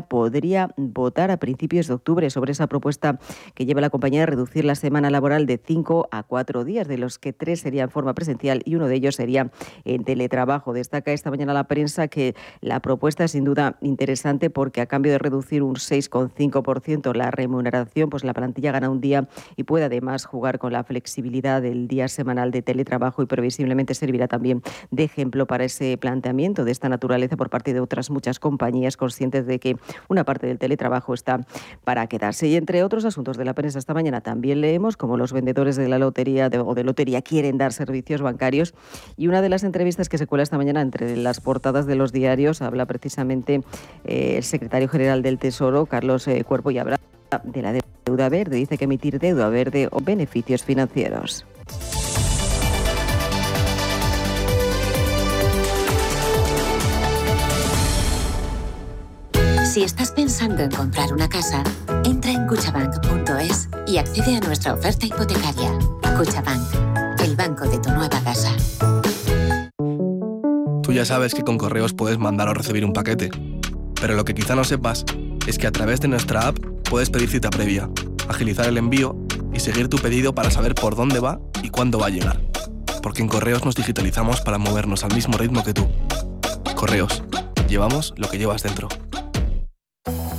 podría 0.09 0.69
votar 0.75 1.31
a 1.31 1.37
principios 1.37 1.87
de 1.87 1.93
octubre 1.93 2.29
sobre 2.29 2.51
esa 2.51 2.67
propuesta 2.67 3.19
que 3.53 3.65
lleva 3.65 3.81
la 3.81 3.89
compañía 3.89 4.21
de 4.21 4.25
reducir 4.25 4.65
la 4.65 4.75
semana 4.75 5.09
laboral 5.09 5.45
de 5.45 5.57
cinco 5.63 6.07
a 6.11 6.23
cuatro 6.23 6.63
días, 6.63 6.87
de 6.87 6.97
los 6.97 7.19
que 7.19 7.31
tres 7.31 7.61
serían 7.61 7.85
en 7.85 7.91
forma 7.91 8.13
presencial 8.15 8.61
y 8.65 8.75
uno 8.75 8.87
de 8.87 8.95
ellos 8.95 9.15
sería 9.15 9.51
en 9.83 10.03
teletrabajo. 10.03 10.73
Destaca 10.73 11.11
esta 11.11 11.29
mañana 11.29 11.53
la 11.53 11.65
prensa 11.65 12.07
que 12.07 12.35
la 12.61 12.79
propuesta 12.79 13.25
es 13.25 13.31
sin 13.31 13.43
duda 13.43 13.77
interesante 13.81 14.49
porque 14.49 14.81
a 14.81 14.87
cambio 14.87 15.11
de 15.11 15.19
reducir 15.19 15.61
un 15.61 15.75
6,5% 15.75 17.13
la 17.13 17.31
remuneración, 17.31 18.09
pues 18.09 18.23
la 18.23 18.33
plantilla 18.33 18.71
gana 18.71 18.89
un 18.89 19.01
día 19.01 19.27
y 19.55 19.63
puede 19.63 19.85
además 19.85 20.25
jugar 20.25 20.57
con 20.57 20.73
la 20.73 20.83
flexibilidad 20.83 21.61
del 21.61 21.87
día 21.87 22.07
semanal 22.07 22.51
de 22.51 22.61
teletrabajo 22.61 23.21
y 23.21 23.25
previsiblemente 23.25 23.93
servirá 23.93 24.27
también 24.27 24.63
de 24.91 25.03
ejemplo 25.03 25.45
para 25.45 25.65
ese 25.65 25.97
planteamiento 25.97 26.65
de 26.65 26.71
esta 26.71 26.89
naturaleza 26.89 27.37
por 27.37 27.49
parte 27.49 27.73
de 27.73 27.79
otras 27.79 28.09
muchas 28.09 28.39
compañías 28.39 28.97
conscientes 28.97 29.34
de 29.43 29.59
que 29.59 29.77
una 30.07 30.23
parte 30.23 30.47
del 30.47 30.59
teletrabajo 30.59 31.13
está 31.13 31.41
para 31.83 32.07
quedarse. 32.07 32.47
Y 32.47 32.55
entre 32.55 32.83
otros 32.83 33.05
asuntos 33.05 33.37
de 33.37 33.45
la 33.45 33.53
prensa 33.53 33.79
esta 33.79 33.93
mañana 33.93 34.21
también 34.21 34.61
leemos 34.61 34.97
cómo 34.97 35.17
los 35.17 35.33
vendedores 35.33 35.75
de 35.75 35.89
la 35.89 35.99
lotería 35.99 36.49
o 36.65 36.75
de 36.75 36.83
lotería 36.83 37.21
quieren 37.21 37.57
dar 37.57 37.73
servicios 37.73 38.21
bancarios 38.21 38.73
y 39.17 39.27
una 39.27 39.41
de 39.41 39.49
las 39.49 39.63
entrevistas 39.63 40.09
que 40.09 40.17
se 40.17 40.27
cuela 40.27 40.43
esta 40.43 40.57
mañana 40.57 40.81
entre 40.81 41.15
las 41.17 41.41
portadas 41.41 41.85
de 41.85 41.95
los 41.95 42.11
diarios 42.11 42.61
habla 42.61 42.85
precisamente 42.85 43.61
eh, 44.03 44.37
el 44.37 44.43
secretario 44.43 44.87
general 44.87 45.21
del 45.21 45.37
Tesoro, 45.37 45.85
Carlos 45.85 46.27
eh, 46.27 46.43
Cuerpo, 46.43 46.71
y 46.71 46.77
habla 46.77 46.99
de 47.43 47.61
la 47.61 47.73
deuda 48.05 48.29
verde. 48.29 48.57
Dice 48.57 48.77
que 48.77 48.85
emitir 48.85 49.19
deuda 49.19 49.49
verde 49.49 49.87
o 49.91 49.99
beneficios 49.99 50.63
financieros. 50.63 51.45
Si 59.75 59.83
estás 59.83 60.09
pensando 60.11 60.63
en 60.63 60.71
comprar 60.71 61.11
una 61.11 61.27
casa, 61.27 61.61
entra 62.05 62.31
en 62.31 62.47
cuchabank.es 62.47 63.67
y 63.85 63.97
accede 63.97 64.37
a 64.37 64.39
nuestra 64.39 64.73
oferta 64.73 65.05
hipotecaria. 65.05 65.69
Cuchabank, 66.17 67.19
el 67.19 67.35
banco 67.35 67.67
de 67.67 67.77
tu 67.79 67.89
nueva 67.89 68.07
casa. 68.23 68.55
Tú 70.81 70.93
ya 70.93 71.03
sabes 71.03 71.33
que 71.33 71.43
con 71.43 71.57
correos 71.57 71.93
puedes 71.93 72.17
mandar 72.17 72.47
o 72.47 72.53
recibir 72.53 72.85
un 72.85 72.93
paquete, 72.93 73.29
pero 73.99 74.13
lo 74.13 74.23
que 74.23 74.33
quizá 74.33 74.55
no 74.55 74.63
sepas 74.63 75.03
es 75.45 75.57
que 75.57 75.67
a 75.67 75.73
través 75.73 75.99
de 75.99 76.07
nuestra 76.07 76.47
app 76.47 76.57
puedes 76.89 77.09
pedir 77.09 77.27
cita 77.27 77.49
previa, 77.49 77.89
agilizar 78.29 78.67
el 78.69 78.77
envío 78.77 79.17
y 79.53 79.59
seguir 79.59 79.89
tu 79.89 79.97
pedido 79.97 80.33
para 80.33 80.51
saber 80.51 80.73
por 80.73 80.95
dónde 80.95 81.19
va 81.19 81.41
y 81.63 81.69
cuándo 81.69 81.99
va 81.99 82.05
a 82.05 82.11
llegar. 82.11 82.39
Porque 83.03 83.21
en 83.21 83.27
correos 83.27 83.65
nos 83.65 83.75
digitalizamos 83.75 84.39
para 84.39 84.57
movernos 84.57 85.03
al 85.03 85.13
mismo 85.13 85.37
ritmo 85.37 85.65
que 85.65 85.73
tú. 85.73 85.85
Correos, 86.77 87.23
llevamos 87.67 88.13
lo 88.15 88.29
que 88.29 88.37
llevas 88.37 88.63
dentro. 88.63 88.87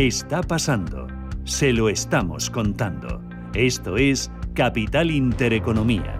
Está 0.00 0.40
pasando. 0.40 1.08
Se 1.44 1.74
lo 1.74 1.90
estamos 1.90 2.48
contando. 2.48 3.20
Esto 3.52 3.98
es 3.98 4.30
Capital 4.54 5.10
Intereconomía. 5.10 6.16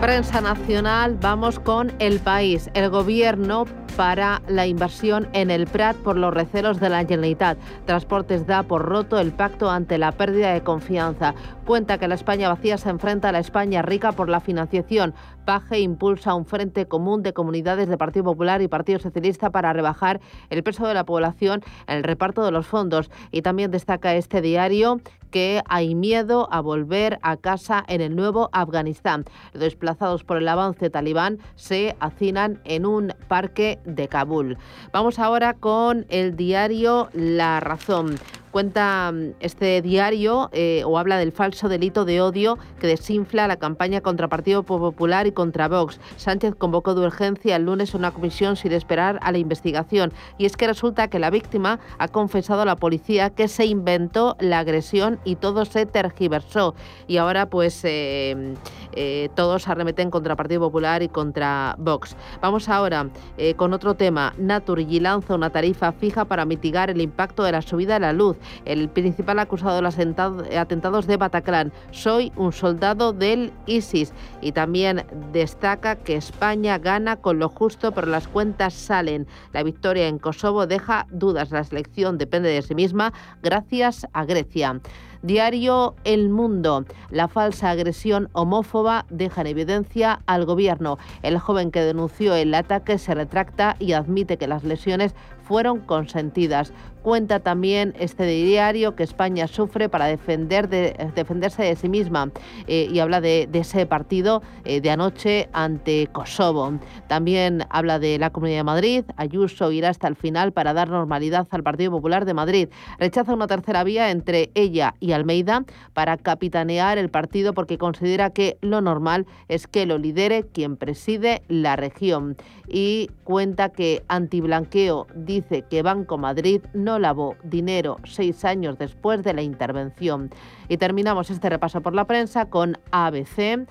Prensa 0.00 0.40
nacional, 0.40 1.16
vamos 1.20 1.60
con 1.60 1.92
el 2.00 2.18
país. 2.18 2.68
El 2.74 2.90
gobierno 2.90 3.66
para 3.96 4.42
la 4.46 4.66
inversión 4.66 5.28
en 5.32 5.50
el 5.50 5.66
Prat 5.66 5.96
por 5.96 6.16
los 6.16 6.32
recelos 6.32 6.80
de 6.80 6.90
la 6.90 7.00
Generalitat. 7.00 7.58
Transportes 7.86 8.46
da 8.46 8.62
por 8.62 8.82
roto 8.82 9.18
el 9.18 9.32
pacto 9.32 9.70
ante 9.70 9.96
la 9.96 10.12
pérdida 10.12 10.52
de 10.52 10.60
confianza. 10.60 11.34
Cuenta 11.64 11.98
que 11.98 12.06
la 12.06 12.14
España 12.14 12.48
vacía 12.48 12.76
se 12.76 12.90
enfrenta 12.90 13.30
a 13.30 13.32
la 13.32 13.38
España 13.38 13.82
rica 13.82 14.12
por 14.12 14.28
la 14.28 14.40
financiación. 14.40 15.14
Paje 15.46 15.80
impulsa 15.80 16.34
un 16.34 16.44
frente 16.44 16.86
común 16.86 17.22
de 17.22 17.32
comunidades 17.32 17.88
de 17.88 17.96
Partido 17.96 18.24
Popular 18.24 18.60
y 18.60 18.68
Partido 18.68 18.98
Socialista 18.98 19.50
para 19.50 19.72
rebajar 19.72 20.20
el 20.50 20.62
peso 20.62 20.86
de 20.86 20.94
la 20.94 21.04
población 21.04 21.62
en 21.86 21.98
el 21.98 22.04
reparto 22.04 22.44
de 22.44 22.50
los 22.50 22.66
fondos. 22.66 23.10
Y 23.30 23.42
también 23.42 23.70
destaca 23.70 24.14
este 24.14 24.42
diario 24.42 25.00
que 25.30 25.62
hay 25.68 25.94
miedo 25.94 26.48
a 26.52 26.60
volver 26.60 27.18
a 27.22 27.36
casa 27.36 27.84
en 27.88 28.00
el 28.00 28.16
nuevo 28.16 28.48
Afganistán. 28.52 29.24
Los 29.52 29.62
desplazados 29.62 30.24
por 30.24 30.38
el 30.38 30.48
avance 30.48 30.90
talibán 30.90 31.38
se 31.54 31.96
hacinan 32.00 32.60
en 32.64 32.86
un 32.86 33.14
parque 33.28 33.78
de 33.84 34.08
Kabul. 34.08 34.58
Vamos 34.92 35.18
ahora 35.18 35.54
con 35.54 36.06
el 36.08 36.36
diario 36.36 37.08
La 37.12 37.60
Razón 37.60 38.16
cuenta 38.56 39.12
mm, 39.12 39.34
este 39.40 39.82
diario 39.82 40.48
eh, 40.52 40.80
o 40.86 40.98
habla 40.98 41.18
del 41.18 41.30
falso 41.30 41.68
delito 41.68 42.06
de 42.06 42.22
odio 42.22 42.56
que 42.80 42.86
desinfla 42.86 43.46
la 43.46 43.56
campaña 43.56 44.00
contra 44.00 44.28
Partido 44.28 44.62
Popular 44.62 45.26
y 45.26 45.32
contra 45.32 45.68
Vox. 45.68 46.00
Sánchez 46.16 46.54
convocó 46.54 46.94
de 46.94 47.04
urgencia 47.04 47.56
el 47.56 47.66
lunes 47.66 47.92
una 47.92 48.12
comisión 48.12 48.56
sin 48.56 48.72
esperar 48.72 49.18
a 49.20 49.30
la 49.30 49.36
investigación. 49.36 50.10
Y 50.38 50.46
es 50.46 50.56
que 50.56 50.66
resulta 50.66 51.08
que 51.08 51.18
la 51.18 51.28
víctima 51.28 51.80
ha 51.98 52.08
confesado 52.08 52.62
a 52.62 52.64
la 52.64 52.76
policía 52.76 53.28
que 53.28 53.46
se 53.46 53.66
inventó 53.66 54.38
la 54.40 54.60
agresión 54.60 55.20
y 55.22 55.36
todo 55.36 55.66
se 55.66 55.84
tergiversó. 55.84 56.74
Y 57.06 57.18
ahora 57.18 57.50
pues 57.50 57.78
eh, 57.84 58.54
eh, 58.92 59.28
todos 59.34 59.68
arremeten 59.68 60.10
contra 60.10 60.34
Partido 60.34 60.62
Popular 60.62 61.02
y 61.02 61.10
contra 61.10 61.74
Vox. 61.76 62.16
Vamos 62.40 62.70
ahora 62.70 63.10
con 63.56 63.74
otro 63.74 63.96
tema. 63.96 64.32
Naturgy 64.38 64.98
lanza 64.98 65.34
una 65.34 65.50
tarifa 65.50 65.92
fija 65.92 66.24
para 66.24 66.46
mitigar 66.46 66.88
el 66.88 67.02
impacto 67.02 67.42
de 67.42 67.52
la 67.52 67.60
subida 67.60 67.92
de 67.94 68.00
la 68.00 68.14
luz 68.14 68.38
el 68.64 68.88
principal 68.88 69.38
acusado 69.38 69.76
de 69.76 69.82
los 69.82 69.98
atentados 69.98 71.06
de 71.06 71.16
Bataclan. 71.16 71.72
Soy 71.90 72.32
un 72.36 72.52
soldado 72.52 73.12
del 73.12 73.52
ISIS. 73.66 74.12
Y 74.40 74.52
también 74.52 75.04
destaca 75.32 75.96
que 75.96 76.16
España 76.16 76.78
gana 76.78 77.16
con 77.16 77.38
lo 77.38 77.48
justo, 77.48 77.92
pero 77.92 78.06
las 78.06 78.28
cuentas 78.28 78.74
salen. 78.74 79.26
La 79.52 79.62
victoria 79.62 80.08
en 80.08 80.18
Kosovo 80.18 80.66
deja 80.66 81.06
dudas. 81.10 81.50
La 81.50 81.64
selección 81.64 82.18
depende 82.18 82.48
de 82.50 82.62
sí 82.62 82.74
misma 82.74 83.12
gracias 83.42 84.06
a 84.12 84.24
Grecia. 84.24 84.80
Diario 85.22 85.96
El 86.04 86.28
Mundo. 86.28 86.84
La 87.10 87.26
falsa 87.26 87.70
agresión 87.70 88.28
homófoba 88.32 89.06
deja 89.10 89.40
en 89.40 89.48
evidencia 89.48 90.20
al 90.26 90.44
gobierno. 90.44 90.98
El 91.22 91.38
joven 91.38 91.70
que 91.70 91.80
denunció 91.80 92.34
el 92.34 92.54
ataque 92.54 92.98
se 92.98 93.14
retracta 93.14 93.76
y 93.80 93.92
admite 93.92 94.36
que 94.36 94.46
las 94.46 94.62
lesiones 94.62 95.14
fueron 95.42 95.80
consentidas. 95.80 96.72
Cuenta 97.06 97.38
también 97.38 97.94
este 98.00 98.26
diario 98.26 98.96
que 98.96 99.04
España 99.04 99.46
sufre 99.46 99.88
para 99.88 100.06
defender 100.06 100.68
de, 100.68 100.96
defenderse 101.14 101.62
de 101.62 101.76
sí 101.76 101.88
misma 101.88 102.32
eh, 102.66 102.88
y 102.90 102.98
habla 102.98 103.20
de, 103.20 103.48
ese 103.52 103.86
partido 103.86 104.42
eh, 104.64 104.80
de 104.80 104.90
anoche 104.90 105.48
ante 105.52 106.08
Kosovo. 106.08 106.80
También 107.06 107.64
habla 107.70 108.00
de 108.00 108.18
la 108.18 108.30
Comunidad 108.30 108.58
de 108.58 108.64
Madrid. 108.64 109.04
Ayuso 109.16 109.70
irá 109.70 109.90
hasta 109.90 110.08
el 110.08 110.16
final 110.16 110.50
para 110.50 110.74
dar 110.74 110.88
normalidad 110.88 111.46
al 111.52 111.62
Partido 111.62 111.92
Popular 111.92 112.24
de 112.24 112.34
Madrid. 112.34 112.68
Rechaza 112.98 113.34
una 113.34 113.46
tercera 113.46 113.84
vía 113.84 114.10
entre 114.10 114.50
ella 114.56 114.96
y 114.98 115.12
Almeida 115.12 115.64
para 115.94 116.16
capitanear 116.16 116.98
el 116.98 117.08
partido 117.08 117.54
porque 117.54 117.78
considera 117.78 118.30
que 118.30 118.58
lo 118.62 118.80
normal 118.80 119.26
es 119.46 119.68
que 119.68 119.86
lo 119.86 119.98
lidere 119.98 120.42
quien 120.42 120.76
preside 120.76 121.42
la 121.46 121.76
región. 121.76 122.36
Y 122.66 123.10
cuenta 123.22 123.68
que 123.68 124.02
antiblanqueo 124.08 125.06
dice 125.14 125.62
que 125.62 125.82
Banco 125.82 126.18
Madrid 126.18 126.62
no 126.74 126.95
lavó 126.98 127.36
dinero 127.42 127.98
seis 128.04 128.44
años 128.44 128.78
después 128.78 129.22
de 129.22 129.34
la 129.34 129.42
intervención. 129.42 130.30
Y 130.68 130.76
terminamos 130.76 131.30
este 131.30 131.48
repaso 131.48 131.80
por 131.80 131.94
la 131.94 132.04
prensa 132.04 132.46
con 132.46 132.78
ABC. 132.90 133.66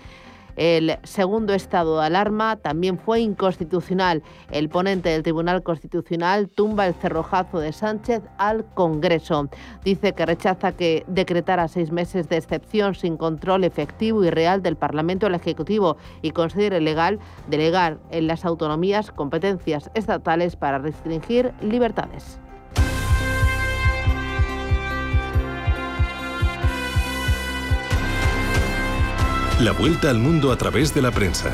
El 0.55 0.97
segundo 1.03 1.53
estado 1.53 1.99
de 1.99 2.05
alarma 2.05 2.55
también 2.55 2.97
fue 2.97 3.19
inconstitucional. 3.19 4.23
El 4.51 4.69
ponente 4.69 5.09
del 5.09 5.23
Tribunal 5.23 5.63
Constitucional 5.63 6.47
tumba 6.47 6.87
el 6.87 6.93
cerrojazo 6.93 7.59
de 7.59 7.73
Sánchez 7.73 8.21
al 8.37 8.65
Congreso. 8.73 9.49
Dice 9.83 10.13
que 10.13 10.25
rechaza 10.25 10.71
que 10.71 11.03
decretara 11.07 11.67
seis 11.67 11.91
meses 11.91 12.29
de 12.29 12.37
excepción 12.37 12.95
sin 12.95 13.17
control 13.17 13.65
efectivo 13.65 14.23
y 14.23 14.29
real 14.29 14.61
del 14.61 14.77
Parlamento 14.77 15.27
al 15.27 15.35
Ejecutivo 15.35 15.97
y 16.21 16.31
considera 16.31 16.77
ilegal 16.77 17.19
delegar 17.49 17.97
en 18.11 18.27
las 18.27 18.45
autonomías 18.45 19.11
competencias 19.11 19.91
estatales 19.93 20.55
para 20.55 20.77
restringir 20.77 21.51
libertades. 21.61 22.39
La 29.61 29.71
vuelta 29.71 30.09
al 30.09 30.19
mundo 30.19 30.51
a 30.51 30.57
través 30.57 30.93
de 30.93 31.01
la 31.01 31.11
prensa. 31.11 31.49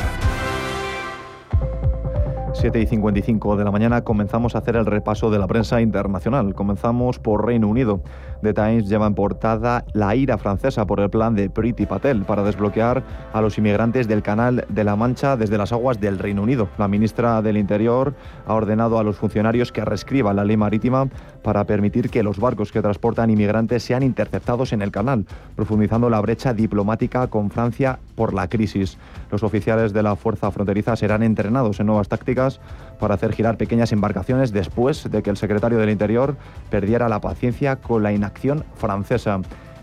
7 2.53 2.79
y 2.79 2.85
55 2.85 3.55
de 3.57 3.63
la 3.63 3.71
mañana 3.71 4.03
comenzamos 4.03 4.55
a 4.55 4.59
hacer 4.59 4.75
el 4.75 4.85
repaso 4.85 5.29
de 5.29 5.39
la 5.39 5.47
prensa 5.47 5.81
internacional. 5.81 6.53
Comenzamos 6.53 7.17
por 7.19 7.45
Reino 7.45 7.67
Unido. 7.67 8.01
The 8.41 8.53
Times 8.53 8.89
lleva 8.89 9.07
en 9.07 9.13
portada 9.13 9.85
la 9.93 10.15
ira 10.15 10.37
francesa 10.37 10.85
por 10.85 10.99
el 10.99 11.09
plan 11.09 11.35
de 11.35 11.49
Priti 11.49 11.85
Patel 11.85 12.23
para 12.23 12.43
desbloquear 12.43 13.03
a 13.33 13.41
los 13.41 13.57
inmigrantes 13.57 14.07
del 14.07 14.21
Canal 14.21 14.65
de 14.67 14.83
la 14.83 14.95
Mancha 14.95 15.37
desde 15.37 15.57
las 15.57 15.71
aguas 15.71 15.99
del 15.99 16.19
Reino 16.19 16.41
Unido. 16.41 16.69
La 16.77 16.87
ministra 16.87 17.41
del 17.41 17.57
Interior 17.57 18.15
ha 18.45 18.53
ordenado 18.53 18.99
a 18.99 19.03
los 19.03 19.17
funcionarios 19.17 19.71
que 19.71 19.85
reescriban 19.85 20.35
la 20.35 20.43
ley 20.43 20.57
marítima 20.57 21.07
para 21.43 21.63
permitir 21.65 22.09
que 22.09 22.23
los 22.23 22.39
barcos 22.39 22.71
que 22.71 22.81
transportan 22.81 23.29
inmigrantes 23.29 23.83
sean 23.83 24.03
interceptados 24.03 24.73
en 24.73 24.81
el 24.81 24.91
canal, 24.91 25.25
profundizando 25.55 26.09
la 26.09 26.21
brecha 26.21 26.53
diplomática 26.53 27.27
con 27.27 27.49
Francia 27.49 27.99
por 28.15 28.33
la 28.33 28.47
crisis. 28.47 28.97
Los 29.31 29.43
oficiales 29.43 29.93
de 29.93 30.03
la 30.03 30.15
Fuerza 30.15 30.51
Fronteriza 30.51 30.95
serán 30.95 31.23
entrenados 31.23 31.79
en 31.79 31.87
nuevas 31.87 32.09
tácticas 32.09 32.59
para 32.99 33.15
hacer 33.15 33.33
girar 33.33 33.57
pequeñas 33.57 33.91
embarcaciones 33.91 34.51
después 34.51 35.09
de 35.09 35.23
que 35.23 35.29
el 35.29 35.37
secretario 35.37 35.77
del 35.77 35.89
Interior 35.89 36.35
perdiera 36.69 37.09
la 37.09 37.21
paciencia 37.21 37.77
con 37.77 38.03
la 38.03 38.13
inacción 38.13 38.63
francesa. 38.75 39.41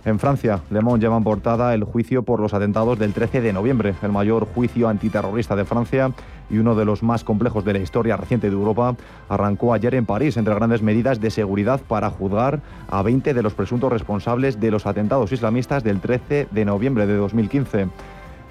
En 0.08 0.18
Francia, 0.18 0.62
Le 0.70 0.80
Monde 0.80 1.04
lleva 1.04 1.18
en 1.18 1.22
portada 1.22 1.74
el 1.74 1.84
juicio 1.84 2.22
por 2.22 2.40
los 2.40 2.54
atentados 2.54 2.98
del 2.98 3.12
13 3.12 3.42
de 3.42 3.52
noviembre, 3.52 3.94
el 4.02 4.10
mayor 4.10 4.46
juicio 4.54 4.88
antiterrorista 4.88 5.54
de 5.54 5.66
Francia 5.66 6.12
y 6.48 6.56
uno 6.56 6.74
de 6.74 6.86
los 6.86 7.02
más 7.02 7.24
complejos 7.24 7.62
de 7.62 7.74
la 7.74 7.80
historia 7.80 8.16
reciente 8.16 8.48
de 8.48 8.56
Europa, 8.56 8.96
arrancó 9.28 9.74
ayer 9.74 9.94
en 9.94 10.06
París 10.06 10.38
entre 10.38 10.54
grandes 10.54 10.80
medidas 10.80 11.20
de 11.20 11.30
seguridad 11.30 11.82
para 11.86 12.08
juzgar 12.08 12.60
a 12.88 13.02
20 13.02 13.34
de 13.34 13.42
los 13.42 13.52
presuntos 13.52 13.92
responsables 13.92 14.58
de 14.58 14.70
los 14.70 14.86
atentados 14.86 15.30
islamistas 15.30 15.84
del 15.84 16.00
13 16.00 16.48
de 16.50 16.64
noviembre 16.64 17.06
de 17.06 17.14
2015. 17.14 17.88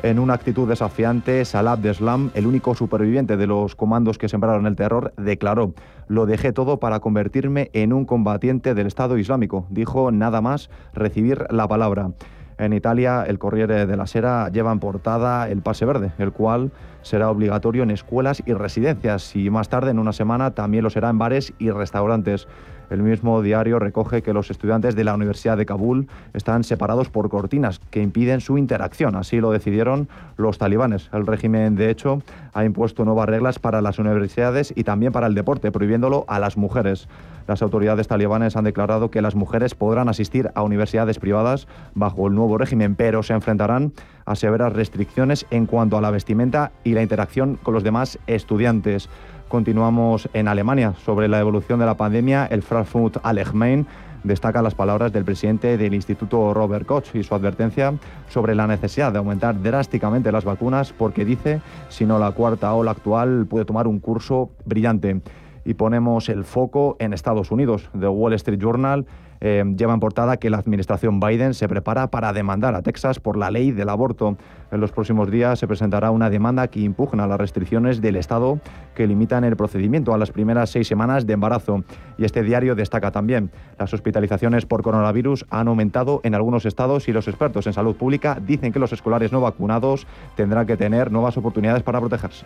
En 0.04 0.20
una 0.20 0.36
actitud 0.36 0.70
desafiante, 0.70 1.44
Salah 1.44 1.72
Abdeslam, 1.72 2.30
el 2.36 2.46
único 2.46 2.76
superviviente 2.76 3.36
de 3.36 3.48
los 3.48 3.76
comandos 3.76 4.20
que 4.20 4.30
sembraron 4.30 4.68
el 4.68 4.76
terror, 4.76 5.12
declaró: 5.18 5.74
Lo 6.08 6.28
dejé 6.28 6.54
todo 6.54 6.80
para 6.80 7.00
convertirme 7.00 7.72
en 7.74 7.94
un 7.94 8.06
combatiente 8.06 8.76
del 8.76 8.86
Estado 8.86 9.18
Islámico. 9.18 9.66
Dijo 9.70 10.12
nada 10.12 10.40
más 10.40 10.70
recibir 10.94 11.48
la 11.50 11.68
palabra. 11.68 12.12
En 12.60 12.74
Italia, 12.74 13.24
el 13.28 13.40
Corriere 13.40 13.86
de 13.88 13.98
la 13.98 14.08
Sera 14.08 14.50
lleva 14.50 14.72
en 14.72 14.80
portada 14.80 15.50
el 15.50 15.62
pase 15.62 15.86
verde, 15.86 16.12
el 16.20 16.32
cual 16.32 16.72
será 17.02 17.30
obligatorio 17.30 17.84
en 17.84 17.92
escuelas 17.92 18.42
y 18.46 18.54
residencias 18.54 19.36
y 19.36 19.50
más 19.50 19.70
tarde, 19.70 19.92
en 19.92 20.00
una 20.00 20.14
semana, 20.14 20.52
también 20.52 20.84
lo 20.84 20.90
será 20.90 21.10
en 21.10 21.18
bares 21.18 21.54
y 21.58 21.72
restaurantes. 21.72 22.48
El 22.90 23.04
mismo 23.04 23.42
diario 23.42 23.80
recoge 23.80 24.22
que 24.22 24.34
los 24.34 24.50
estudiantes 24.50 24.96
de 24.96 25.04
la 25.04 25.14
Universidad 25.14 25.58
de 25.58 25.66
Kabul 25.66 26.08
están 26.34 26.64
separados 26.64 27.10
por 27.10 27.30
cortinas 27.30 27.80
que 27.92 28.02
impiden 28.02 28.42
su 28.42 28.58
interacción. 28.58 29.16
Así 29.16 29.42
lo 29.42 29.52
decidieron 29.52 30.08
los 30.38 30.58
talibanes. 30.58 31.10
El 31.12 31.28
régimen, 31.28 31.76
de 31.76 31.90
hecho, 31.90 32.22
ha 32.54 32.64
impuesto 32.64 33.04
nuevas 33.04 33.28
reglas 33.28 33.60
para 33.60 33.82
las 33.82 34.00
universidades 34.00 34.74
y 34.76 34.84
también 34.84 35.12
para 35.12 35.28
el 35.28 35.36
deporte, 35.36 35.72
prohibiéndolo 35.72 36.26
a 36.28 36.40
las 36.40 36.58
mujeres. 36.58 37.08
Las 37.48 37.62
autoridades 37.62 38.08
talibanes 38.08 38.58
han 38.58 38.66
declarado 38.66 39.10
que 39.10 39.22
las 39.22 39.36
mujeres 39.36 39.74
podrán 39.74 40.10
asistir 40.10 40.52
a 40.54 40.64
universidades 40.64 41.18
privadas 41.18 41.68
bajo 41.94 42.28
el 42.28 42.36
nuevo 42.36 42.58
régimen, 42.58 42.96
pero 42.96 43.24
se 43.24 43.34
enfrentarán 43.34 43.94
a 44.26 44.36
severas 44.36 44.74
restricciones 44.74 45.46
en 45.50 45.66
cuanto 45.66 45.98
a 45.98 46.02
la 46.02 46.12
vestimenta 46.12 46.72
y 46.84 46.94
la 46.94 47.02
interacción 47.02 47.58
con 47.64 47.74
los 47.74 47.84
demás 47.84 48.20
estudiantes. 48.28 49.10
Continuamos 49.48 50.28
en 50.34 50.50
Alemania. 50.50 50.94
Sobre 51.06 51.30
la 51.30 51.40
evolución 51.40 51.80
de 51.80 51.86
la 51.86 51.96
pandemia, 51.96 52.48
el 52.48 52.64
Frankfurt 52.64 53.18
Allgemein 53.24 53.88
destaca 54.26 54.62
las 54.62 54.76
palabras 54.76 55.14
del 55.14 55.24
presidente 55.24 55.78
del 55.78 55.94
Instituto 55.94 56.54
Robert 56.54 56.86
Koch 56.86 57.16
y 57.16 57.24
su 57.24 57.34
advertencia 57.34 57.94
sobre 58.28 58.56
la 58.56 58.68
necesidad 58.68 59.14
de 59.14 59.20
aumentar 59.20 59.62
drásticamente 59.62 60.34
las 60.34 60.44
vacunas 60.44 60.92
porque 60.92 61.24
dice, 61.24 61.62
si 61.88 62.06
no 62.06 62.20
la 62.20 62.32
cuarta 62.32 62.74
ola 62.74 62.92
actual 62.92 63.46
puede 63.50 63.64
tomar 63.64 63.88
un 63.88 64.00
curso 64.00 64.50
brillante. 64.66 65.22
Y 65.64 65.76
ponemos 65.76 66.28
el 66.28 66.44
foco 66.44 66.98
en 67.00 67.14
Estados 67.14 67.50
Unidos. 67.50 67.90
The 67.98 68.08
Wall 68.10 68.34
Street 68.34 68.60
Journal 68.60 69.06
eh, 69.42 69.64
lleva 69.78 69.94
en 69.94 70.00
portada 70.00 70.38
que 70.38 70.50
la 70.50 70.58
administración 70.58 71.20
Biden 71.20 71.54
se 71.54 71.68
prepara 71.68 72.08
para 72.08 72.34
demandar 72.34 72.76
a 72.76 72.82
Texas 72.82 73.20
por 73.20 73.38
la 73.38 73.52
ley 73.52 73.72
del 73.72 73.90
aborto. 73.90 74.38
En 74.72 74.82
los 74.82 74.92
próximos 74.92 75.32
días 75.32 75.60
se 75.60 75.68
presentará 75.68 76.12
una 76.12 76.30
demanda 76.30 76.68
que 76.68 76.80
impugna 76.82 77.28
las 77.28 77.40
restricciones 77.40 78.02
del 78.02 78.16
Estado 78.16 78.60
que 78.96 79.08
limitan 79.08 79.44
el 79.44 79.56
procedimiento 79.56 80.14
a 80.14 80.18
las 80.18 80.32
primeras 80.32 80.70
seis 80.70 80.88
semanas 80.88 81.26
de 81.26 81.34
embarazo. 81.34 81.84
Y 82.18 82.26
este 82.26 82.44
diario 82.44 82.76
destaca 82.76 83.12
también 83.12 83.52
las 83.78 83.94
hospitalizaciones 83.94 84.66
por 84.66 84.82
coronavirus 84.82 85.46
han 85.50 85.68
aumentado 85.68 86.22
en 86.24 86.36
algunos 86.36 86.66
estados 86.66 87.08
y 87.08 87.14
los 87.14 87.28
expertos 87.28 87.68
en 87.68 87.74
salud 87.74 87.96
pública 87.96 88.38
dicen 88.42 88.72
que 88.72 88.80
los 88.80 88.94
escolares 88.94 89.32
no 89.32 89.42
vacunados 89.42 90.08
tendrán 90.36 90.66
que 90.66 90.78
tener 90.78 91.12
nuevas 91.12 91.38
oportunidades 91.38 91.84
para 91.84 92.00
protegerse. 92.00 92.46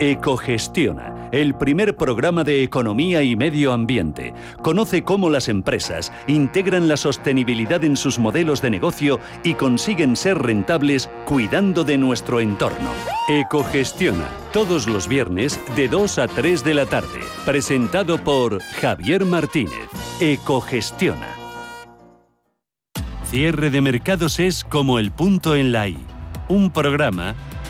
Ecogestiona, 0.00 1.28
el 1.32 1.56
primer 1.56 1.96
programa 1.96 2.44
de 2.44 2.62
economía 2.62 3.24
y 3.24 3.34
medio 3.34 3.72
ambiente. 3.72 4.32
Conoce 4.62 5.02
cómo 5.02 5.28
las 5.28 5.48
empresas 5.48 6.12
integran 6.28 6.86
la 6.86 6.96
sostenibilidad 6.96 7.82
en 7.82 7.96
sus 7.96 8.20
modelos 8.20 8.62
de 8.62 8.70
negocio 8.70 9.18
y 9.42 9.54
consiguen 9.54 10.14
ser 10.14 10.38
rentables 10.38 11.10
cuidando 11.24 11.82
de 11.82 11.98
nuestro 11.98 12.38
entorno. 12.38 12.90
Ecogestiona, 13.28 14.28
todos 14.52 14.86
los 14.86 15.08
viernes 15.08 15.60
de 15.74 15.88
2 15.88 16.18
a 16.18 16.28
3 16.28 16.62
de 16.62 16.74
la 16.74 16.86
tarde. 16.86 17.18
Presentado 17.44 18.22
por 18.22 18.62
Javier 18.80 19.24
Martínez. 19.24 19.88
Ecogestiona. 20.20 21.26
Cierre 23.24 23.70
de 23.70 23.80
mercados 23.80 24.38
es 24.38 24.62
como 24.62 25.00
el 25.00 25.10
punto 25.10 25.56
en 25.56 25.72
la 25.72 25.88
I. 25.88 25.98
Un 26.48 26.70
programa 26.70 27.34